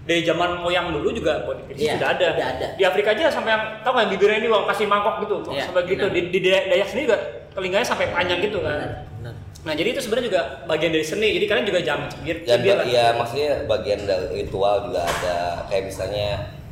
dari 0.00 0.20
zaman 0.24 0.50
moyang 0.58 0.86
dulu 0.90 1.08
juga 1.12 1.32
body 1.44 1.62
piercing 1.64 1.86
Iya, 1.86 1.94
sudah 1.94 2.08
ada. 2.10 2.26
udah 2.34 2.48
ada. 2.50 2.66
Di 2.74 2.82
Afrika 2.82 3.08
aja 3.14 3.30
sampai 3.30 3.50
yang 3.52 3.62
tau 3.80 3.90
nggak 3.92 4.02
yang 4.02 4.12
bibirnya 4.12 4.36
ini 4.36 4.48
bang 4.48 4.64
kasih 4.66 4.86
mangkok 4.86 5.14
gitu, 5.22 5.34
Iya, 5.48 5.62
sampai 5.64 5.82
gitu. 5.86 6.04
Di, 6.10 6.20
di 6.28 6.38
Dayak 6.42 6.86
sendiri 6.88 7.04
juga 7.06 7.18
telinganya 7.50 7.86
sampai 7.86 8.06
panjang 8.10 8.40
gitu 8.40 8.58
kan. 8.58 8.74
Benar, 8.74 8.90
benar. 9.20 9.34
Nah 9.60 9.72
jadi 9.76 9.88
itu 9.92 10.00
sebenarnya 10.00 10.26
juga 10.26 10.40
bagian 10.64 10.90
dari 10.90 11.04
seni. 11.04 11.28
Jadi 11.36 11.44
kalian 11.46 11.66
juga 11.68 11.80
jangan 11.84 12.08
cibir, 12.08 12.36
dan 12.42 12.58
cibir 12.58 12.74
lah. 12.74 12.84
ya 12.88 13.04
maksudnya 13.12 13.50
bagian 13.68 14.00
dari 14.02 14.26
ritual 14.34 14.88
juga 14.88 15.00
ada 15.04 15.36
kayak 15.68 15.84
misalnya 15.86 16.28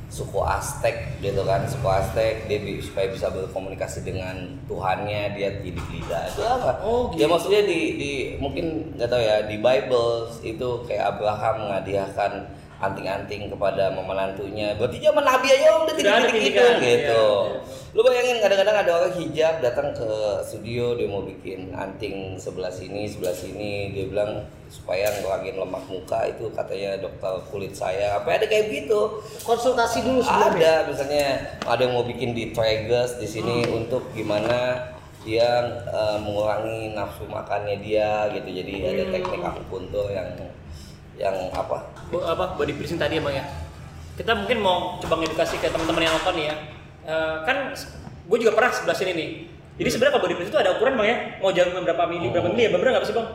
suku 0.08 0.40
Aztec 0.40 0.96
gitu 1.18 1.44
kan 1.44 1.62
suku 1.64 1.84
Aztec 1.84 2.48
dia 2.48 2.58
bi- 2.58 2.80
supaya 2.80 3.08
bisa 3.08 3.28
berkomunikasi 3.28 4.00
dengan 4.02 4.36
Tuhannya 4.64 5.32
dia 5.32 5.52
jadi 5.54 5.68
lidah 5.84 6.22
itu 6.26 6.42
apa 6.42 6.80
Oh, 6.80 7.12
ya 7.12 7.20
gitu. 7.20 7.28
maksudnya 7.28 7.62
di 7.62 7.80
di 7.94 8.10
mungkin 8.36 8.66
nggak 8.94 9.04
tahu 9.06 9.20
ya 9.20 9.36
di 9.44 9.56
Bible 9.56 10.10
itu 10.42 10.68
kayak 10.84 11.14
Abraham 11.14 11.54
menghadiahkan 11.62 12.32
anting-anting 12.78 13.50
kepada 13.50 13.90
memenantunya 13.90 14.78
berarti 14.78 14.98
zaman 14.98 15.20
Nabi 15.20 15.48
aja 15.50 15.66
udah 15.76 15.94
Sudah 15.98 16.14
ada 16.14 16.28
titik-titik 16.30 16.54
gitu 16.54 16.62
gitu. 16.78 17.26
iya, 17.26 17.58
lu 17.90 18.00
bayangin 18.00 18.38
kadang-kadang 18.38 18.76
ada 18.78 18.90
orang 18.94 19.12
hijab 19.12 19.54
datang 19.58 19.90
ke 19.90 20.08
studio 20.42 20.94
dia 20.94 21.08
mau 21.08 21.20
bikin 21.20 21.74
anting 21.74 22.38
sebelah 22.38 22.70
sini 22.70 23.04
sebelah 23.04 23.32
sini. 23.32 23.90
Dia 23.90 24.06
bilang 24.06 24.30
supaya 24.68 25.10
ngurangin 25.18 25.56
lemak 25.56 25.82
muka 25.88 26.20
itu 26.28 26.46
katanya 26.52 27.00
dokter 27.00 27.32
kulit 27.48 27.74
saya. 27.74 28.20
Apa 28.20 28.36
ada 28.36 28.46
kayak 28.46 28.70
gitu? 28.70 29.18
Konsultasi 29.42 30.04
dulu 30.04 30.20
sebelumnya. 30.20 30.54
ada 30.54 30.86
misalnya 30.86 31.26
ada 31.64 31.80
yang 31.80 31.92
mau 31.92 32.04
bikin 32.04 32.30
di 32.30 32.52
tragus 32.52 33.18
di 33.18 33.26
sini 33.26 33.64
Hmm. 33.64 33.82
untuk 33.82 34.06
gimana 34.12 34.78
dia 35.26 35.48
eh, 35.82 36.18
mengurangi 36.22 36.94
nafsu 36.94 37.26
makannya 37.26 37.80
dia 37.80 38.30
gitu. 38.30 38.46
Jadi 38.54 38.72
ada 38.86 39.02
Hmm. 39.02 39.12
teknik 39.12 39.42
akupuntur 39.42 40.06
yang 40.08 40.28
yang 41.18 41.34
apa? 41.50 41.82
Bu- 42.08 42.24
apa 42.24 42.54
body 42.54 42.78
piercing 42.78 42.96
tadi 42.96 43.18
bang 43.18 43.42
ya? 43.42 43.44
Kita 44.14 44.32
mungkin 44.34 44.58
mau 44.62 44.96
coba 44.98 45.18
ngedukasi 45.20 45.58
ke 45.58 45.68
teman-teman 45.68 46.06
yang 46.06 46.14
nonton 46.14 46.36
ya. 46.38 46.54
Eh, 47.04 47.36
kan 47.42 47.74
gue 48.28 48.38
juga 48.38 48.54
pernah 48.54 48.70
sebelah 48.70 48.96
sini 48.96 49.12
nih. 49.14 49.28
Jadi 49.78 49.88
sebenarnya 49.90 50.12
kalau 50.18 50.24
body 50.26 50.34
piercing 50.38 50.54
itu 50.54 50.60
ada 50.62 50.70
ukuran 50.78 50.94
bang 50.96 51.08
ya? 51.10 51.16
Mau 51.42 51.50
jalan 51.50 51.82
berapa 51.82 52.04
mili 52.06 52.26
berapa 52.30 52.48
mili 52.50 52.62
ya? 52.66 52.70
Bener 52.70 52.86
nggak 52.94 53.04
sih 53.04 53.14
bang? 53.14 53.28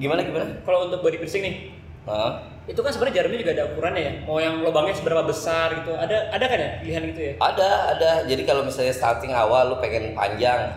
Gimana 0.00 0.20
gimana? 0.24 0.44
Kalau 0.64 0.88
untuk 0.88 1.04
body 1.04 1.20
piercing 1.20 1.44
nih 1.44 1.54
Hah? 2.02 2.50
itu 2.66 2.78
kan 2.78 2.90
sebenarnya 2.94 3.22
jarumnya 3.22 3.38
juga 3.42 3.52
ada 3.54 3.64
ukurannya 3.74 4.02
ya. 4.02 4.12
Mau 4.26 4.38
yang 4.38 4.62
lubangnya 4.62 4.94
seberapa 4.94 5.22
besar 5.26 5.82
gitu. 5.82 5.94
Ada 5.94 6.30
ada 6.30 6.44
kan 6.46 6.58
ya 6.58 6.70
pilihan 6.82 7.02
gitu 7.14 7.20
ya? 7.20 7.32
Ada, 7.38 7.68
ada. 7.94 8.10
Jadi 8.26 8.42
kalau 8.46 8.62
misalnya 8.62 8.94
starting 8.94 9.34
awal 9.34 9.74
lu 9.74 9.76
pengen 9.82 10.14
panjang, 10.14 10.70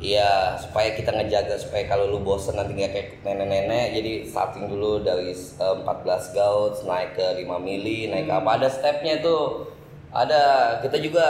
Iya, 0.00 0.56
supaya 0.56 0.96
kita 0.96 1.12
ngejaga 1.12 1.60
supaya 1.60 1.84
kalau 1.84 2.08
lu 2.08 2.24
bosen 2.24 2.56
nanti 2.56 2.72
nggak 2.72 2.88
kayak 2.88 3.08
nenek-nenek, 3.20 3.92
jadi 4.00 4.12
starting 4.24 4.72
dulu 4.72 5.04
dari 5.04 5.28
eh, 5.36 5.76
14 5.84 6.32
gauge 6.32 6.80
naik 6.88 7.20
ke 7.20 7.44
5 7.44 7.60
mili, 7.60 8.08
naik 8.08 8.24
ke 8.24 8.32
apa 8.32 8.50
ada 8.56 8.68
stepnya 8.72 9.20
tuh. 9.20 9.68
Ada, 10.10 10.40
kita 10.82 10.98
juga 10.98 11.24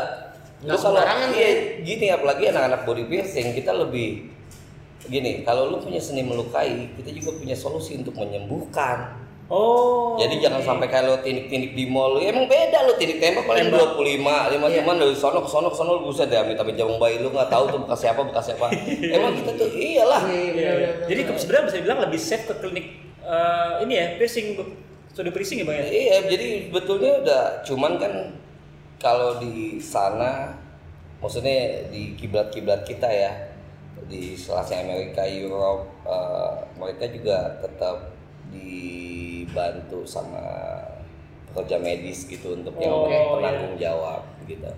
Nggak 0.60 0.76
lu 0.76 0.80
kalau 0.80 1.00
iya, 1.36 1.50
gini 1.82 2.06
apalagi 2.14 2.48
anak-anak 2.52 2.86
body 2.86 3.04
piercing 3.10 3.56
kita 3.56 3.74
lebih 3.74 4.28
gini, 5.10 5.42
kalau 5.42 5.66
lu 5.72 5.82
punya 5.82 5.98
seni 5.98 6.22
melukai, 6.22 6.94
kita 6.94 7.10
juga 7.10 7.42
punya 7.42 7.58
solusi 7.58 7.98
untuk 7.98 8.14
menyembuhkan. 8.14 9.19
Oh 9.50 10.14
Jadi 10.14 10.38
jangan 10.38 10.60
sampai 10.62 10.86
kayak 10.86 11.04
lo 11.08 11.16
tindik-tindik 11.18 11.72
di 11.72 11.88
mall, 11.88 12.20
ya 12.20 12.28
emang 12.30 12.44
beda 12.46 12.84
lo 12.84 12.92
tindik 12.94 13.18
tembak 13.18 13.48
paling 13.48 13.72
25, 13.72 14.20
5 14.20 14.22
Iya. 14.52 14.68
cuman 14.78 14.94
dari 15.00 15.16
sono 15.16 15.40
ke 15.42 15.48
sono 15.48 15.68
ke 15.72 15.76
sono 15.76 15.90
lu 15.96 16.06
buset 16.06 16.28
deh 16.28 16.38
amit 16.38 16.54
amit 16.54 16.76
jabang 16.76 17.00
bayi 17.00 17.18
lu 17.18 17.32
nggak 17.32 17.48
tahu 17.48 17.64
tuh 17.66 17.78
bekas 17.82 17.98
siapa 18.04 18.20
bekas 18.22 18.44
siapa. 18.46 18.68
emang 19.16 19.32
kita 19.34 19.50
tuh 19.56 19.68
iyalah. 19.72 20.22
Iya, 20.28 20.44
Iya, 20.54 20.70
iya. 20.76 20.90
jadi 21.08 21.20
sebenarnya 21.34 21.64
bisa 21.66 21.76
dibilang 21.80 22.00
lebih 22.04 22.20
safe 22.20 22.44
ke 22.46 22.54
klinik 22.60 22.86
eh, 23.20 23.72
ini 23.82 23.94
ya 23.96 24.06
piercing 24.20 24.46
studio 25.10 25.32
piercing 25.32 25.58
ya 25.60 25.66
bang 25.66 25.76
ya 25.80 25.86
Iya, 25.88 26.16
jadi 26.30 26.48
betulnya 26.70 27.12
udah 27.24 27.42
cuman 27.64 27.92
kan 27.96 28.12
kalau 29.00 29.40
di 29.40 29.80
sana 29.80 30.52
maksudnya 31.18 31.88
di 31.88 32.12
kiblat-kiblat 32.14 32.84
kita 32.84 33.08
ya 33.08 33.32
di 34.04 34.32
selasnya 34.32 34.84
Amerika, 34.84 35.24
Europe, 35.24 35.88
eh, 36.04 36.52
mereka 36.76 37.04
juga 37.08 37.56
tetap 37.60 38.12
dibantu 39.50 40.06
sama 40.06 40.40
pekerja 41.50 41.82
medis 41.82 42.30
gitu 42.30 42.54
untuk 42.54 42.78
yang 42.78 42.94
Oh, 42.94 43.42
penanggung 43.42 43.74
jawab 43.74 44.22
gitu. 44.46 44.70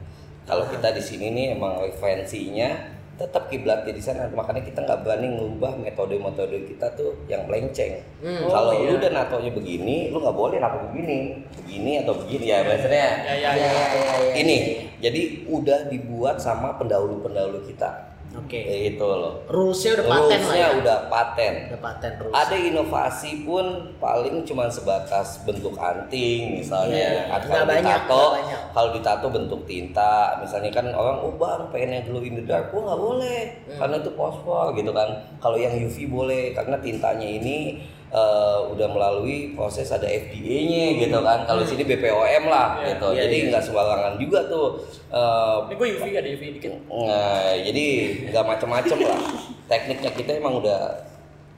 Kalau 0.43 0.65
kita 0.67 0.97
di 0.97 1.03
sini 1.05 1.29
nih 1.31 1.47
emang 1.55 1.85
referensinya 1.85 2.91
tetap 3.13 3.53
kiblatnya 3.53 3.93
di 3.93 4.01
sana, 4.03 4.25
makanya 4.33 4.65
kita 4.65 4.83
nggak 4.83 5.05
berani 5.05 5.37
ngubah 5.37 5.77
metode-metode 5.79 6.65
kita 6.67 6.97
tuh 6.97 7.13
yang 7.29 7.45
melenceng. 7.45 8.01
Hmm. 8.25 8.49
Kalau 8.49 8.73
Oh, 8.73 8.83
lu 8.83 8.89
iya. 8.89 8.99
udah 8.99 9.11
natonya 9.13 9.53
begini, 9.53 10.11
lu 10.11 10.19
nggak 10.19 10.33
boleh 10.35 10.57
nato 10.59 10.81
begini, 10.91 11.45
begini 11.61 12.03
atau 12.03 12.17
begini 12.19 12.45
ya 12.49 12.65
biasanya. 12.65 13.07
ya 13.23 13.35
ya 13.37 13.37
Iya, 13.37 13.37
ya 13.37 13.53
iya, 13.53 13.69
iya, 13.69 14.15
iya. 14.17 14.33
Ini, 14.43 14.59
jadi 14.99 15.21
udah 15.45 15.93
dibuat 15.93 16.41
sama 16.41 16.75
pendahulu-pendahulu 16.81 17.69
kita. 17.69 18.12
Oke. 18.33 18.61
Kayak 18.65 18.81
gitu 18.95 19.05
loh. 19.05 19.35
Rulesnya 19.47 20.01
udah 20.01 20.07
paten 20.09 20.41
lah 20.41 20.57
ya. 20.57 20.69
udah 20.81 20.99
paten. 21.13 21.53
Udah 21.69 21.81
paten 21.81 22.13
rules. 22.21 22.35
Ada 22.35 22.57
inovasi 22.57 23.31
pun 23.45 23.65
paling 23.99 24.35
cuma 24.43 24.65
sebatas 24.67 25.45
bentuk 25.45 25.77
anting 25.77 26.61
misalnya. 26.61 27.29
Atau 27.29 27.47
nggak 27.49 27.61
kalau 27.61 27.69
banyak, 27.69 27.85
ditato, 27.85 28.25
kalau 28.73 28.89
ditato 28.93 29.27
bentuk 29.29 29.61
tinta, 29.65 30.37
misalnya 30.41 30.71
kan 30.73 30.87
orang 30.91 31.17
oh 31.21 31.33
bang 31.37 31.63
pengennya 31.69 32.01
glow 32.05 32.23
in 32.23 32.41
the 32.41 32.45
dark, 32.45 32.73
oh 32.73 32.83
nggak 32.83 33.01
boleh 33.01 33.41
Hmm. 33.63 33.79
karena 33.79 33.97
itu 34.01 34.11
fosfor 34.17 34.67
gitu 34.75 34.91
kan. 34.91 35.09
Kalau 35.39 35.57
yang 35.57 35.73
UV 35.77 35.97
boleh 36.09 36.53
karena 36.53 36.77
tintanya 36.79 37.27
ini 37.27 37.79
eh, 38.13 38.59
udah 38.69 38.89
melalui 38.89 39.57
proses 39.57 39.89
ada 39.89 40.05
FDA-nya 40.05 41.01
gitu 41.01 41.19
kan. 41.19 41.43
Kalau 41.43 41.65
sini 41.65 41.83
BPOM 41.83 42.45
lah 42.47 42.77
Iya, 42.79 42.95
gitu. 42.95 43.07
Hmm. 43.09 43.17
iya, 43.17 43.23
Jadi 43.25 43.37
iya. 43.39 43.49
nggak 43.49 43.63
sembarangan 43.65 44.15
juga 44.17 44.41
tuh. 44.47 44.69
eh, 45.09 45.57
ini 45.69 45.75
gue 45.75 45.89
UV 45.97 46.05
ada 46.13 46.29
UV 46.31 46.43
dikit 46.57 46.73
Nah, 46.89 47.53
jadi 47.59 47.85
nggak 48.29 48.45
macem-macem 48.47 48.97
lah. 49.01 49.19
Tekniknya 49.65 50.11
kita 50.13 50.31
emang 50.37 50.61
udah 50.61 50.81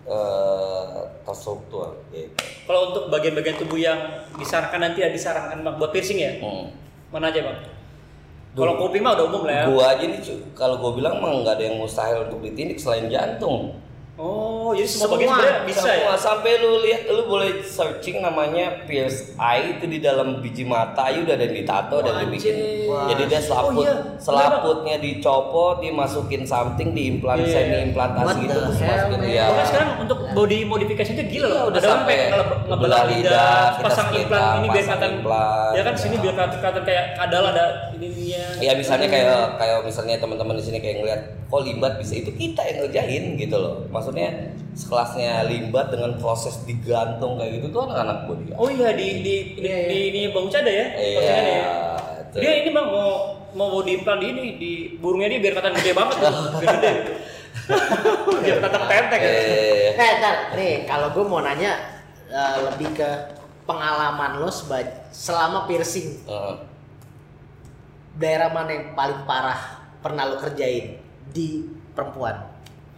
eh 0.04 1.00
terstruktur 1.24 1.96
gitu. 2.12 2.28
kalau 2.68 2.92
untuk 2.92 3.08
bagian-bagian 3.08 3.56
tubuh 3.56 3.80
yang 3.80 3.96
disarankan 4.36 4.76
nanti 4.78 5.00
ya 5.00 5.08
disarankan 5.08 5.64
bang 5.64 5.76
buat 5.80 5.90
piercing 5.90 6.20
ya 6.20 6.36
Hmm. 6.44 6.68
mana 7.08 7.32
aja 7.32 7.40
bang 7.40 7.56
kalau 8.52 8.76
kuping 8.76 9.00
mah 9.00 9.16
udah 9.16 9.24
umum 9.24 9.48
lah 9.48 9.54
ya 9.54 9.64
Gua 9.66 9.84
aja 9.96 10.04
nih, 10.04 10.20
kalau 10.52 10.76
gua 10.76 10.92
bilang 10.92 11.18
mah 11.18 11.40
nggak 11.40 11.56
ada 11.56 11.64
yang 11.64 11.80
mustahil 11.80 12.28
untuk 12.28 12.38
ditindik 12.38 12.76
selain 12.76 13.08
jantung. 13.08 13.80
Oh 14.14 14.70
jadi 14.70 14.86
semua, 14.86 15.18
Semua, 15.18 15.34
bagian 15.34 15.66
bisa 15.66 15.86
ya 15.90 15.94
Semua 16.06 16.14
sampai 16.14 16.52
lu 16.62 16.72
lihat, 16.86 17.02
lu 17.10 17.22
boleh 17.26 17.50
searching 17.66 18.22
namanya 18.22 18.86
pierce 18.86 19.34
eye 19.34 19.74
itu 19.74 19.90
di 19.90 19.98
dalam 19.98 20.38
biji 20.38 20.62
mata 20.62 21.10
aja 21.10 21.18
udah 21.18 21.34
ada 21.34 21.44
yang 21.44 21.56
ditato 21.58 21.96
dan 21.98 22.14
dibikin. 22.22 22.54
Wah. 22.86 23.10
Jadi 23.10 23.22
dia 23.26 23.40
selaput, 23.42 23.74
Oh 23.74 23.82
iya, 23.82 23.94
selaputnya 24.22 24.94
dicopot, 25.02 25.82
dimasukin 25.82 26.42
something, 26.46 26.94
diimplant 26.94 27.42
Iya. 27.42 27.50
semi 27.50 27.76
implantasi 27.90 28.24
What 28.24 28.42
gitu 28.42 28.58
terus 28.62 28.78
masukin 28.78 29.20
ya. 29.26 29.44
Bahkan 29.50 29.66
sekarang 29.66 29.90
untuk 30.06 30.18
body 30.30 30.58
modification 30.62 31.14
itu 31.18 31.24
gila 31.38 31.46
Iya, 31.46 31.54
loh. 31.54 31.64
udah 31.66 31.80
Ada 31.80 31.88
orang 31.90 31.98
sampai 31.98 32.16
ngebelah 32.70 33.02
lidah, 33.10 33.58
pasang 33.82 34.08
implan 34.14 34.42
ini 34.54 34.66
biar 34.70 34.84
kelihatan 34.84 35.12
ya 35.74 35.82
kan 35.82 35.94
sini 35.98 36.16
biar 36.22 36.34
kelihatan 36.38 36.82
kayak 36.86 37.04
kadal 37.18 37.42
ada 37.50 37.64
ininya. 37.98 38.13
Ya 38.64 38.72
misalnya 38.72 39.08
kayak 39.12 39.60
kayak 39.60 39.78
misalnya 39.84 40.16
teman-teman 40.16 40.56
di 40.56 40.64
sini 40.64 40.78
kayak 40.80 40.96
ngeliat 41.04 41.20
kok 41.52 41.60
limbat 41.60 41.92
bisa 42.00 42.16
itu 42.16 42.30
kita 42.32 42.64
yang 42.64 42.76
ngerjain 42.84 43.24
gitu 43.36 43.56
loh. 43.60 43.84
Maksudnya 43.92 44.56
sekelasnya 44.72 45.44
limbat 45.46 45.92
dengan 45.92 46.16
proses 46.16 46.64
digantung 46.64 47.36
kayak 47.36 47.60
gitu 47.60 47.66
tuh 47.70 47.80
anak-anak 47.86 48.18
body. 48.26 48.44
Oh 48.56 48.72
iya 48.72 48.96
di 48.96 49.20
di 49.20 49.34
di, 49.54 49.62
Iya, 49.62 49.76
iya. 49.76 49.88
di 49.88 49.98
ini 50.10 50.20
Bang 50.32 50.48
Uca 50.48 50.58
ada 50.64 50.72
ya? 50.72 50.86
Iya. 50.96 51.20
ya. 51.20 51.72
itu. 52.32 52.36
Dia 52.40 52.52
ini 52.64 52.68
Bang 52.72 52.86
mau 52.88 53.10
mau 53.54 53.68
body 53.70 53.90
implant 54.02 54.18
di 54.18 54.26
ini 54.32 54.44
di 54.58 54.72
burungnya 54.98 55.28
dia 55.30 55.40
biar 55.44 55.52
kelihatan 55.60 55.74
gede 55.78 55.92
banget 55.92 56.16
tuh. 56.18 56.32
Gede 56.64 56.90
gitu. 56.90 57.12
biar 58.44 58.58
tetap 58.64 58.82
tenteng 58.88 59.20
ya. 59.22 59.30
Eh, 59.30 59.90
Eh, 59.94 60.10
ntar, 60.18 60.36
nih 60.58 60.72
kalau 60.90 61.14
gue 61.14 61.22
mau 61.22 61.38
nanya 61.38 62.02
eh, 62.26 62.56
lebih 62.66 62.98
ke 62.98 63.10
pengalaman 63.64 64.42
lo 64.42 64.50
selama 65.14 65.64
piercing 65.70 66.26
eh, 66.26 66.54
daerah 68.18 68.50
mana 68.50 68.70
yang 68.70 68.86
paling 68.94 69.22
parah 69.26 69.82
pernah 70.02 70.28
lo 70.28 70.36
kerjain 70.38 70.98
di 71.34 71.66
perempuan? 71.96 72.54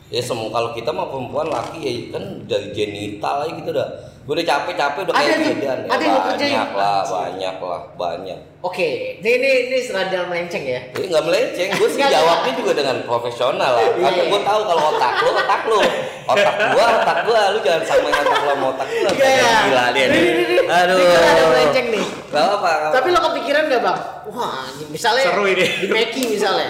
ya 0.07 0.23
semua 0.23 0.55
kalau 0.55 0.71
kita 0.71 0.95
mah 0.95 1.11
perempuan 1.11 1.51
laki 1.51 1.79
ya 1.83 1.93
kan 2.15 2.25
dari 2.47 2.71
genital 2.71 3.43
aja 3.43 3.53
gitu 3.59 3.71
dah. 3.75 3.91
Gue 4.27 4.35
udah 4.35 4.47
capek-capek 4.49 5.01
udah 5.07 5.15
Ada 5.15 5.23
kayak 5.23 5.39
bidan. 5.39 5.79
Ya, 5.79 5.87
ada 5.87 6.03
yang 6.03 6.11
lo 6.11 6.21
kerjain? 6.27 6.51
banyak 6.51 6.71
lah, 6.75 6.99
banyak 7.07 7.57
lah, 7.63 7.81
banyak. 7.95 8.39
Oke, 8.59 8.91
ini 9.23 9.31
ini 9.39 9.51
ini 9.71 9.79
serandal 9.79 10.27
melenceng 10.27 10.67
ya. 10.67 10.81
Jadi 10.91 11.07
nggak 11.07 11.25
melenceng, 11.25 11.69
gue 11.73 11.89
sih 11.89 12.03
jawabnya 12.03 12.53
juga 12.53 12.73
dengan 12.75 12.97
profesional 13.07 13.71
lah. 13.73 13.87
Iya, 13.87 14.03
Karena 14.03 14.19
iya. 14.19 14.25
gue 14.27 14.41
tahu 14.43 14.61
kalau 14.67 14.83
otak 14.91 15.13
lu, 15.17 15.31
otak 15.31 15.63
lu, 15.65 15.79
otak 16.27 16.55
gua, 16.75 16.87
otak 16.99 17.19
gua, 17.23 17.41
lu 17.55 17.59
jangan 17.63 17.83
samain 17.87 18.15
otak 18.17 18.35
lu 18.35 18.47
sama 18.51 18.67
otak 18.75 18.89
gua. 18.91 19.11
Iya. 19.15 19.15
Kayak 19.15 19.61
Gila 19.63 19.85
dia 19.87 20.05
Nih, 20.05 20.11
nih. 20.11 20.23
nih, 20.27 20.45
nih. 20.45 20.59
Aduh. 20.75 20.99
Ini 20.99 21.15
ada 21.23 21.45
melenceng 21.47 21.87
nih. 21.89 22.07
Gak 22.27 22.43
apa, 22.43 22.57
gak 22.59 22.75
apa. 22.83 22.95
Tapi 22.99 23.09
lo 23.09 23.21
kepikiran 23.23 23.63
gak 23.71 23.81
bang? 23.81 23.99
Wah, 24.27 24.65
misalnya 24.91 25.25
Seru 25.25 25.45
ini. 25.47 25.65
di 25.71 25.87
Meki 25.87 26.23
misalnya, 26.29 26.69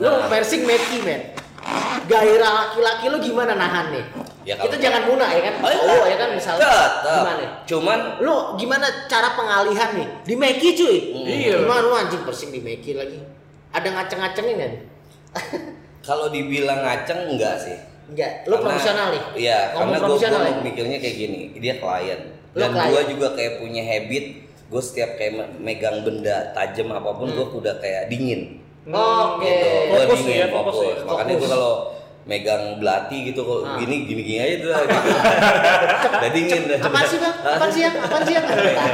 lo 0.00 0.08
Nah. 0.08 0.24
piercing 0.26 0.64
Meki 0.64 1.04
men, 1.04 1.20
gairah 2.08 2.50
laki-laki 2.64 3.06
lo 3.06 3.20
gimana 3.20 3.52
nahan 3.52 3.92
nih? 3.92 4.06
Ya, 4.42 4.54
kalau- 4.54 4.66
Kita 4.66 4.76
jangan 4.80 5.02
guna 5.06 5.26
ya 5.28 5.40
kan? 5.40 5.54
Oh, 5.56 5.70
iya. 5.70 5.82
Oh 5.86 6.04
ya 6.04 6.16
kan 6.16 6.28
misalnya, 6.32 6.62
Tetep. 6.64 7.14
gimana? 7.14 7.44
Cuman 7.62 7.98
Lo 8.18 8.36
gimana 8.54 8.86
cara 9.06 9.28
pengalihan 9.32 9.90
nih 9.92 10.08
di 10.22 10.34
Meki 10.34 10.68
cuy? 10.74 10.96
Iya. 11.22 11.56
Gimana 11.62 11.80
lo 11.80 11.94
anjing 11.94 12.22
piercing 12.22 12.50
di 12.50 12.60
Meki 12.60 12.92
lagi? 12.94 13.18
Ada 13.70 13.88
ngaceng-ngacengin 13.88 14.56
kan? 14.58 14.72
kalau 16.02 16.28
dibilang 16.28 16.80
ngaceng 16.80 17.30
enggak 17.30 17.54
sih. 17.56 17.78
Enggak, 18.04 18.44
lo 18.44 18.58
Karena- 18.58 18.64
profesional 18.66 19.06
nih. 19.08 19.22
Iya, 19.38 19.58
karena 19.72 19.94
gue 19.94 20.02
profesional 20.04 20.40
ya? 20.42 20.52
mikirnya 20.60 20.98
kayak 20.98 21.16
gini, 21.16 21.40
dia 21.56 21.74
klien. 21.78 22.20
Dan 22.52 22.68
klien. 22.68 22.88
gue 22.90 23.02
juga 23.08 23.28
kayak 23.32 23.52
punya 23.58 23.80
habit, 23.80 24.24
gue 24.44 24.82
setiap 24.82 25.16
kayak 25.16 25.32
me- 25.32 25.52
megang 25.62 26.02
benda 26.02 26.50
tajam 26.52 26.90
apa 26.90 27.10
pun, 27.14 27.30
gue 27.30 27.46
udah 27.46 27.78
kayak 27.78 28.10
dingin. 28.10 28.58
Oke. 28.84 29.46
gitu. 29.46 29.68
Gue 29.88 29.98
Fokus 30.02 30.20
dingin, 30.20 30.36
ya, 30.36 30.46
fokus 30.50 30.74
fokus. 30.74 30.98
ya. 30.98 31.06
Makanya 31.06 31.34
gue 31.38 31.48
kalau 31.48 31.72
megang 32.22 32.78
belati 32.78 33.26
gitu 33.26 33.40
kok 33.40 33.58
Ah. 33.64 33.74
gini 33.76 34.06
gini 34.06 34.22
gini 34.22 34.38
aja 34.38 34.56
tuh 34.60 34.70
gitu. 34.70 35.10
udah 36.16 36.30
dingin 36.30 36.62
dah. 36.66 36.78
Apaan 36.80 37.04
sih 37.04 37.18
bang? 37.18 37.34
Apaan 37.36 37.70
sih 37.70 37.80
yang? 37.80 37.94
Apaan 37.98 38.22
sih 38.22 38.34
yang? 38.34 38.46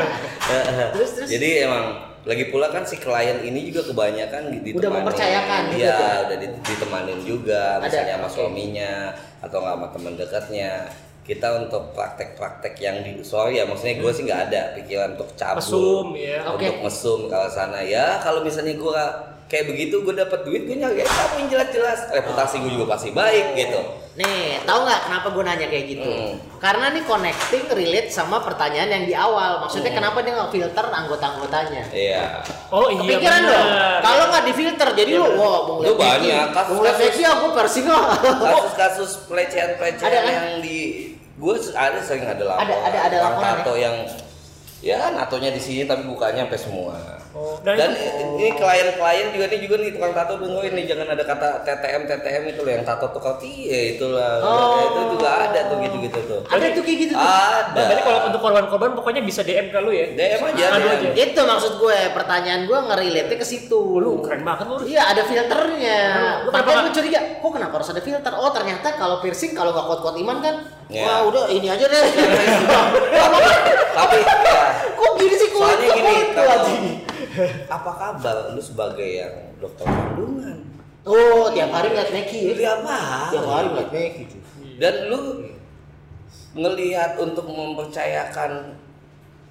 terus 0.96 1.10
terus. 1.14 1.28
Jadi 1.28 1.48
emang 1.60 1.84
lagi 2.24 2.44
pula 2.46 2.68
kan 2.68 2.82
si 2.82 2.96
klien 2.96 3.40
ini 3.40 3.68
juga 3.68 3.84
kebanyakan 3.86 4.42
di- 4.50 4.60
ditemanin. 4.62 4.80
Udah 4.80 4.90
mempercayakan 4.94 5.60
gitu 5.66 5.80
Iya, 5.82 5.96
tuh. 5.96 6.20
udah 6.24 6.36
di- 6.38 6.60
ditemanin 6.62 7.18
juga 7.22 7.62
Ada, 7.74 7.84
misalnya 7.84 8.14
sama 8.14 8.22
oke. 8.22 8.34
suaminya 8.34 8.92
atau 9.38 9.56
nggak 9.58 9.74
sama 9.74 9.86
teman 9.90 10.12
dekatnya. 10.14 10.72
Kita 11.20 11.48
untuk 11.58 11.92
praktek-praktek 11.92 12.72
yang 12.78 13.04
di 13.04 13.20
sorry 13.20 13.60
ya 13.60 13.68
maksudnya 13.68 14.00
gue 14.00 14.10
sih 14.10 14.24
nggak 14.24 14.48
ada 14.48 14.72
pikiran 14.74 15.12
untuk 15.12 15.28
cabut. 15.34 15.60
Mesum, 15.60 16.06
ya. 16.14 16.40
Oke. 16.48 16.64
Untuk 16.64 16.80
mesum 16.82 17.20
kalau 17.28 17.44
sana 17.46 17.80
ya 17.80 18.16
kalau 18.16 18.40
misalnya 18.40 18.72
gue 18.72 19.00
kayak 19.48 19.64
begitu 19.66 20.00
gue 20.00 20.14
dapat 20.14 20.44
duit 20.44 20.62
gue 20.62 20.76
nyari 20.76 21.00
kamu 21.00 21.34
yang 21.38 21.48
jelas-jelas 21.50 21.98
reputasi 22.10 22.60
gue 22.60 22.70
juga 22.70 22.86
pasti 22.90 23.10
baik 23.10 23.56
gitu. 23.56 23.80
Nih, 24.14 24.58
tahu 24.62 24.82
nggak 24.82 25.00
kenapa 25.04 25.30
gue 25.30 25.42
nanya 25.42 25.66
kayak 25.66 25.86
gitu? 25.88 26.04
Hmm. 26.04 26.34
Karena 26.58 26.90
nih 26.90 27.00
connecting 27.02 27.64
relate 27.70 28.10
sama 28.10 28.42
pertanyaan 28.42 28.90
yang 28.90 29.04
di 29.04 29.14
awal. 29.14 29.62
Maksudnya 29.62 29.88
Hmm. 29.88 29.98
kenapa 30.02 30.18
dia 30.20 30.32
nggak 30.34 30.50
filter 30.50 30.84
anggota-anggotanya? 30.84 31.82
Iya. 31.88 32.42
Oh 32.68 32.90
iya. 32.90 32.98
Kepikiran 33.14 33.40
bener. 33.40 33.54
dong. 33.54 33.68
Kalau 34.02 34.24
nggak 34.28 34.44
difilter, 34.44 34.88
jadi 34.92 35.10
Iya, 35.12 35.22
lu 35.22 35.30
wah 35.34 35.58
mau 35.64 35.76
Lu 35.78 35.92
banyak, 35.94 36.46
kasus- 36.50 36.82
kasus- 36.82 36.98
Becky 37.00 37.22
aku 37.24 37.46
persing 37.52 37.86
ah. 37.86 38.04
Kasus-kasus 38.18 39.10
pelecehan-pelecehan 39.24 40.02
Ada 40.04 40.18
kan? 40.18 40.32
yang 40.34 40.48
di 40.60 40.78
gue 41.32 41.54
ada 41.70 41.98
sering 41.98 42.26
ada 42.26 42.42
laporan 42.42 42.66
Ada- 42.66 42.82
ada- 42.84 43.02
ada 43.06 43.16
laporan 43.22 43.54
tato 43.56 43.74
yang 43.74 43.94
ya 44.80 45.10
natonya 45.10 45.50
di 45.50 45.58
sini 45.58 45.82
tapi 45.84 46.02
bukanya 46.04 46.42
sampai 46.42 46.58
semua 46.58 46.94
Oh, 47.38 47.54
dan 47.62 47.78
dan 47.78 47.90
itu- 47.94 48.34
ini 48.34 48.50
klien-klien 48.52 49.26
juga 49.30 49.46
nih 49.46 49.58
juga 49.62 49.74
nih 49.78 49.90
tukang 49.94 50.10
tato 50.10 50.34
dengerin 50.36 50.72
nih 50.74 50.84
jangan 50.84 51.06
ada 51.08 51.22
kata 51.22 51.48
TTM 51.62 52.02
TTM 52.04 52.42
itu 52.48 52.60
loh 52.60 52.72
yang 52.72 52.82
tato 52.82 53.06
tukang 53.08 53.38
iya 53.40 53.94
itulah 53.94 54.42
Oh. 54.42 54.82
itu 54.82 55.00
juga 55.14 55.28
ada 55.40 55.60
tuh 55.64 55.78
gitu-gitu 55.78 56.18
tuh 56.20 56.40
Ada 56.44 56.66
tuh 56.72 56.82
kayak 56.82 56.98
gitu 56.98 57.12
tuh. 57.14 57.22
ada 57.22 57.78
Berarti 57.78 58.02
kalau 58.02 58.20
untuk 58.26 58.40
korban-korban 58.40 58.90
pokoknya 58.92 59.22
bisa 59.22 59.40
DM 59.40 59.70
ke 59.70 59.78
lu 59.78 59.90
ya. 59.90 60.06
DM 60.10 60.40
aja 60.44 60.64
aja. 60.72 61.08
Itu 61.12 61.40
maksud 61.40 61.72
gue, 61.78 61.98
pertanyaan 62.10 62.64
gue 62.64 62.78
ngerelate 62.80 63.34
ke 63.34 63.44
situ. 63.44 63.78
Lu 63.96 64.18
keren 64.20 64.42
banget 64.42 64.66
lu. 64.66 64.82
Iya 64.82 65.02
ada 65.06 65.22
filternya. 65.22 65.98
Lu- 66.42 66.44
lu 66.44 66.50
kenapa 66.50 66.82
gue 66.82 66.92
curiga, 66.92 67.20
kok 67.38 67.50
kenapa 67.50 67.74
harus 67.76 67.90
ada 67.90 68.00
filter? 68.00 68.32
Oh 68.34 68.50
ternyata 68.50 68.88
kalau 68.94 69.20
piercing 69.20 69.52
kalau 69.52 69.70
nggak 69.70 69.86
kuat-kuat 69.86 70.16
iman 70.18 70.38
kan, 70.40 70.54
Ya. 70.88 71.04
wah 71.04 71.20
udah 71.28 71.44
ini 71.48 71.68
aja 71.68 71.84
deh. 71.84 72.00
tapi 73.92 74.16
ya, 74.24 74.64
kok 74.96 75.12
gini 75.16 75.34
sih 75.36 75.48
kulit 75.52 75.76
soalnya 75.76 75.84
kok 75.84 75.96
gini 76.00 76.12
anjing? 76.40 76.84
apa 77.68 77.90
kabar 77.92 78.36
lu 78.50 78.62
sebagai 78.62 79.04
yang 79.06 79.34
dokter 79.58 79.84
kandungan 79.84 80.58
Oh 81.04 81.48
tiap 81.48 81.72
hari 81.72 81.88
ngeliat 81.88 82.10
Neki 82.10 82.40
ya? 82.52 82.52
Tiap 82.52 82.80
hari. 82.84 83.32
Tiap 83.32 83.46
hari 83.46 83.66
ngeliat 83.68 83.88
cuy. 84.28 84.40
dan 84.76 84.94
lu 85.08 85.20
ngelihat 86.52 87.16
untuk 87.16 87.44
mempercayakan 87.44 88.76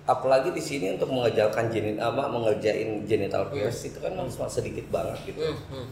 apalagi 0.03 0.49
di 0.51 0.61
sini 0.61 0.93
untuk 0.93 1.09
mengejarkan 1.09 1.67
jenis 1.67 1.97
apa 1.97 2.29
mengerjain 2.29 3.05
genital 3.05 3.49
pierce 3.49 3.89
itu 3.89 3.99
kan 3.99 4.13
memang 4.13 4.29
sedikit 4.47 4.85
banget 4.87 5.17
gitu 5.25 5.37
Hmm, 5.43 5.57
hmm. 5.69 5.87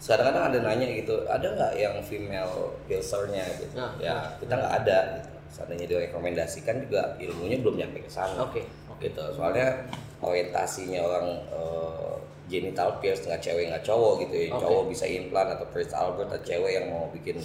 Sekarang 0.00 0.32
kadang 0.32 0.44
ada 0.48 0.58
nanya 0.64 0.88
gitu 0.90 1.28
ada 1.28 1.44
nggak 1.44 1.72
yang 1.76 1.94
female 2.00 2.72
piercernya 2.88 3.44
gitu. 3.54 3.76
Nah, 3.76 3.92
ya 4.00 4.32
kita 4.40 4.56
nggak 4.56 4.74
ada 4.80 4.98
gitu. 5.20 5.28
Seandainya 5.50 5.86
direkomendasikan 5.86 6.80
juga 6.80 7.14
ilmunya 7.20 7.60
belum 7.60 7.76
nyampe 7.76 8.00
ke 8.00 8.10
sana. 8.10 8.40
Oke, 8.40 8.64
gitu. 8.98 9.20
Soalnya 9.36 9.84
orientasinya 10.24 11.04
orang 11.04 11.26
eh, 11.52 12.14
genital 12.48 12.96
pierce 12.98 13.28
nggak 13.28 13.38
cewek 13.38 13.68
nggak 13.68 13.84
cowok 13.84 14.24
gitu 14.24 14.34
ya. 14.48 14.56
Oke. 14.56 14.62
cowok 14.64 14.82
bisa 14.88 15.04
implant 15.04 15.52
atau 15.52 15.66
Prince 15.68 15.92
Albert 15.92 16.32
atau 16.32 16.40
cewek 16.42 16.72
yang 16.74 16.86
mau 16.88 17.06
bikin 17.12 17.36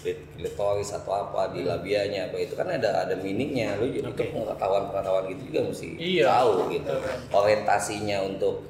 klitoris 0.00 0.96
atau 0.96 1.12
apa 1.12 1.52
di 1.52 1.60
labianya 1.60 2.32
apa 2.32 2.40
itu 2.40 2.56
kan 2.56 2.66
ada 2.66 3.04
ada 3.04 3.14
meaningnya. 3.20 3.76
Lu 3.76 3.86
jadi 3.86 4.08
itu 4.08 4.24
pengetahuan 4.32 4.88
pengetahuan 4.88 5.24
gitu 5.28 5.42
juga 5.52 5.60
mesti 5.68 5.88
Iya. 5.94 6.26
tahu 6.26 6.52
gitu. 6.72 6.94
Orientasinya 7.30 8.18
untuk 8.24 8.64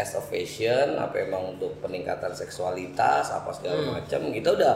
as 0.00 0.12
a 0.12 0.22
fashion 0.22 0.96
apa 0.96 1.20
emang 1.20 1.52
untuk 1.52 1.76
peningkatan 1.78 2.32
seksualitas 2.32 3.28
apa 3.28 3.50
segala 3.50 3.76
Hmm. 3.78 3.92
macam 3.94 4.20
kita 4.30 4.48
udah 4.50 4.74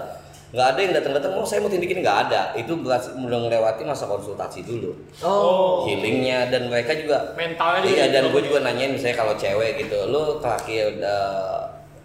nggak 0.50 0.68
ada 0.68 0.80
yang 0.80 0.94
datang-datang 0.94 1.32
oh 1.32 1.42
saya 1.42 1.58
mau 1.58 1.68
tindikin 1.68 1.98
nggak 1.98 2.18
ada 2.28 2.54
itu 2.54 2.70
udah 2.72 2.94
melewati 3.16 3.82
masa 3.82 4.04
konsultasi 4.04 4.62
dulu 4.62 4.94
Oh. 5.18 5.82
healingnya 5.82 6.46
dan 6.46 6.68
mereka 6.68 6.94
juga 6.94 7.34
Mentalnya 7.34 7.82
juga 7.82 7.90
iya 7.92 8.04
dan 8.08 8.22
gitu. 8.24 8.32
gue 8.32 8.42
juga 8.44 8.58
nanyain 8.62 8.92
misalnya 8.92 9.16
kalau 9.16 9.34
cewek 9.34 9.80
gitu 9.80 9.98
lu 10.06 10.38
terakhir 10.38 10.94
udah 10.94 11.22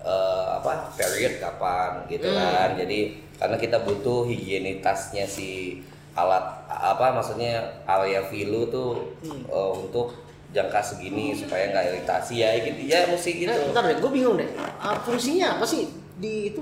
eh, 0.01 0.45
apa 0.55 0.71
period 0.93 1.37
kapan 1.37 2.07
gitu 2.07 2.25
Hmm. 2.25 2.39
kan 2.39 2.69
jadi 2.75 2.99
karena 3.35 3.55
kita 3.55 3.77
butuh 3.79 4.25
higienitasnya 4.25 5.23
si 5.23 5.79
alat 6.13 6.41
apa 6.67 7.13
maksudnya 7.13 7.53
area 7.85 8.23
filu 8.23 8.65
tuh 8.67 9.13
Hmm. 9.21 9.45
eh, 9.45 9.71
untuk 9.77 10.15
jangka 10.49 10.79
segini 10.79 11.31
supaya 11.31 11.69
nggak 11.69 11.85
iritasi 11.91 12.33
ya 12.37 12.49
gitu 12.57 12.81
ya 12.83 13.05
mesti 13.05 13.31
gitu 13.37 13.49
Eh, 13.49 13.65
bentar 13.67 13.83
deh, 13.83 13.97
gue 13.97 14.11
bingung 14.11 14.35
deh. 14.35 14.49
Ah, 14.75 14.97
fungsinya 14.97 15.55
apa 15.55 15.63
sih 15.63 15.85
di 16.15 16.49
itu? 16.49 16.61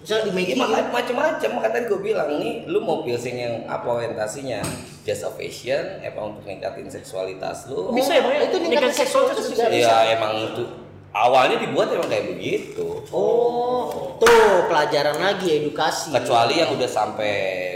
Misalnya 0.00 0.22
di 0.22 0.30
Ya, 0.30 0.34
Maggie 0.34 0.54
gitu. 0.56 0.90
macam-macam 0.90 1.50
makanya 1.52 1.74
tadi 1.74 1.86
gue 1.86 2.00
bilang 2.00 2.28
nih 2.34 2.54
lu 2.64 2.80
mau 2.80 3.02
piercing 3.02 3.36
yang 3.36 3.54
apa 3.66 3.84
orientasinya 3.84 4.64
just 5.02 5.20
a 5.20 5.30
fashion 5.30 6.00
emang 6.00 6.32
untuk 6.32 6.46
ningkatin 6.46 6.88
seksualitas 6.88 7.66
lu 7.66 7.92
Bisa 7.92 8.14
ya, 8.14 8.22
ya? 8.22 8.48
itu 8.48 8.56
Ningkatin 8.58 8.94
seksualitas 8.96 9.44
bisa. 9.44 9.68
ya 9.68 10.14
emang 10.14 10.32
itu 10.40 10.64
awalnya 11.10 11.58
dibuat 11.58 11.90
emang 11.90 12.08
kayak 12.08 12.32
begitu 12.32 13.04
Oh, 13.10 14.16
tuh 14.16 14.64
pelajaran 14.66 15.18
lagi 15.18 15.60
edukasi. 15.60 16.14
kecuali 16.14 16.56
yang 16.56 16.72
udah 16.72 16.88
sampai 16.88 17.32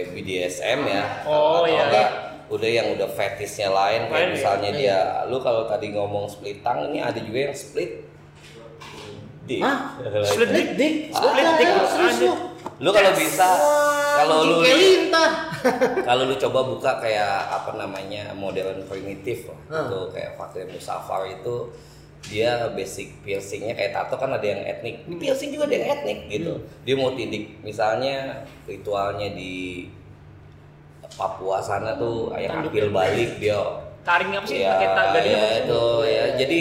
BDSM 0.09 0.81
ya 0.87 1.03
Oh, 1.27 1.67
iya. 1.67 1.83
enggak, 1.85 2.09
udah 2.55 2.71
yang 2.71 2.87
udah 2.95 3.11
fetishnya 3.11 3.67
lain 3.69 4.07
kayak 4.07 4.15
Lain, 4.15 4.31
misalnya 4.33 4.71
iya. 4.71 4.79
dia 4.79 4.99
lu 5.27 5.43
kalau 5.43 5.67
tadi 5.67 5.91
ngomong 5.91 6.31
split 6.31 6.63
tongue 6.63 6.95
ini 6.95 7.03
ada 7.03 7.19
juga 7.19 7.51
yang 7.51 7.55
split 7.55 8.07
dick. 9.45 9.61
Hah? 9.61 9.99
Split 10.23 10.49
Split 10.49 10.71
dick, 10.79 10.95
Split 11.11 11.47
dick, 11.59 11.69
serius 11.69 12.15
anjing. 12.15 12.31
lu. 12.31 12.35
lu 12.81 12.91
kalau 12.91 13.13
bisa 13.13 13.49
kalau 14.17 14.37
lu 14.47 14.57
kalau 16.09 16.23
lu 16.29 16.35
coba 16.37 16.61
buka 16.65 16.91
kayak 17.01 17.51
apa 17.51 17.71
namanya 17.75 18.33
modern 18.33 18.85
primitif 18.87 19.49
lah 19.49 19.59
Hmm. 19.65 19.89
itu 19.89 20.01
kayak 20.13 20.31
Fakir 20.37 20.69
Musafar 20.69 21.25
itu 21.27 21.73
dia 22.25 22.73
basic 22.73 23.21
piercingnya 23.21 23.77
kayak 23.77 23.93
tato 23.93 24.17
kan 24.17 24.33
ada 24.33 24.45
yang 24.45 24.65
etnik 24.65 25.05
di 25.05 25.17
piercing 25.17 25.53
juga 25.53 25.69
ada 25.69 25.77
yang 25.77 25.89
etnik 25.93 26.19
gitu 26.33 26.53
dia 26.85 26.95
mau 26.97 27.13
tindik 27.13 27.61
misalnya 27.61 28.45
ritualnya 28.65 29.29
di 29.33 29.85
Papua 31.15 31.59
sana 31.59 31.95
tuh 31.95 32.35
yang 32.35 32.61
Tanduk. 32.61 32.71
ambil 32.71 32.87
balik 32.93 33.39
dia 33.39 33.59
Taring 34.03 34.31
apa 34.33 34.45
sih? 34.45 34.61
ya, 34.61 34.77
Pakai 34.77 34.89
gading 35.17 35.33
ya 35.33 35.49
itu 35.61 35.83
ya 36.05 36.25
jadi 36.37 36.59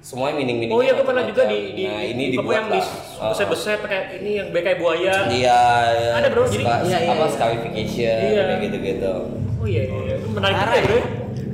semuanya 0.00 0.34
mining-mining 0.34 0.72
Oh 0.72 0.80
iya, 0.80 0.92
gue 0.92 1.04
pernah 1.04 1.22
juga 1.22 1.44
di 1.44 1.58
di 1.72 1.84
nah 1.84 2.00
ini 2.00 2.24
di 2.28 2.36
Papua 2.36 2.52
yang 2.56 2.66
di 2.66 2.80
beset-beset 3.20 3.78
pakai 3.78 3.98
ini 4.18 4.30
yang 4.34 4.48
bekai 4.48 4.74
buaya. 4.74 5.28
Iya, 5.28 5.60
iya. 5.92 6.10
Ada, 6.16 6.28
bro, 6.28 6.42
jadi- 6.44 6.64
Ska- 6.64 6.82
Iya, 6.82 6.98
iya, 6.98 7.10
apa 7.10 7.20
iya. 7.20 7.28
scarification 7.30 8.16
Iya. 8.26 8.42
kayak 8.42 8.60
gitu-gitu. 8.64 9.12
Oh 9.54 9.66
iya, 9.66 9.82
iya. 9.84 10.14
Itu 10.16 10.28
menarik 10.30 10.56
juga 10.56 10.72
ya, 10.72 10.82
bro. 10.82 10.96
ya. 10.96 11.04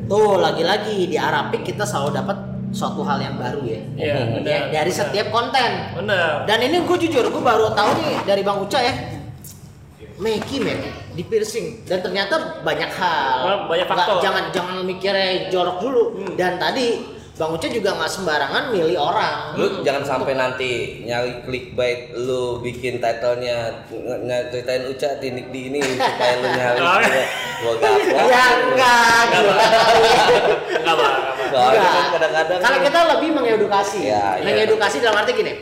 Tuh 0.06 0.32
lagi-lagi 0.38 0.96
di 1.04 1.16
Arapik 1.18 1.62
kita 1.64 1.82
selalu 1.82 2.10
dapat 2.14 2.38
suatu 2.70 3.02
hal 3.02 3.18
yang 3.18 3.34
baru 3.34 3.60
ya. 3.60 3.80
Iya, 3.92 4.14
Hmm. 4.14 4.30
benar. 4.36 4.46
Ya, 4.46 4.58
dari 4.72 4.92
setiap 4.94 5.26
konten. 5.28 5.70
Benar. 5.96 6.46
Dan 6.46 6.58
ini 6.62 6.76
gue 6.80 6.96
jujur, 7.00 7.24
gue 7.26 7.42
baru 7.42 7.66
tahu 7.72 7.90
nih 7.98 8.16
dari 8.22 8.40
Bang 8.40 8.62
Uca 8.62 8.78
ya. 8.78 8.94
Meki 10.16 10.56
men 10.60 10.80
di 11.16 11.24
piercing 11.24 11.82
dan 11.82 12.04
ternyata 12.04 12.60
banyak 12.60 12.90
hal. 12.92 13.38
Oh, 13.40 13.58
banyak 13.66 13.88
Nggak- 13.88 13.98
faktor. 14.04 14.20
jangan 14.20 14.44
jangan 14.52 14.76
mikirnya 14.84 15.48
jorok 15.48 15.80
dulu. 15.80 16.02
Hmm. 16.14 16.36
Dan 16.36 16.60
tadi 16.60 17.16
Bang 17.36 17.52
Uca 17.52 17.68
juga 17.68 17.92
nggak 17.92 18.08
sembarangan 18.10 18.72
milih 18.72 18.96
orang. 18.96 19.56
Lu 19.56 19.80
jangan 19.80 20.04
sampai 20.04 20.32
nanti 20.32 20.70
nyari 21.04 21.44
clickbait 21.44 22.16
lu 22.16 22.60
bikin 22.60 22.96
titlenya 22.96 23.84
ngeritain 23.92 24.88
Uca 24.88 25.16
tindik 25.16 25.48
di 25.48 25.68
ini 25.68 25.80
supaya 25.80 26.34
lu 26.34 26.48
nyari 26.48 26.80
gua. 27.60 27.72
Ya 28.26 28.44
enggak, 28.58 29.24
kan 29.32 31.02
kadang-kadang 32.12 32.58
Kalau 32.60 32.78
kita 32.80 33.00
lebih 33.16 33.30
mengedukasi. 33.32 34.00
Ya, 34.06 34.36
iya. 34.36 34.44
mengedukasi 34.44 34.96
dalam 35.00 35.16
arti 35.16 35.32
gini. 35.32 35.52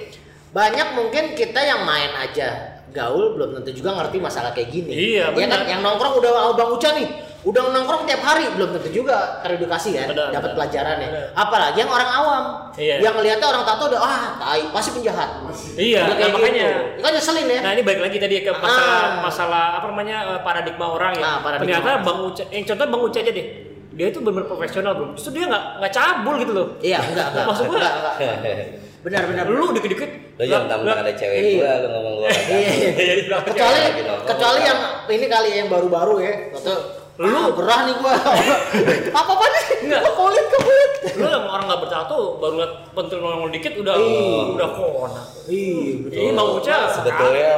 Banyak 0.50 0.94
mungkin 0.94 1.34
kita 1.34 1.58
yang 1.58 1.82
main 1.82 2.14
aja 2.14 2.73
gaul 2.90 3.32
belum 3.32 3.56
tentu 3.56 3.70
juga 3.72 3.94
ngerti 3.94 4.18
masalah 4.18 4.50
kayak 4.50 4.68
gini. 4.68 4.90
Iya, 4.90 5.30
Ya 5.30 5.46
kan 5.46 5.50
benar. 5.56 5.60
yang 5.66 5.80
nongkrong 5.80 6.14
udah 6.18 6.30
Bang 6.52 6.70
Uca 6.70 6.90
nih. 6.92 7.08
Udah 7.44 7.60
nongkrong 7.60 8.08
tiap 8.08 8.24
hari 8.24 8.48
belum 8.50 8.72
tentu 8.72 8.88
juga 8.90 9.40
teredukasi 9.40 9.92
kan, 9.92 10.08
Benar, 10.08 10.32
dapat 10.32 10.42
benar. 10.48 10.56
pelajarannya. 10.56 11.08
Benar. 11.12 11.26
Apalagi 11.36 11.76
yang 11.76 11.92
orang 11.92 12.10
awam. 12.10 12.44
Iya. 12.72 12.94
Yang 12.98 13.14
ngeliatnya 13.14 13.46
orang 13.46 13.64
tato 13.64 13.84
udah 13.86 14.00
ah, 14.00 14.22
tai, 14.34 14.62
pasti 14.68 14.90
penjahat. 14.92 15.28
Iya, 15.76 16.00
Udah 16.02 16.16
kayak 16.16 16.24
nah, 16.24 16.38
makanya. 16.40 16.64
gitu. 16.64 16.80
Itu 16.88 17.00
kan 17.02 17.12
nyeselin 17.12 17.46
ya. 17.46 17.60
Nah 17.60 17.70
ini 17.72 17.82
balik 17.84 18.00
lagi 18.00 18.16
tadi 18.16 18.34
ke 18.40 18.50
masalah 18.50 18.96
Ah. 18.96 19.10
masalah 19.20 19.64
apa 19.76 19.86
namanya 19.92 20.16
eh, 20.26 20.40
paradigma 20.40 20.86
orang 20.88 21.12
ya. 21.14 21.22
Ah, 21.22 21.38
paradigma 21.38 21.60
Ternyata 21.68 21.88
orang. 21.90 22.02
Bang 22.02 22.18
Uca, 22.24 22.44
yang 22.48 22.64
contoh 22.64 22.86
Bang 22.88 23.02
Uca 23.04 23.18
aja 23.20 23.30
deh. 23.30 23.46
Dia 23.94 24.06
itu 24.08 24.18
benar 24.18 24.44
profesional 24.44 24.92
bro. 24.92 25.06
Justru 25.14 25.30
dia 25.34 25.46
nggak 25.46 25.64
nggak 25.78 25.92
cabul 25.92 26.34
gitu 26.36 26.52
loh. 26.52 26.66
Iya, 26.78 26.98
enggak, 27.00 27.26
enggak. 27.30 27.44
Maksud 27.46 27.64
gua, 27.66 27.78
enggak, 27.80 27.94
enggak. 28.18 28.66
Benar, 29.00 29.22
benar. 29.28 29.44
Lu 29.46 29.66
dikit-dikit. 29.70 30.10
Lu 30.34 30.42
jangan 30.44 30.66
tampang 30.66 30.98
ada 30.98 31.12
cewek 31.12 31.38
Iya. 31.38 31.54
gua 31.54 31.72
lu 31.78 31.88
ngomong 31.90 32.14
gua. 32.18 32.28
Iya. 32.50 33.14
Kecuali 33.44 33.80
kecuali 34.24 34.60
yang 34.62 34.80
ini 35.06 35.26
kali 35.26 35.48
yang 35.54 35.68
baru-baru 35.68 36.14
ya 36.18 36.34
atau 36.52 36.76
lu 37.14 37.30
gerah 37.54 37.80
nih 37.86 37.94
gua 37.94 38.14
apa 39.22 39.30
apa 39.30 39.44
nih 39.46 39.64
Enggak. 39.86 40.00
Gua 40.02 40.12
kulit 40.18 40.44
ke 40.44 40.58
kulit 40.58 40.92
lu 41.14 41.26
yang 41.28 41.46
orang 41.46 41.64
nggak 41.64 41.80
bertato 41.80 42.16
baru 42.36 42.54
liat 42.58 42.72
pentil 42.90 43.18
nongol 43.20 43.50
dikit 43.52 43.72
udah 43.76 43.94
Iya. 43.94 44.42
udah 44.50 44.68
kona. 44.72 45.22
iya 45.46 46.10
Ini 46.10 46.30
Bang 46.32 46.48
Uca. 46.58 46.76
Sebetulnya 46.90 47.52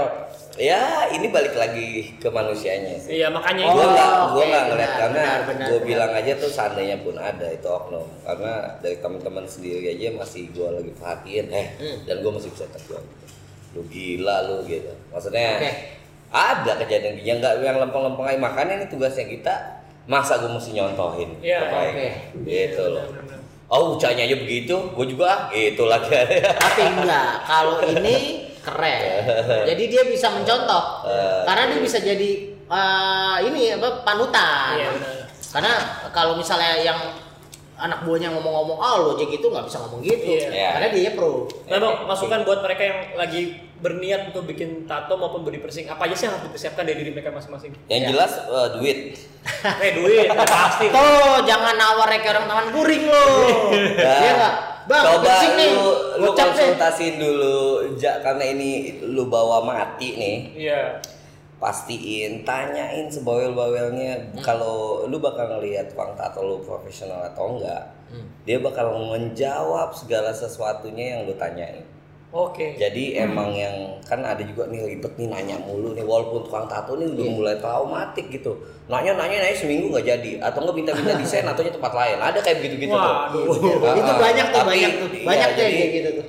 ya 0.56 0.80
ini 1.08 1.28
balik 1.28 1.52
lagi 1.52 1.88
ke 2.16 2.26
manusianya 2.26 2.96
sih. 2.96 3.16
Iya 3.16 3.28
makanya 3.28 3.64
Oh. 3.64 3.72
gua 3.72 3.82
itu. 3.82 3.92
nggak 3.92 4.08
gua 4.08 4.24
oke, 4.34 4.44
nggak 4.46 4.64
ngeliat 4.66 4.76
benar, 4.88 4.98
karena 4.98 5.20
benar, 5.20 5.38
gua 5.38 5.48
benar. 5.70 5.84
bilang 5.84 6.10
aja 6.12 6.32
tuh 6.34 6.48
seandainya 6.48 6.96
pun 6.98 7.14
ada 7.14 7.46
itu 7.46 7.64
oknum 7.66 8.06
karena 8.22 8.52
dari 8.78 8.96
teman-teman 8.96 9.44
sendiri 9.44 9.84
aja 9.86 10.08
masih 10.12 10.42
gua 10.50 10.68
lagi 10.72 10.90
perhatiin 10.92 11.46
eh 11.50 11.66
Hmm. 11.76 11.98
dan 12.02 12.16
gua 12.18 12.32
masih 12.32 12.50
bisa 12.50 12.64
tegur 12.66 13.04
lu 13.72 13.82
gila 13.86 14.36
lu 14.42 14.64
gitu 14.64 14.88
maksudnya 15.08 15.48
Oke. 15.58 15.70
ada 16.28 16.72
kejadian 16.78 17.14
yang 17.18 17.38
nggak 17.38 17.60
yang 17.60 17.76
lempeng-lempeng 17.78 18.24
aja 18.26 18.38
makanya 18.38 18.72
ini 18.74 18.86
tugasnya 18.86 19.26
kita 19.26 19.54
masa 20.06 20.38
gua 20.38 20.50
mesti 20.50 20.72
nyontohin 20.72 21.36
Iya, 21.38 21.60
Terbaik. 21.62 21.92
oke. 21.92 22.08
gitu 22.42 22.84
loh 22.88 23.04
Benar-benar. 23.06 23.38
oh 23.68 23.92
ucapnya 23.92 24.24
aja 24.24 24.36
begitu 24.36 24.74
gua 24.88 25.04
juga 25.04 25.30
gitu 25.50 25.84
lagi 25.84 26.08
tapi 26.56 26.80
enggak 26.86 27.30
kalau 27.42 27.76
ini 27.84 28.16
keren 28.66 29.00
jadi 29.70 29.82
dia 29.86 30.02
bisa 30.04 30.26
mencontoh 30.34 31.06
Eh. 31.06 31.42
karena 31.46 31.70
dia 31.70 31.78
bisa 31.78 31.98
jadi 32.02 32.30
eh, 32.66 33.36
ini 33.46 33.78
apa 33.78 34.02
panutan. 34.02 34.74
Iya, 34.74 34.90
benar. 34.90 35.14
Karena 35.54 35.72
kalau 36.10 36.34
misalnya 36.34 36.82
yang 36.82 36.98
anak 37.76 38.02
buahnya 38.02 38.34
ngomong-ngomong, 38.34 38.82
ah 38.82 38.98
lo 38.98 39.14
aja 39.14 39.22
gitu 39.22 39.46
nggak 39.46 39.70
bisa 39.70 39.78
ngomong 39.86 40.02
gitu. 40.02 40.26
Iya. 40.26 40.50
Iya. 40.50 40.68
Karena 40.74 40.88
dia 40.90 41.10
pro. 41.14 41.46
Nah, 41.70 41.78
Bang, 41.78 41.94
masukan 42.10 42.42
buat 42.42 42.60
mereka 42.66 42.82
yang 42.82 42.98
lagi 43.14 43.42
berniat 43.76 44.28
untuk 44.28 44.46
bikin 44.46 44.84
tato 44.84 45.14
maupun 45.14 45.40
body 45.40 45.58
piercing, 45.58 45.84
apa 45.84 46.04
aja 46.04 46.14
sih 46.14 46.24
yang 46.24 46.34
harus 46.34 46.46
dipersiapkan 46.46 46.82
dari 46.82 46.96
diri 46.98 47.10
mereka 47.10 47.30
masing-masing? 47.30 47.76
Yang 47.86 48.00
Ya. 48.00 48.08
jelas 48.10 48.32
eh, 48.38 48.68
duit. 48.74 48.98
Eh, 49.78 49.92
duit, 49.94 50.26
udah 50.26 50.42
pasti. 50.44 50.86
Tuh, 50.88 51.38
jangan 51.42 51.74
nawar 51.74 52.10
kayak 52.10 52.34
orang 52.34 52.46
taman 52.46 52.66
kuring 52.70 53.04
lo. 53.04 53.26
Iya 53.94 54.32
nggak? 54.34 54.54
Bang, 54.86 55.02
coba 55.04 55.34
nih. 55.52 55.70
lu 55.72 55.88
lu 56.16 56.30
konsultasiin 56.32 57.16
dulu 57.16 57.58
ja, 57.94 58.18
karena 58.20 58.44
ini 58.48 58.70
lu 59.04 59.26
bawa 59.26 59.60
mati 59.60 60.14
nih. 60.14 60.36
Iya. 60.56 60.82
pastiin 61.56 62.44
tanyain 62.44 63.08
sebawel-bawelnya 63.08 64.12
Hmm. 64.28 64.44
kalau 64.44 64.76
lu 65.04 65.16
bakal 65.18 65.48
ngelihat 65.48 65.88
tukang 65.88 66.12
tato 66.12 66.38
lu 66.38 66.60
profesional 66.60 67.24
atau 67.24 67.56
enggak 67.56 67.80
Hmm. 68.06 68.28
dia 68.44 68.60
bakal 68.60 68.92
menjawab 68.92 69.88
segala 69.90 70.30
sesuatunya 70.30 71.16
yang 71.16 71.20
lu 71.24 71.32
tanyain 71.34 71.80
Oke. 72.36 72.76
jadi 72.76 73.24
emang 73.24 73.48
yang 73.50 73.72
kan 74.02 74.20
ada 74.20 74.38
juga 74.40 74.68
nih 74.68 74.84
ribet 74.86 75.16
nih 75.16 75.26
nanya 75.26 75.56
mulu 75.58 75.90
nih 75.90 76.04
walaupun 76.04 76.44
tukang 76.44 76.66
tato 76.66 76.92
nih 76.94 77.08
udah 77.08 77.24
Iya. 77.24 77.32
mulai 77.32 77.56
traumatik 77.56 78.28
gitu 78.28 78.52
nanya 78.86 79.16
nanya 79.16 79.40
nanya 79.40 79.56
seminggu 79.56 79.88
nggak 79.88 80.04
jadi 80.06 80.30
atau 80.44 80.60
nggak 80.60 80.76
minta-minta 80.76 81.16
desain 81.16 81.48
atau 81.48 81.64
tempat 81.64 81.90
lain 81.90 82.18
ada 82.18 82.38
kayak 82.38 82.60
begitu-gitu 82.60 82.92
tuh. 82.92 83.00
Ah, 83.00 83.32
itu 83.32 84.04
ah. 84.04 84.18
banyak 84.20 84.46
tuh, 84.46 84.60
Tapi, 84.60 84.68
banyak 84.70 84.92
tuh. 84.94 85.08
iya, 85.10 85.24
Banyak 85.24 85.48
jadi- 85.54 85.74
kayak 85.74 85.92
gitu 85.94 86.10
tuh. 86.14 86.26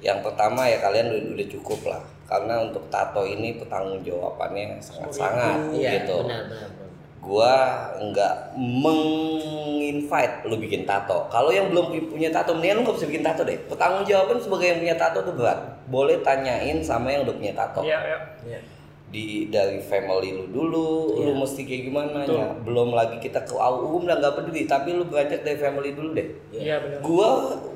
yang 0.00 0.18
pertama 0.18 0.66
ya 0.66 0.78
kalian 0.78 1.06
udah, 1.08 1.22
udah 1.32 1.46
cukup 1.48 1.80
lah 1.86 2.02
karena 2.24 2.54
untuk 2.60 2.82
tato 2.88 3.22
ini 3.22 3.54
pertanggung 3.54 4.00
jawabannya 4.00 4.78
sangat-sangat 4.78 5.58
Iya, 5.70 5.90
gitu 6.00 6.22
benar, 6.22 6.42
benar, 6.46 6.68
benar. 6.70 6.81
Gua 7.22 7.54
nggak 8.02 8.58
menginvite 8.58 10.42
lu 10.44 10.58
bikin 10.58 10.82
tato. 10.82 11.30
Kalau 11.30 11.48
yang 11.48 11.70
belum 11.70 11.88
pu- 11.88 12.10
punya 12.10 12.28
tato, 12.28 12.50
mendingan 12.52 12.82
lu 12.82 12.90
nggak 12.90 12.96
bisa 12.98 13.06
bikin 13.06 13.22
tato 13.22 13.42
deh. 13.42 13.54
Pertanggung 13.64 14.02
jawaban 14.02 14.36
sebagai 14.36 14.66
yang 14.68 14.80
punya 14.80 14.96
tato 14.98 15.22
tuh 15.22 15.32
berat. 15.32 15.58
Boleh 15.86 16.18
tanyain 16.20 16.82
sama 16.82 17.08
yang 17.08 17.22
udah 17.22 17.34
punya 17.34 17.54
tato. 17.54 17.80
Iya, 17.80 17.98
iya. 18.02 18.18
Iya. 18.42 18.60
Di 19.06 19.24
dari 19.46 19.76
family 19.78 20.32
lu 20.32 20.44
dulu, 20.48 20.88
lu 21.14 21.30
Iya. 21.30 21.34
mesti 21.36 21.60
kayak 21.62 21.82
gimana 21.86 22.18
Betul. 22.24 22.36
ya. 22.36 22.48
Belum 22.58 22.88
lagi 22.90 23.16
kita 23.20 23.44
ke 23.44 23.52
umum 23.54 24.02
dan 24.02 24.18
nggak 24.18 24.34
peduli, 24.34 24.64
tapi 24.64 24.88
lu 24.90 25.04
beranjak 25.04 25.44
dari 25.44 25.58
family 25.60 25.92
dulu 25.92 26.16
deh. 26.16 26.26
Iya, 26.50 26.80
benar. 26.80 26.98
Gua 27.04 27.28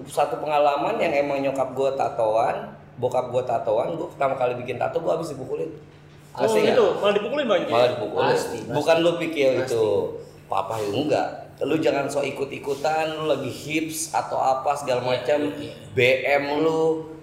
satu 0.04 0.40
pengalaman 0.40 0.96
yang 0.96 1.12
emang 1.14 1.38
nyokap 1.40 1.70
gua 1.70 1.92
tatoan, 1.92 2.72
bokap 2.96 3.28
gua 3.28 3.44
tatoan, 3.44 3.94
gua 3.94 4.08
pertama 4.08 4.34
kali 4.34 4.56
bikin 4.56 4.74
tato 4.74 4.98
gua 4.98 5.14
habis 5.14 5.30
dipukulin. 5.30 5.70
Oh, 6.36 6.44
Asli 6.44 6.68
itu 6.68 6.84
malah 6.96 7.14
dipukulin 7.14 7.46
banyak. 7.46 7.68
malah 7.68 7.90
dipukulin. 7.92 8.28
Pasti, 8.30 8.58
pasti. 8.60 8.72
Bukan 8.72 8.96
lu 9.00 9.12
pikir 9.16 9.50
Pasti. 9.56 9.72
itu 9.72 9.84
papa 10.46 10.76
ya 10.76 10.88
enggak. 10.92 11.28
Lu 11.58 11.74
jangan 11.76 12.04
sok 12.04 12.24
ikut-ikutan, 12.26 13.16
lu 13.16 13.24
lagi 13.26 13.48
hips 13.48 14.12
atau 14.12 14.36
apa 14.36 14.76
segala 14.76 15.00
Iya, 15.00 15.08
macam, 15.08 15.38
iya. 15.56 15.72
BM 15.90 16.60
lu, 16.60 16.80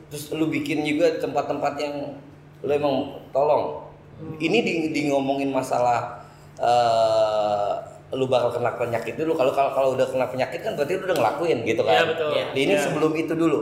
terus 0.09 0.33
lu 0.33 0.49
bikin 0.49 0.81
juga 0.81 1.13
tempat-tempat 1.15 1.73
yang 1.77 2.17
lu 2.59 2.71
emang 2.71 2.95
tolong. 3.29 3.85
Hmm. 4.15 4.33
Ini 4.35 4.57
di, 4.59 4.73
di 4.89 5.01
ngomongin 5.07 5.49
masalah 5.49 6.25
eh 6.57 7.73
lu 8.13 8.25
bakal 8.25 8.49
kena 8.51 8.73
penyakit 8.73 9.13
dulu. 9.15 9.33
Kalau 9.33 9.49
kalau 9.51 9.69
kalau 9.69 9.89
udah 9.91 10.05
kena 10.05 10.25
penyakit 10.25 10.61
kan 10.61 10.73
berarti 10.73 10.93
lu 10.95 11.05
udah 11.05 11.17
ngelakuin 11.17 11.57
gitu 11.63 11.81
kan. 11.81 11.93
Iya, 11.93 12.03
betul. 12.07 12.29
Iya. 12.31 12.45
Ini 12.51 12.61
Iya. 12.71 12.81
sebelum 12.81 13.11
itu 13.13 13.33
dulu. 13.33 13.59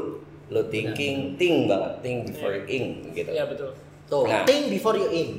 Lu 0.47 0.62
thinking, 0.68 1.36
think 1.36 1.56
banget, 1.66 1.91
think 2.02 2.18
before 2.26 2.52
ing 2.66 3.12
gitu. 3.12 3.28
Iya, 3.28 3.47
betul. 3.47 3.72
Tuh, 4.12 4.28
Nah. 4.28 4.43
think 4.43 4.68
before 4.70 4.93
you 4.93 5.07
in. 5.09 5.32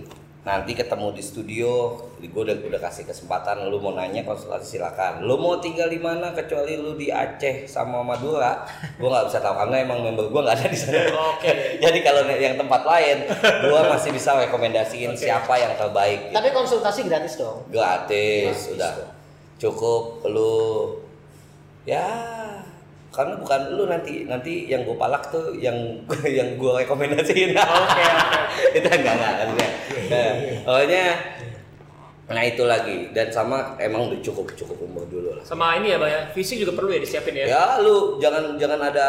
nanti 0.43 0.75
ketemu 0.75 1.15
di 1.15 1.23
studio 1.23 1.71
gue 2.19 2.43
udah 2.43 2.59
udah 2.59 2.81
kasih 2.81 3.07
kesempatan 3.07 3.63
lu 3.63 3.79
mau 3.79 3.95
nanya 3.95 4.27
konsultasi 4.27 4.75
silakan 4.75 5.23
lu 5.23 5.39
mau 5.39 5.55
tinggal 5.57 5.87
di 5.87 6.03
mana 6.03 6.35
kecuali 6.35 6.75
lu 6.75 6.97
di 6.97 7.07
Aceh 7.07 7.63
sama 7.65 8.03
Madura 8.03 8.67
gue 8.93 9.07
nggak 9.07 9.31
bisa 9.31 9.39
tahu 9.39 9.55
karena 9.55 9.77
emang 9.79 10.03
member 10.03 10.27
gue 10.27 10.41
nggak 10.43 10.57
ada 10.57 10.67
di 10.67 10.75
sana 10.75 10.99
Oke. 11.31 11.47
jadi 11.85 11.99
kalau 12.01 12.27
yang 12.27 12.59
tempat 12.59 12.83
lain 12.83 13.23
gue 13.63 13.81
masih 13.87 14.11
bisa 14.11 14.35
rekomendasiin 14.37 15.15
Oke. 15.15 15.23
siapa 15.23 15.55
yang 15.55 15.79
terbaik 15.79 16.35
Tapi 16.35 16.49
konsultasi 16.51 17.07
gratis 17.07 17.39
dong. 17.39 17.63
gratis 17.69 18.67
Gratis 18.67 18.75
udah 18.75 18.91
tuh. 18.99 19.09
cukup 19.61 20.03
lu 20.27 20.59
ya 21.85 22.03
karena 23.13 23.37
bukan 23.37 23.61
lu 23.71 23.85
nanti 23.85 24.25
nanti 24.25 24.67
yang 24.67 24.83
gue 24.83 24.97
palak 24.97 25.29
tuh 25.29 25.53
yang 25.55 25.77
yang 26.29 26.57
gue 26.57 26.73
rekomendasiin 26.79 27.53
Oke, 27.53 27.61
oke. 27.61 28.07
itu 28.77 28.89
enggak 28.89 29.15
enggak 29.15 29.35
enggak 29.47 29.71
Nah, 30.09 30.33
pokoknya 30.65 31.05
nah 32.25 32.43
itu 32.43 32.65
lagi 32.65 33.13
dan 33.13 33.29
sama 33.29 33.77
emang 33.77 34.09
udah 34.09 34.21
cukup 34.21 34.49
cukup 34.55 34.77
umur 34.81 35.05
dulu 35.07 35.37
lah 35.37 35.43
Sama 35.43 35.77
ini 35.77 35.93
ya, 35.93 35.97
Bang 35.97 36.09
ya. 36.09 36.21
Fisik 36.31 36.57
juga 36.59 36.73
perlu 36.73 36.89
ya 36.91 37.01
disiapin 37.01 37.33
ya. 37.35 37.45
ya 37.47 37.65
lu 37.79 38.17
jangan 38.19 38.57
jangan 38.57 38.81
ada 38.83 39.09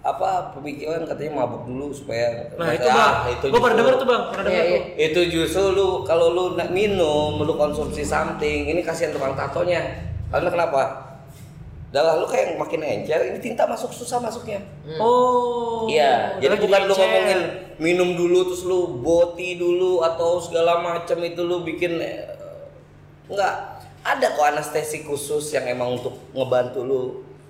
apa 0.00 0.54
pemikiran 0.54 1.02
katanya 1.02 1.34
mabuk 1.36 1.66
dulu 1.66 1.90
supaya 1.90 2.46
Nah, 2.54 2.70
itu 2.70 2.86
Ah, 2.86 2.94
Bang. 2.94 3.14
itu 3.32 3.46
Gua 3.48 3.58
pernah 3.60 3.78
denger 3.80 3.94
tuh, 3.96 4.06
Bang. 4.06 4.22
Pernah 4.30 4.44
Iya, 4.44 4.54
denger 4.56 4.66
iya. 4.68 4.78
tuh. 4.78 4.94
itu 4.96 5.20
justru 5.32 5.64
lu 5.72 5.88
kalau 6.02 6.26
lu 6.28 6.44
nak 6.54 6.70
minum 6.70 7.34
lu 7.36 7.52
konsumsi 7.52 8.02
something 8.02 8.66
ini 8.68 8.78
kasihan 8.80 9.10
tukang 9.10 9.34
tatonya 9.34 9.82
karena 10.28 10.46
kenapa 10.48 11.05
darah 11.94 12.18
lu 12.18 12.26
kayak 12.26 12.58
makin 12.58 12.82
encer 12.82 13.20
ini 13.30 13.38
tinta 13.38 13.62
masuk 13.64 13.94
susah 13.94 14.18
masuknya 14.18 14.58
Oh. 14.98 15.86
Iya, 15.86 16.38
jadi 16.42 16.58
bukan 16.58 16.80
lu 16.90 16.94
ngomongin 16.94 17.40
minum 17.78 18.18
dulu 18.18 18.50
terus 18.50 18.66
lu 18.66 18.98
boti 19.02 19.54
dulu 19.54 20.02
atau 20.02 20.42
segala 20.42 20.82
macam 20.82 21.18
itu 21.22 21.40
lu 21.46 21.62
bikin 21.62 22.02
eh, 22.02 22.26
enggak 23.30 23.54
ada 24.02 24.26
kok 24.34 24.46
anestesi 24.54 25.02
khusus 25.06 25.54
yang 25.54 25.66
emang 25.66 25.98
untuk 25.98 26.14
ngebantu 26.34 26.80
lu 26.82 27.00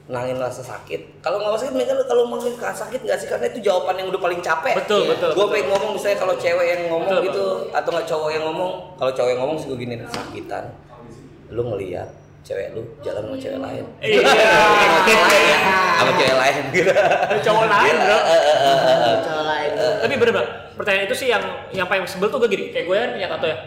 nangin 0.06 0.38
rasa 0.38 0.62
sakit. 0.62 1.18
Kalau 1.18 1.42
nggak 1.42 1.58
sakit 1.58 1.74
mereka 1.74 1.98
kalau 2.06 2.30
mau 2.30 2.38
sakit 2.38 3.00
nggak 3.02 3.18
sih 3.18 3.26
karena 3.26 3.50
itu 3.50 3.58
jawaban 3.58 3.98
yang 3.98 4.08
udah 4.14 4.22
paling 4.22 4.38
capek. 4.38 4.78
Betul, 4.78 5.02
Iya. 5.02 5.10
betul. 5.18 5.30
Gue 5.34 5.36
betul. 5.42 5.52
pengen 5.52 5.68
ngomong 5.74 5.90
misalnya 5.98 6.18
kalau 6.22 6.34
cewek 6.38 6.66
yang 6.70 6.82
ngomong 6.86 7.10
Betul, 7.10 7.24
gitu 7.26 7.44
atau 7.74 7.90
nggak 7.90 8.06
cowok 8.06 8.28
yang 8.30 8.44
ngomong, 8.46 8.72
kalau 8.96 9.12
cowok 9.12 9.30
yang 9.34 9.40
ngomong 9.42 9.56
sih 9.58 9.66
gue 9.66 9.78
gini 9.82 9.94
sakitan. 10.06 10.64
Lu 11.50 11.62
ngelihat 11.66 12.08
cewek 12.46 12.66
lu 12.72 12.82
jalan 13.02 13.22
sama 13.24 13.36
cewek 13.36 13.58
lain. 13.58 13.84
Iya. 13.98 14.22
sama 15.98 16.12
cewek 16.14 16.36
lain 16.36 16.54
gitu. 16.70 16.90
Cowok 17.42 17.64
lain, 17.66 17.82
Gila, 17.90 18.04
Bro. 18.06 18.18
eh, 18.18 18.40
eh, 18.40 18.56
eh. 18.62 19.16
Coba 19.20 19.54
itu. 19.60 19.86
Tapi 19.98 20.14
bener 20.14 20.32
bang, 20.32 20.48
pertanyaan 20.74 21.04
itu 21.04 21.16
sih 21.16 21.28
yang 21.28 21.42
yang 21.72 21.86
paling 21.86 22.06
sebel 22.06 22.28
tuh 22.28 22.38
gue 22.38 22.48
gini, 22.48 22.64
kayak 22.70 22.86
gue 22.86 22.96
kan 22.96 23.10
punya 23.12 23.28
tato 23.28 23.46
ya. 23.46 23.58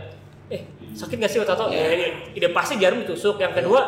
Eh, 0.50 0.62
sakit 0.94 1.16
gak 1.18 1.28
sih 1.28 1.44
tato? 1.44 1.68
Iya. 1.68 1.86
Ya, 1.86 2.08
ide 2.34 2.48
pasti 2.50 2.80
jarum 2.80 3.04
ditusuk. 3.04 3.36
Yang 3.38 3.54
kedua, 3.60 3.82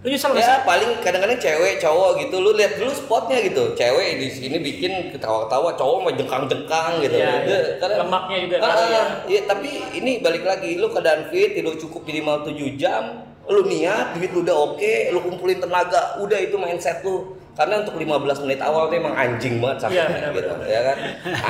lu 0.00 0.08
nyesel 0.08 0.30
gak 0.30 0.38
sih? 0.38 0.46
Ya 0.46 0.60
paling 0.62 0.90
kadang-kadang 1.00 1.38
cewek 1.38 1.80
cowok 1.80 2.10
gitu 2.20 2.36
lu 2.38 2.50
lihat 2.52 2.76
dulu 2.76 2.92
spotnya 2.92 3.40
gitu. 3.40 3.72
Cewek 3.72 4.20
di 4.20 4.28
sini 4.28 4.56
bikin 4.60 4.92
ketawa-ketawa, 5.10 5.72
cowok 5.74 5.98
mah 6.02 6.12
jengkang-jengkang 6.12 6.92
gitu. 7.00 7.16
Iya, 7.16 7.32
iya. 7.40 7.58
kadang- 7.80 8.04
Lemaknya 8.04 8.36
juga 8.38 8.56
Ah, 8.60 8.68
ya. 8.68 8.76
ah, 8.94 9.06
iya, 9.24 9.40
tapi 9.44 9.70
ini 9.92 10.20
balik 10.20 10.44
lagi 10.44 10.76
lu 10.76 10.86
keadaan 10.88 11.26
fit, 11.26 11.56
tidur 11.56 11.74
cukup 11.74 12.04
minimal 12.04 12.44
7 12.44 12.76
jam, 12.76 13.24
lu 13.44 13.62
niat, 13.68 14.16
duit 14.16 14.30
lu 14.32 14.40
udah 14.40 14.56
oke, 14.56 14.94
lu 15.12 15.18
kumpulin 15.20 15.58
tenaga, 15.60 16.16
udah 16.20 16.38
itu 16.40 16.56
mindset 16.56 17.04
lu. 17.04 17.36
Karena 17.54 17.86
untuk 17.86 17.94
15 17.94 18.42
menit 18.42 18.58
awal 18.58 18.90
tuh 18.90 18.98
emang 18.98 19.14
anjing 19.14 19.62
banget 19.62 19.86
sakitnya 19.86 20.02
Iya, 20.02 20.06
benar, 20.10 20.30
gitu, 20.34 20.54
ya 20.66 20.80
kan? 20.82 20.96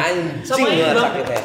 Anjing 0.05 0.65
banget 0.69 0.93
Bang. 0.93 1.07
sakitnya. 1.09 1.41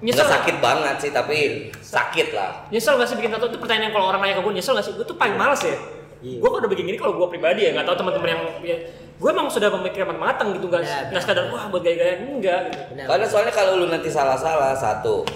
Nyesel 0.00 0.16
Nggak 0.16 0.24
nggak? 0.24 0.36
sakit 0.40 0.56
banget 0.64 0.96
sih, 0.96 1.10
tapi 1.12 1.38
sakit 1.84 2.28
lah. 2.32 2.50
Nyesel 2.72 2.96
gak 2.96 3.08
sih 3.12 3.16
bikin 3.20 3.30
tato? 3.36 3.52
Itu 3.52 3.60
pertanyaan 3.60 3.92
yang 3.92 3.94
kalau 4.00 4.06
orang 4.08 4.20
nanya 4.24 4.40
ke 4.40 4.42
gue, 4.48 4.52
nyesel 4.56 4.72
gak 4.72 4.86
sih? 4.88 4.96
Gue 4.96 5.04
tuh 5.04 5.20
paling 5.20 5.36
males 5.36 5.60
ya. 5.60 5.76
Iya. 6.24 6.40
Gue 6.40 6.48
kalau 6.48 6.60
udah 6.64 6.72
bikin 6.72 6.84
gini 6.88 6.96
kalau 6.96 7.12
gue 7.20 7.28
pribadi 7.28 7.68
ya, 7.68 7.76
gak 7.76 7.84
tau 7.84 7.96
teman-teman 8.00 8.28
yang 8.32 8.42
ya, 8.64 8.76
gue 9.20 9.28
emang 9.28 9.52
sudah 9.52 9.68
memikirkan 9.68 10.16
matang 10.16 10.56
gitu, 10.56 10.72
gak, 10.72 10.80
Benar, 10.80 11.12
nggak 11.12 11.20
sekadar 11.20 11.44
wah 11.52 11.68
buat 11.68 11.84
gaya-gaya 11.84 12.24
enggak 12.24 12.60
gitu. 12.72 13.04
Karena 13.04 13.26
soalnya 13.28 13.52
kalau 13.52 13.76
lu 13.76 13.92
nanti 13.92 14.08
salah-salah 14.08 14.72
satu, 14.72 15.28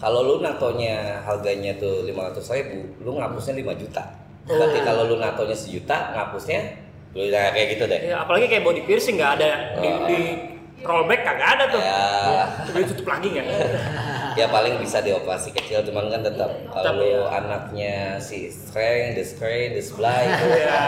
kalau 0.00 0.24
lu 0.24 0.34
natonya 0.40 1.20
harganya 1.20 1.76
tuh 1.76 2.08
500 2.08 2.56
ribu, 2.56 2.78
lu 3.04 3.20
ngapusnya 3.20 3.54
5 3.54 3.76
juta. 3.76 4.02
Berarti 4.48 4.78
Oh. 4.80 4.84
kalau 4.88 5.02
lu 5.06 5.16
natonya 5.20 5.52
sejuta, 5.54 6.16
ngapusnya 6.16 6.60
lu 7.12 7.28
udah 7.28 7.52
kayak 7.52 7.76
gitu 7.76 7.84
deh. 7.84 8.00
Ya, 8.08 8.24
apalagi 8.24 8.48
kayak 8.48 8.64
body 8.64 8.82
piercing 8.88 9.20
nggak 9.20 9.32
ada 9.38 9.50
di, 9.78 9.88
Oh. 9.88 10.06
di 10.08 10.18
rollback 10.80 11.20
kagak 11.20 11.48
ada 11.60 11.64
tuh. 11.68 11.82
Ya. 11.84 12.00
Jadi 12.72 12.82
tutup 12.88 13.06
lagi 13.06 13.28
nggak? 13.28 13.46
Ya 14.38 14.46
paling 14.50 14.78
bisa 14.78 15.02
dioperasi 15.02 15.50
kecil, 15.54 15.82
cuman 15.86 16.10
kan 16.10 16.20
tetap 16.22 16.50
kalau 16.70 17.02
ya. 17.02 17.26
anaknya 17.42 18.18
si 18.18 18.50
strain, 18.50 19.14
the 19.14 19.24
strain, 19.24 19.74
the 19.74 19.82
supply 19.82 20.26
itu. 20.30 20.46
Iya. 20.60 20.80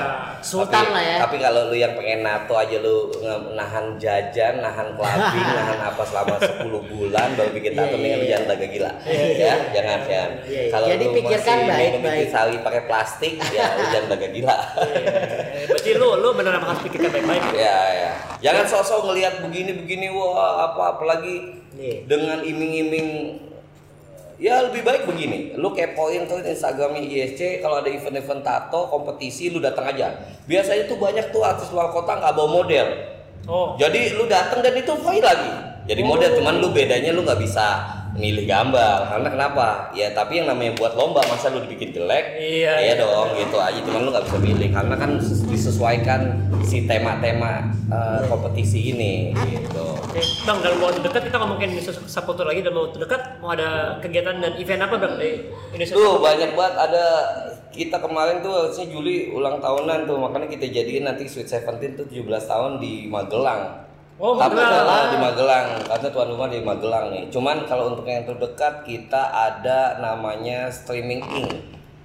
Sultan 0.42 0.90
tapi, 0.90 0.94
lah 0.94 1.02
ya. 1.02 1.16
Tapi 1.22 1.36
kalau 1.38 1.70
lu 1.70 1.76
yang 1.78 1.94
pengen 1.94 2.26
nato 2.26 2.54
aja 2.58 2.76
lu 2.82 3.10
nahan 3.54 3.96
jajan, 3.98 4.58
nahan 4.62 4.94
clubbing, 4.98 5.48
nahan 5.58 5.78
apa 5.82 6.02
selama 6.06 6.36
10 6.38 6.92
bulan 6.92 7.28
baru 7.38 7.50
bikin 7.54 7.72
tato 7.78 7.90
Iya, 7.92 7.98
mendingan 7.98 8.18
lu 8.18 8.24
iya, 8.24 8.32
jangan 8.32 8.46
jaga 8.48 8.66
gila. 8.66 8.90
Ya, 9.06 9.54
jangan 9.74 9.98
jangan. 10.08 10.30
Iya. 10.48 10.62
Kalau 10.72 10.86
Jadi 10.88 11.04
lu 11.04 11.12
pikirkan 11.14 11.56
masih 11.56 11.62
minum 11.62 11.76
baik-baik. 11.76 12.18
intisari 12.18 12.56
pakai 12.62 12.82
plastik, 12.88 13.32
ya 13.52 13.66
lu 13.76 13.84
jangan 13.92 14.06
jaga 14.16 14.28
gila. 14.32 14.56
Eh, 16.12 16.18
lu 16.20 16.36
benar 16.36 16.60
harus 16.60 16.80
pikirkan 16.84 17.08
baik-baik. 17.08 17.56
ya, 17.56 17.78
ya. 17.88 18.12
Jangan 18.42 18.68
sosok 18.68 19.08
ngelihat 19.08 19.40
begini-begini 19.40 20.12
wah 20.12 20.68
apa 20.68 20.98
apalagi 20.98 21.64
Iya. 21.72 22.04
dengan 22.04 22.44
iming-iming 22.44 23.40
ya 24.36 24.60
lebih 24.60 24.84
baik 24.84 25.08
begini 25.08 25.56
lu 25.56 25.72
kepoin 25.72 26.28
tuh 26.28 26.42
instagramnya 26.42 27.00
ISC 27.00 27.64
kalau 27.64 27.80
ada 27.80 27.88
event-event 27.88 28.44
tato 28.44 28.90
kompetisi 28.90 29.48
lu 29.48 29.56
datang 29.56 29.88
aja 29.88 30.12
biasanya 30.44 30.84
tuh 30.84 31.00
banyak 31.00 31.32
tuh 31.32 31.40
artis 31.40 31.72
luar 31.72 31.88
kota 31.88 32.20
nggak 32.20 32.34
bawa 32.34 32.48
model 32.50 32.88
Oh. 33.42 33.74
jadi 33.74 34.14
lu 34.14 34.30
datang 34.30 34.62
dan 34.62 34.70
itu 34.76 34.92
free 35.02 35.18
lagi 35.18 35.50
jadi 35.88 36.02
model 36.04 36.30
cuman 36.38 36.60
lu 36.60 36.70
bedanya 36.70 37.10
lu 37.10 37.24
nggak 37.24 37.40
bisa 37.40 37.66
milih 38.12 38.44
gambar. 38.44 39.08
Karena 39.08 39.28
kenapa? 39.32 39.66
Ya 39.96 40.12
tapi 40.12 40.40
yang 40.40 40.48
namanya 40.52 40.76
buat 40.76 40.92
lomba 40.96 41.24
masa 41.26 41.48
lu 41.52 41.64
dibikin 41.64 41.92
jelek? 41.96 42.36
Iya, 42.36 42.72
iya 42.80 42.92
iya. 42.92 43.00
dong 43.00 43.32
gitu 43.36 43.56
aja. 43.56 43.80
Cuman 43.80 44.00
lu 44.04 44.10
nggak 44.12 44.26
bisa 44.28 44.38
milih 44.38 44.68
karena 44.72 44.94
kan 44.96 45.10
ses- 45.20 45.44
disesuaikan 45.48 46.20
si 46.64 46.84
tema-tema 46.84 47.72
uh, 47.88 48.20
kompetisi 48.28 48.92
ini 48.94 49.32
gitu. 49.48 49.96
Oke, 50.12 50.20
Bang, 50.44 50.60
dalam 50.60 50.76
waktu 50.84 51.00
dekat 51.00 51.32
kita 51.32 51.36
ngomongin 51.40 51.72
Indonesia 51.72 51.92
Saputo 52.04 52.44
lagi. 52.44 52.60
Dalam 52.60 52.84
waktu 52.84 53.00
dekat 53.00 53.40
mau 53.40 53.56
ada 53.56 53.96
kegiatan 54.04 54.44
dan 54.44 54.52
event 54.60 54.82
apa 54.84 54.94
Bang 55.00 55.16
di 55.16 55.48
Indonesia 55.72 55.96
Tuh 55.96 56.20
banyak 56.20 56.50
banget. 56.52 56.74
Ada 56.76 57.04
kita 57.72 57.96
kemarin 57.96 58.44
tuh 58.44 58.52
harusnya 58.52 58.86
Juli 58.92 59.32
ulang 59.32 59.56
tahunan 59.56 60.04
tuh. 60.04 60.20
Makanya 60.20 60.52
kita 60.52 60.68
jadiin 60.68 61.08
nanti 61.08 61.24
Sweet 61.24 61.48
Seventeen 61.48 61.96
tuh 61.96 62.04
17 62.04 62.28
tahun 62.44 62.72
di 62.76 63.08
Magelang. 63.08 63.88
Oh, 64.22 64.38
Tapi 64.38 64.54
Magelang. 64.54 64.86
kalau 64.86 65.06
di 65.10 65.18
Magelang 65.18 65.66
karena 65.82 66.08
tuan 66.14 66.28
rumah 66.30 66.46
di 66.46 66.58
Magelang 66.62 67.10
nih. 67.10 67.26
Cuman 67.34 67.66
kalau 67.66 67.90
untuk 67.90 68.06
yang 68.06 68.22
terdekat 68.22 68.86
kita 68.86 69.18
ada 69.34 69.98
namanya 69.98 70.70
Streaming 70.70 71.26
Ink. 71.26 71.50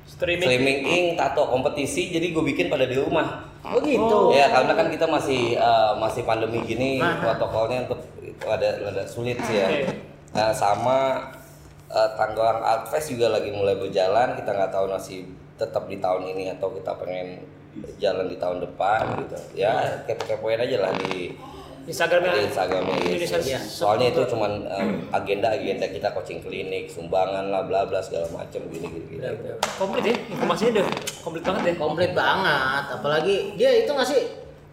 Streaming. 0.10 0.50
Streaming 0.50 0.80
Ink 0.82 1.08
tato 1.14 1.46
kompetisi 1.46 2.10
jadi 2.10 2.34
gue 2.34 2.42
bikin 2.42 2.74
pada 2.74 2.90
di 2.90 2.98
rumah. 2.98 3.46
Oh 3.62 3.78
gitu. 3.86 4.34
Ya 4.34 4.50
karena 4.50 4.74
kan 4.74 4.90
kita 4.90 5.06
masih 5.06 5.62
eh, 5.62 5.94
masih 6.02 6.26
pandemi 6.26 6.58
gini 6.66 6.98
Nah. 6.98 7.22
protokolnya 7.22 7.86
untuk 7.86 8.02
ada 8.50 8.66
ada 8.82 9.06
sulit 9.06 9.38
sih 9.46 9.62
ya. 9.62 9.70
Oke. 9.70 9.86
Nah 10.34 10.50
sama 10.50 11.22
uh, 11.90 12.10
Tangerang 12.18 12.66
Art 12.66 12.90
Fest 12.90 13.14
juga 13.14 13.30
lagi 13.30 13.54
mulai 13.54 13.78
berjalan. 13.78 14.34
Kita 14.34 14.58
nggak 14.58 14.74
tahu 14.74 14.90
masih 14.90 15.22
tetap 15.54 15.86
di 15.86 16.02
tahun 16.02 16.34
ini 16.34 16.50
atau 16.58 16.74
kita 16.74 16.98
pengen 16.98 17.46
jalan 18.02 18.26
di 18.26 18.42
tahun 18.42 18.66
depan 18.66 19.22
gitu. 19.22 19.38
Ya 19.54 20.02
kepo-kepoin 20.10 20.58
aja 20.58 20.78
lah 20.82 20.94
di 20.98 21.38
Instagramnya 21.88 22.32
di 22.36 22.42
Instagramnya 22.52 22.94
Indonesia 23.00 23.40
Iya. 23.40 23.60
Saputo. 23.64 23.72
Soalnya 23.80 24.08
itu 24.12 24.22
cuman 24.36 24.52
agenda 25.16 25.48
agenda 25.56 25.86
kita 25.88 26.12
coaching 26.12 26.44
klinik, 26.44 26.92
sumbangan 26.92 27.48
lah, 27.48 27.64
bla 27.64 27.88
bla 27.88 28.04
segala 28.04 28.28
macam 28.30 28.60
gini 28.68 28.88
gini. 28.92 29.08
gini. 29.08 29.24
komplit 29.80 30.04
ya 30.04 30.16
informasinya 30.28 30.72
udah 30.78 30.86
komplit 31.24 31.44
banget 31.48 31.62
ya 31.64 31.74
Komplit 31.80 32.12
banget. 32.12 32.84
Apalagi 32.92 33.36
dia 33.56 33.72
itu 33.82 33.90
nggak 33.90 34.08
sih 34.08 34.22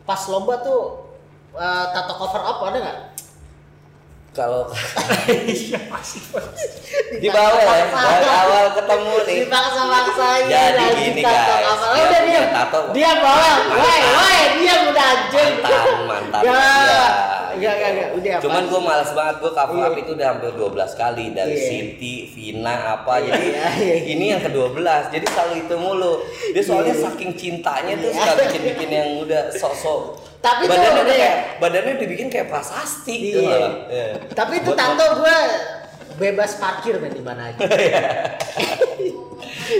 pas 0.02 0.20
lomba 0.26 0.58
tuh 0.60 1.14
eh, 1.54 1.86
tato 1.94 2.18
cover 2.18 2.42
up 2.42 2.58
ada 2.66 2.78
nggak? 2.82 2.98
Kalau 4.34 4.66
iya 5.46 5.78
masih 5.86 6.18
di 7.22 7.28
bawah 7.30 7.54
ya, 7.54 7.86
dari 7.86 8.26
awal 8.26 8.66
ketemu 8.74 9.14
nih. 9.30 9.38
Dipaksa-paksain 9.46 10.44
Jadi 10.50 10.74
lagi 10.74 11.02
gini, 11.06 11.22
guys. 11.22 11.46
Dia 11.46 12.02
Udah 12.02 12.02
dia. 12.02 12.18
punya 12.18 12.42
tato. 12.50 12.80
Dia 12.90 13.12
bawah. 13.22 13.56
Woi, 13.78 14.00
woi, 14.10 14.40
dia 14.58 14.74
udah 14.90 15.06
anjing. 15.14 15.54
mantan 15.62 15.98
mantan 16.10 16.42
Ya. 16.42 16.66
Iya, 17.54 17.70
Enggak, 17.70 17.74
enggak, 17.74 17.90
enggak. 17.90 18.08
Udah 18.14 18.34
cuman 18.40 18.62
gue 18.64 18.80
malas 18.80 19.10
banget 19.10 19.34
gue 19.38 19.52
cover 19.52 19.76
up 19.76 19.88
Iya. 19.88 20.00
itu 20.00 20.10
udah 20.12 20.26
hampir 20.28 20.50
12 20.52 20.70
kali 20.94 21.24
dari 21.30 21.54
Iya. 21.54 21.64
Siti, 21.64 22.14
Vina 22.28 22.74
apa 22.94 23.12
Iya, 23.16 23.32
jadi 23.32 23.48
ini 24.08 24.24
yang 24.28 24.40
ke-12 24.40 24.78
jadi 25.10 25.26
selalu 25.26 25.54
itu 25.60 25.74
mulu 25.76 26.12
dia 26.50 26.62
soalnya 26.62 26.94
saking 26.94 27.30
cintanya 27.32 27.94
tuh 27.96 28.10
suka 28.10 28.32
bikin-bikin 28.40 28.88
yang 28.88 29.08
udah 29.18 29.42
sok-sok 29.50 30.00
Tapi 30.38 30.62
tuh 30.62 30.70
badannya 30.70 31.00
ada 31.00 31.08
ya. 31.08 31.16
kayak 31.16 31.36
badannya 31.56 31.94
dibikin 31.96 32.28
kayak 32.28 32.46
prasasti 32.46 33.14
gitu 33.26 33.40
Iya. 33.42 33.68
Iya. 33.86 34.06
Tapi 34.30 34.60
itu 34.60 34.70
tato 34.72 35.06
gue 35.16 35.38
bebas 36.14 36.54
parkir 36.56 36.94
men 36.96 37.10
di 37.10 37.18
mana 37.20 37.48
aja. 37.48 37.58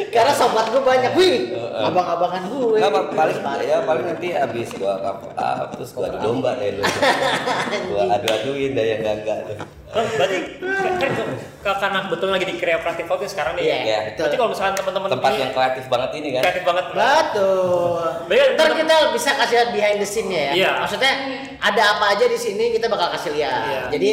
Karena 0.09 0.33
sobat 0.33 0.71
gue 0.71 0.81
banyak, 0.81 1.13
wih, 1.15 1.37
abang-abangan 1.75 2.43
gue. 2.49 2.79
Nggak, 2.81 2.91
Pak, 2.91 3.05
paling 3.13 3.39
ya 3.63 3.79
paling 3.83 4.05
nanti 4.07 4.29
habis 4.33 4.71
up 4.81 5.69
terus 5.75 5.91
gua 5.93 6.09
adu 6.09 6.19
domba 6.21 6.57
deh 6.57 6.79
lu. 6.79 6.83
gua 7.91 8.03
adu-aduin 8.17 8.71
deh 8.73 8.85
yang 8.85 9.01
enggak 9.03 9.39
tuh. 9.47 9.57
Oh, 9.95 10.03
berarti 10.19 10.59
kan 10.59 11.13
kan- 11.63 11.79
karena 11.79 12.01
betul 12.11 12.29
lagi 12.29 12.45
di 12.45 12.59
kreatif 12.59 13.07
House 13.07 13.31
sekarang 13.31 13.55
nih 13.55 13.63
Iya, 13.63 13.77
Iya. 13.79 13.99
betul. 14.05 14.23
berarti 14.27 14.37
kalau 14.37 14.51
misalkan 14.51 14.75
teman-teman 14.75 15.09
Tempat 15.09 15.31
ini 15.31 15.39
yang 15.39 15.53
kreatif 15.55 15.85
banget 15.87 16.11
ini 16.13 16.29
kan. 16.35 16.43
kreatif 16.43 16.65
banget 16.67 16.87
Betul. 16.91 18.03
Baik, 18.27 18.41
Ntar 18.43 18.67
tetap- 18.67 18.79
kita 18.83 18.95
bisa 19.15 19.31
kasih 19.39 19.55
lihat 19.55 19.69
behind 19.71 19.99
the 20.03 20.09
scene-nya 20.09 20.41
ya. 20.41 20.53
Iya. 20.53 20.71
Maksudnya 20.83 21.13
ada 21.57 21.83
apa 21.95 22.05
aja 22.11 22.25
di 22.27 22.39
sini 22.39 22.65
kita 22.75 22.87
bakal 22.91 23.09
kasih 23.15 23.31
lihat. 23.33 23.63
Iya. 23.65 23.83
Jadi 23.95 24.11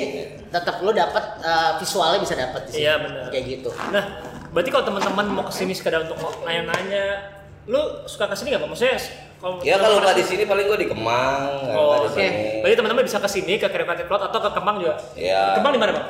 tetap 0.48 0.76
lu 0.86 0.92
dapat 0.94 1.24
uh, 1.42 1.72
visualnya 1.82 2.20
bisa 2.20 2.36
dapat 2.36 2.62
di 2.62 2.72
sini. 2.72 2.82
Iya, 2.86 2.94
benar. 3.02 3.26
Kayak 3.34 3.46
gitu. 3.50 3.70
Nah, 3.90 4.06
berarti 4.52 4.70
kalau 4.70 4.84
teman-teman 4.88 5.26
mau 5.32 5.44
ke 5.48 5.54
sini 5.56 5.72
sekedar 5.72 6.04
untuk 6.04 6.20
nanya-nanya, 6.44 7.34
lu 7.68 7.80
suka 8.08 8.28
ke 8.28 8.36
sini 8.36 8.52
nggak, 8.52 8.62
Bang? 8.64 8.72
Maksudnya 8.76 9.00
kalau 9.42 9.58
Ya 9.66 9.76
kalau 9.82 9.98
nggak 10.04 10.16
di 10.20 10.26
sini 10.28 10.44
paling 10.46 10.66
gua 10.70 10.78
di 10.78 10.88
Kemang, 10.92 11.72
Oh, 11.74 12.06
oke. 12.06 12.14
sini. 12.14 12.62
Berarti 12.62 12.76
teman-teman 12.78 13.04
bisa 13.08 13.18
ke 13.18 13.30
sini 13.32 13.54
ke 13.58 13.68
Kreatif 13.72 14.06
Plot 14.06 14.30
atau 14.30 14.40
ke 14.44 14.50
Kemang 14.54 14.78
juga. 14.84 14.96
Iya. 15.18 15.58
Kemang 15.58 15.74
di 15.74 15.80
mana, 15.82 15.92
Bang? 15.96 16.08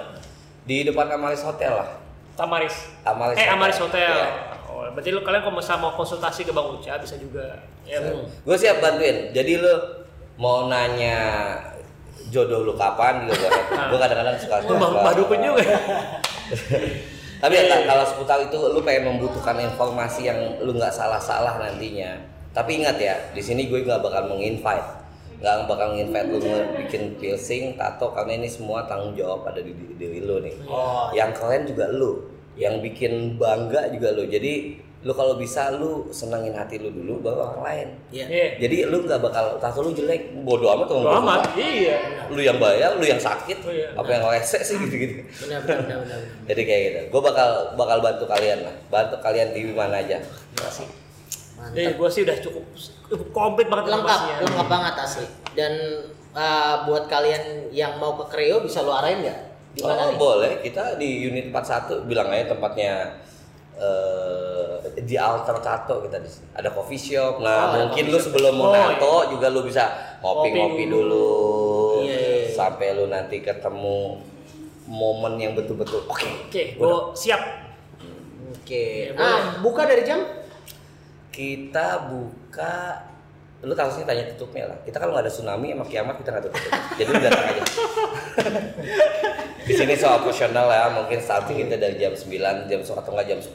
Di 0.67 0.77
depan 0.83 1.05
Amaris 1.09 1.41
Hotel 1.45 1.71
lah. 1.71 1.89
Tamaris. 2.35 2.75
Amaris 3.05 3.37
eh, 3.37 3.45
Hotel. 3.45 3.53
Amaris 3.55 3.79
Hotel. 3.79 4.13
Iya. 4.17 4.29
Oh, 4.67 4.83
berarti 4.91 5.09
lu 5.13 5.21
kalian 5.21 5.41
kalau 5.45 5.55
misalnya 5.61 5.81
mau 5.85 5.93
konsultasi 5.93 6.41
ke 6.43 6.51
Bang 6.51 6.67
Uca 6.73 6.97
bisa 6.97 7.15
juga. 7.15 7.61
Ya, 7.85 8.01
Bang. 8.01 8.25
Gue 8.25 8.55
siap 8.57 8.81
bantuin. 8.81 9.29
Jadi 9.31 9.61
lu 9.61 9.73
mau 10.41 10.65
nanya 10.65 11.19
jodoh 12.31 12.63
lu 12.63 12.73
kapan 12.79 13.27
juga 13.27 13.51
gue 13.51 13.75
gue 13.91 13.99
kadang-kadang 13.99 14.35
suka 14.39 14.63
Bang 14.63 14.93
Bang 15.03 15.13
Dukun 15.13 15.39
juga. 15.43 15.61
tapi 17.41 17.57
ya, 17.57 17.63
iya. 17.65 17.89
kalau 17.89 18.05
seputar 18.05 18.37
itu 18.45 18.53
lu 18.53 18.85
pengen 18.85 19.17
membutuhkan 19.17 19.57
informasi 19.57 20.29
yang 20.29 20.37
lu 20.61 20.77
nggak 20.77 20.93
salah-salah 20.93 21.57
nantinya. 21.57 22.21
Tapi 22.53 22.83
ingat 22.83 23.01
ya 23.01 23.17
di 23.33 23.41
sini 23.41 23.65
gue 23.65 23.81
nggak 23.81 23.97
bakal 23.97 24.29
menginvite. 24.29 25.01
Nggak 25.41 25.65
bakal 25.65 25.97
nginvite 25.97 26.27
lu 26.29 26.37
bikin 26.85 27.17
piercing 27.17 27.73
tato 27.73 28.13
karena 28.13 28.37
ini 28.37 28.45
semua 28.45 28.85
tanggung 28.85 29.17
jawab 29.17 29.49
ada 29.49 29.57
di 29.57 29.73
di- 29.73 29.97
diri 29.97 30.21
lu 30.21 30.37
nih. 30.37 30.53
Oh, 30.69 31.09
yang 31.17 31.33
keren 31.33 31.65
juga 31.65 31.89
lu. 31.89 32.29
Yang 32.53 32.75
bikin 32.85 33.41
bangga 33.41 33.89
juga 33.89 34.13
lu. 34.13 34.29
Jadi 34.29 34.77
lu 35.01 35.11
kalau 35.11 35.33
bisa 35.33 35.73
lu 35.73 36.05
senengin 36.07 36.53
hati 36.53 36.77
lu 36.77 36.89
dulu 36.89 37.19
baru 37.19 37.49
orang 37.49 37.61
lain 37.63 37.87
Iya. 38.11 38.25
Iya. 38.27 38.47
jadi 38.59 38.77
lu 38.85 39.01
nggak 39.01 39.17
bakal 39.17 39.57
tato 39.57 39.81
lu 39.81 39.91
jelek 39.91 40.29
bodoh 40.41 40.69
amat 40.71 40.85
Bodo 40.85 41.01
orang 41.03 41.21
amat. 41.21 41.41
Iya. 41.55 41.97
lu 42.27 42.37
yang 42.39 42.57
bayar 42.57 42.93
lu 42.93 43.03
yang 43.03 43.17
sakit 43.17 43.57
Oh, 43.61 43.69
iya. 43.69 43.89
apa 43.91 44.05
yang 44.07 44.23
rese 44.27 44.61
sih 44.61 44.77
gitu 44.79 44.95
gitu 44.95 45.13
Benar 45.41 45.59
benar 45.61 45.79
benar. 45.81 45.97
benar. 46.01 46.19
jadi 46.45 46.61
kayak 46.61 46.81
gitu 46.83 46.99
gue 47.09 47.21
bakal 47.23 47.49
bakal 47.73 47.97
bantu 47.99 48.25
kalian 48.25 48.59
lah 48.61 48.75
bantu 48.87 49.15
kalian 49.19 49.47
di 49.51 49.61
mana 49.71 49.97
aja 49.97 50.21
Jadi 51.61 51.77
Mantap. 51.85 51.93
gue 51.95 52.09
sih 52.09 52.21
udah 52.21 52.37
cukup 52.39 52.65
cukup 53.05 53.27
komplit 53.31 53.67
banget 53.67 53.85
Lengkap, 53.91 54.19
lengkap 54.41 54.67
banget 54.67 54.95
asli. 54.97 55.25
Dan 55.51 55.73
uh, 56.31 56.85
buat 56.85 57.05
kalian 57.05 57.43
yang 57.69 57.97
mau 57.97 58.17
ke 58.17 58.25
Kreo 58.29 58.61
bisa 58.61 58.81
lu 58.81 58.89
arahin 58.89 59.21
nggak? 59.21 59.39
Di 59.71 59.81
mana 59.81 60.01
oh 60.01 60.09
nih? 60.09 60.17
boleh 60.17 60.51
kita 60.59 60.97
di 60.97 61.21
unit 61.23 61.45
41 61.47 62.09
bilang 62.09 62.27
aja 62.27 62.49
tempatnya 62.49 63.13
eh 63.82 65.01
di 65.01 65.17
alter 65.17 65.57
tato 65.57 66.05
kita 66.05 66.17
di 66.17 66.29
sini. 66.29 66.45
Ada 66.53 66.69
coffee 66.69 67.01
shop. 67.01 67.41
Nah 67.41 67.57
Oh, 67.57 67.69
mungkin 67.82 68.03
lu 68.07 68.17
sebelum 68.17 68.53
mau 68.53 68.69
Oh, 68.69 68.73
nato 68.73 69.13
juga 69.29 69.49
lu 69.49 69.65
bisa 69.65 69.89
ngopi-ngopi 70.21 70.86
Ngopi 70.86 70.86
dulu, 70.86 71.29
Iya, 72.01 72.13
iya, 72.13 72.32
iya. 72.45 72.49
sampai 72.53 72.93
lu 72.93 73.09
nanti 73.09 73.41
ketemu 73.41 74.21
momen 74.86 75.34
yang 75.36 75.53
betul-betul 75.53 76.05
oke. 76.05 76.29
Oke, 76.45 76.75
gue 76.75 76.95
siap. 77.15 77.41
Oke. 78.53 79.09
Ya, 79.09 79.17
Ah, 79.17 79.41
buka 79.59 79.84
dari 79.84 80.03
jam? 80.03 80.21
kita 81.32 82.11
buka 82.11 83.07
lu 83.62 83.74
harusnya 83.78 84.05
tanya 84.09 84.26
tutupnya 84.34 84.66
lah. 84.74 84.78
Kita 84.82 84.97
kalau 84.97 85.14
nggak 85.14 85.30
ada 85.30 85.34
tsunami 85.34 85.70
sama 85.74 85.86
kiamat 85.86 86.16
kita 86.18 86.30
nggak 86.34 86.45
tutup. 86.49 86.62
Jadi 86.97 87.09
lu 87.09 87.22
datang 87.22 87.45
aja. 87.45 87.64
Di 89.70 89.74
sini 89.78 89.93
soal 89.93 90.26
operasional 90.26 90.68
ya 90.68 90.89
mungkin 90.89 91.22
starting 91.22 91.70
kita 91.70 91.78
dari 91.78 91.95
jam 92.01 92.14
9 92.18 92.66
jam 92.66 92.82
atau 92.82 93.12
nggak 93.14 93.28
jam 93.30 93.39
10 93.39 93.53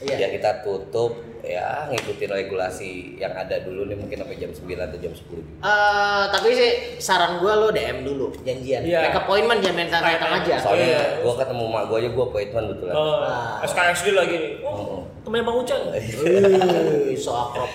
Iya. 0.00 0.16
ya 0.16 0.28
kita 0.32 0.50
tutup 0.60 1.12
ya 1.40 1.88
ngikutin 1.88 2.28
regulasi 2.28 2.90
yang 3.16 3.32
ada 3.32 3.60
dulu 3.60 3.84
nih 3.84 3.96
mungkin 3.96 4.16
sampai 4.16 4.36
jam 4.36 4.48
9 4.48 4.64
atau 4.76 4.96
jam 4.96 5.12
10 5.12 5.40
juga. 5.40 5.56
Eh, 5.60 6.24
tapi 6.28 6.48
sih 6.52 6.70
saran 6.96 7.36
gua 7.36 7.56
lo 7.56 7.68
DM 7.68 8.00
dulu 8.02 8.32
janjian. 8.40 8.80
Iya. 8.80 9.08
Make 9.08 9.18
appointment 9.18 9.60
jangan 9.60 9.76
main 9.76 9.88
datang 10.16 10.32
aja. 10.36 10.54
soalnya 10.56 10.88
Iya. 10.88 11.02
gua 11.20 11.34
ketemu 11.36 11.64
mak 11.66 11.82
gua 11.86 11.96
aja 11.96 12.08
gua 12.10 12.24
appointment 12.26 12.66
betulan 12.70 12.94
Oh, 12.96 13.16
Wah. 13.20 13.60
SKSD 13.60 14.06
lagi 14.12 14.34
nih. 14.36 14.52
Oh, 14.64 15.04
temennya 15.20 15.44
Bang 15.44 15.58
Uca. 15.60 15.76
Wih, 15.92 17.16
so 17.16 17.32
akrab. 17.32 17.68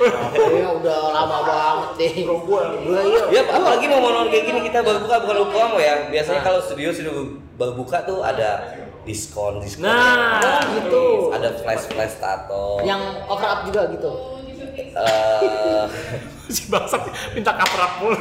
Ya 0.49 0.69
udah 0.71 0.99
lama 1.09 1.37
banget 1.41 1.89
deh. 1.97 2.13
Bro 2.25 2.41
gua. 2.41 2.61
Gua 2.79 3.01
iya. 3.01 3.21
Ya, 3.31 3.41
apalagi 3.45 3.85
mau 3.85 4.01
monolog 4.01 4.29
kayak 4.29 4.45
gini 4.45 4.59
kita 4.61 4.81
baru 4.81 4.97
buka 5.01 5.15
bukan 5.21 5.35
lupa 5.41 5.51
promo 5.53 5.77
ya. 5.77 6.09
Biasanya 6.09 6.41
kalau 6.41 6.57
studio 6.57 6.89
studio 6.89 7.13
baru 7.55 7.73
buka 7.73 8.01
tuh 8.01 8.21
ada 8.21 8.61
diskon 9.05 9.61
diskon. 9.61 9.85
Nah, 9.85 10.41
Oh, 10.41 10.61
gitu. 10.73 11.05
Ada 11.31 11.49
flash 11.55 11.85
flash 11.87 12.15
tato. 12.17 12.81
Yang 12.81 13.01
cover 13.23 13.47
up 13.47 13.59
juga 13.63 13.81
gitu. 13.89 14.11
Eh, 14.75 15.83
si 16.47 16.67
bangsat 16.67 17.01
minta 17.31 17.53
cover 17.53 17.79
up 17.79 17.93
mulu. 17.97 18.17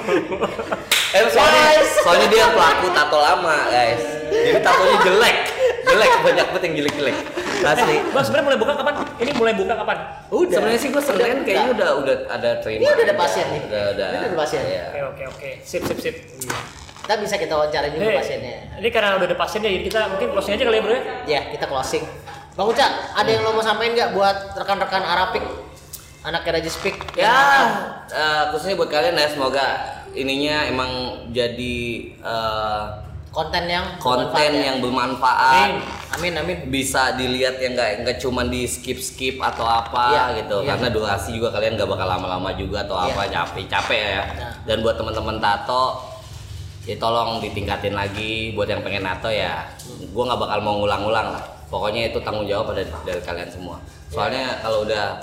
eh 1.10 1.22
soalnya, 1.26 1.62
Guys. 1.72 1.90
soalnya 2.02 2.26
dia 2.28 2.46
pelaku 2.48 2.86
tato 2.90 3.18
lama 3.18 3.56
guys. 3.68 4.02
Jadi 4.28 4.60
tatonya 4.60 4.96
jelek, 5.00 5.36
jelek 5.84 6.10
banyak 6.20 6.46
banget 6.48 6.62
yang 6.64 6.74
jelek-jelek 6.80 7.16
asli 7.64 7.96
Bang 8.12 8.20
sebenarnya 8.20 8.44
mulai 8.44 8.58
buka 8.60 8.72
kapan? 8.76 8.94
Ini 9.16 9.30
mulai 9.32 9.54
buka 9.56 9.72
kapan? 9.74 9.96
Udah. 10.28 10.52
sebenarnya 10.52 10.80
sih 10.80 10.90
gue 10.90 11.00
senin 11.00 11.38
kayaknya 11.42 11.70
udah 11.72 11.88
udah 11.96 12.16
ada 12.28 12.50
training 12.60 12.84
Ini 12.84 12.92
udah 12.92 13.04
ada 13.06 13.16
pasien 13.16 13.46
nih. 13.48 13.60
udah 13.64 13.82
udah 13.88 14.06
Ini 14.06 14.18
udah 14.18 14.28
ada 14.28 14.36
pasien. 14.36 14.60
Iya. 14.62 14.84
Oke 14.84 15.00
oke 15.06 15.22
oke. 15.32 15.50
Sip 15.64 15.82
sip 15.82 15.98
sip. 15.98 16.16
Kita 17.04 17.14
bisa 17.16 17.34
kita 17.36 17.52
wawancara 17.52 17.86
juga 17.88 18.04
Eh, 18.06 18.16
pasiennya. 18.16 18.56
Ini 18.74 18.88
karena 18.88 19.08
udah 19.14 19.26
ada 19.26 19.36
pasiennya 19.36 19.70
jadi 19.70 19.84
kita 19.84 20.00
mungkin 20.08 20.28
closing 20.30 20.52
aja 20.52 20.64
kali 20.64 20.76
ya 20.76 20.82
bro 20.82 20.92
ya. 20.92 21.02
Ya, 21.26 21.40
kita 21.50 21.64
closing. 21.66 22.04
Bang 22.54 22.66
Uca, 22.66 22.86
ada 23.12 23.28
yang 23.28 23.42
lo 23.42 23.52
mau 23.52 23.60
sampaikan 23.60 23.92
nggak 23.92 24.10
buat 24.12 24.36
rekan-rekan 24.54 25.02
Arapik? 25.02 25.44
Anaknya 26.22 26.56
Raja 26.56 26.70
Speak. 26.70 26.96
ya 27.14 27.36
eh, 28.08 28.42
khususnya 28.48 28.74
buat 28.74 28.88
kalian 28.88 29.12
ya 29.12 29.28
semoga 29.28 29.66
ininya 30.10 30.64
emang 30.64 30.90
jadi 31.28 31.76
eh, 32.16 32.82
konten 33.28 33.66
yang 33.66 33.84
konten 33.98 34.30
bermanfaat 34.30 34.54
ya. 34.54 34.64
yang 34.64 34.76
bermanfaat 34.80 35.68
Amin. 35.68 35.76
Amin 36.14 36.32
amin. 36.38 36.56
bisa 36.70 37.12
dilihat 37.12 37.58
yang 37.58 37.74
nggak 37.74 37.90
nggak 38.00 38.16
cuma 38.16 38.46
di 38.46 38.64
skip 38.64 38.96
skip 38.96 39.36
atau 39.36 39.66
apa 39.66 40.04
Iya, 40.08 40.24
gitu 40.40 40.62
iya. 40.62 40.68
karena 40.72 40.88
durasi 40.88 41.34
juga 41.34 41.52
kalian 41.52 41.76
nggak 41.76 41.90
bakal 41.90 42.06
lama-lama 42.08 42.54
juga 42.54 42.80
atau 42.80 42.96
Iya. 42.96 43.10
apa 43.10 43.22
capek 43.28 43.64
capek 43.68 44.00
ya 44.00 44.22
Nah. 44.24 44.52
dan 44.64 44.76
buat 44.80 44.96
teman-teman 44.96 45.36
tato 45.36 45.84
ya 46.84 46.96
tolong 47.00 47.40
ditingkatin 47.40 47.96
lagi 47.96 48.52
buat 48.52 48.68
yang 48.68 48.84
pengen 48.84 49.04
tato 49.04 49.28
ya. 49.32 49.68
Gua 50.12 50.28
nggak 50.28 50.40
bakal 50.40 50.58
mau 50.60 50.74
ngulang-ngulang 50.80 51.28
lah. 51.34 51.44
Pokoknya 51.72 52.12
itu 52.12 52.22
tanggung 52.22 52.46
jawab 52.46 52.76
dari, 52.76 52.86
dari 53.02 53.20
kalian 53.24 53.50
semua. 53.50 53.76
Soalnya 54.12 54.62
kalau 54.62 54.86
udah 54.86 55.18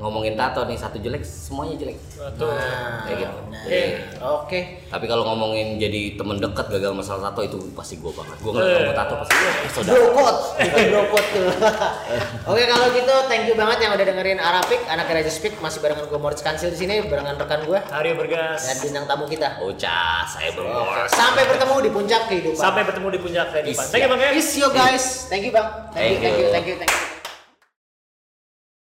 ngomongin 0.00 0.32
tato 0.32 0.64
nih 0.64 0.74
satu 0.74 0.96
jelek 0.96 1.20
semuanya 1.20 1.76
jelek 1.76 1.98
Betul. 2.10 2.48
Nah, 2.48 3.04
kayak 3.04 3.18
gitu. 3.18 3.38
Jadi, 3.60 3.80
Oke. 4.18 4.60
tapi 4.86 5.04
kalau 5.04 5.24
ngomongin 5.26 5.76
jadi 5.76 6.16
temen 6.16 6.36
deket 6.36 6.66
gagal 6.70 6.92
masalah 6.92 7.28
tato 7.28 7.40
itu 7.42 7.56
pasti 7.70 7.96
gua 7.96 8.12
banget 8.14 8.36
gua 8.38 8.50
nggak 8.54 8.64
Eh. 8.66 8.82
mau 8.82 8.94
tato 8.94 9.14
pasti 9.18 9.34
gua 9.34 9.50
eh, 9.50 9.70
saudara 9.70 9.92
Bro 9.92 10.08
code, 10.10 10.38
bukan 10.58 10.84
bro 10.86 11.02
code 11.06 11.28
tuh. 11.30 11.46
Oke 12.50 12.62
kalau 12.66 12.86
gitu, 12.90 13.14
thank 13.26 13.44
you 13.44 13.54
banget 13.54 13.78
yang 13.78 13.92
udah 13.92 14.06
dengerin 14.06 14.38
Arapik, 14.38 14.80
anak 14.86 15.06
Raja 15.06 15.28
Speak 15.28 15.54
masih 15.58 15.78
barengan 15.78 16.04
gue 16.06 16.16
Moritz 16.18 16.40
Kansil 16.40 16.70
di 16.70 16.78
sini, 16.78 17.00
barengan 17.02 17.36
rekan 17.36 17.60
gue 17.62 17.78
Aryo 17.90 18.16
bergas. 18.16 18.60
dan 18.62 18.76
bintang 18.80 19.04
tamu 19.06 19.24
kita. 19.26 19.60
Ucah, 19.60 20.24
saya 20.24 20.50
bermor. 20.50 21.04
Sampai 21.06 21.44
bertemu 21.46 21.74
di 21.78 21.90
puncak 21.90 22.22
kehidupan. 22.26 22.56
Sampai 22.58 22.82
bertemu 22.82 23.08
di 23.10 23.18
puncak 23.18 23.46
kehidupan. 23.50 23.76
Is- 23.78 23.90
Thank 23.90 24.02
you 24.02 24.10
bang 24.10 24.20
ya. 24.20 24.30
Peace 24.32 24.52
you 24.54 24.68
guys. 24.70 25.04
Thank 25.26 25.44
you 25.44 25.52
bang. 25.52 25.68
Thank 25.90 26.08
you, 26.10 26.18
thank 26.18 26.36
you, 26.36 26.46
thank 26.48 26.66
you, 26.66 26.76
thank 26.76 26.88
you. 26.90 27.19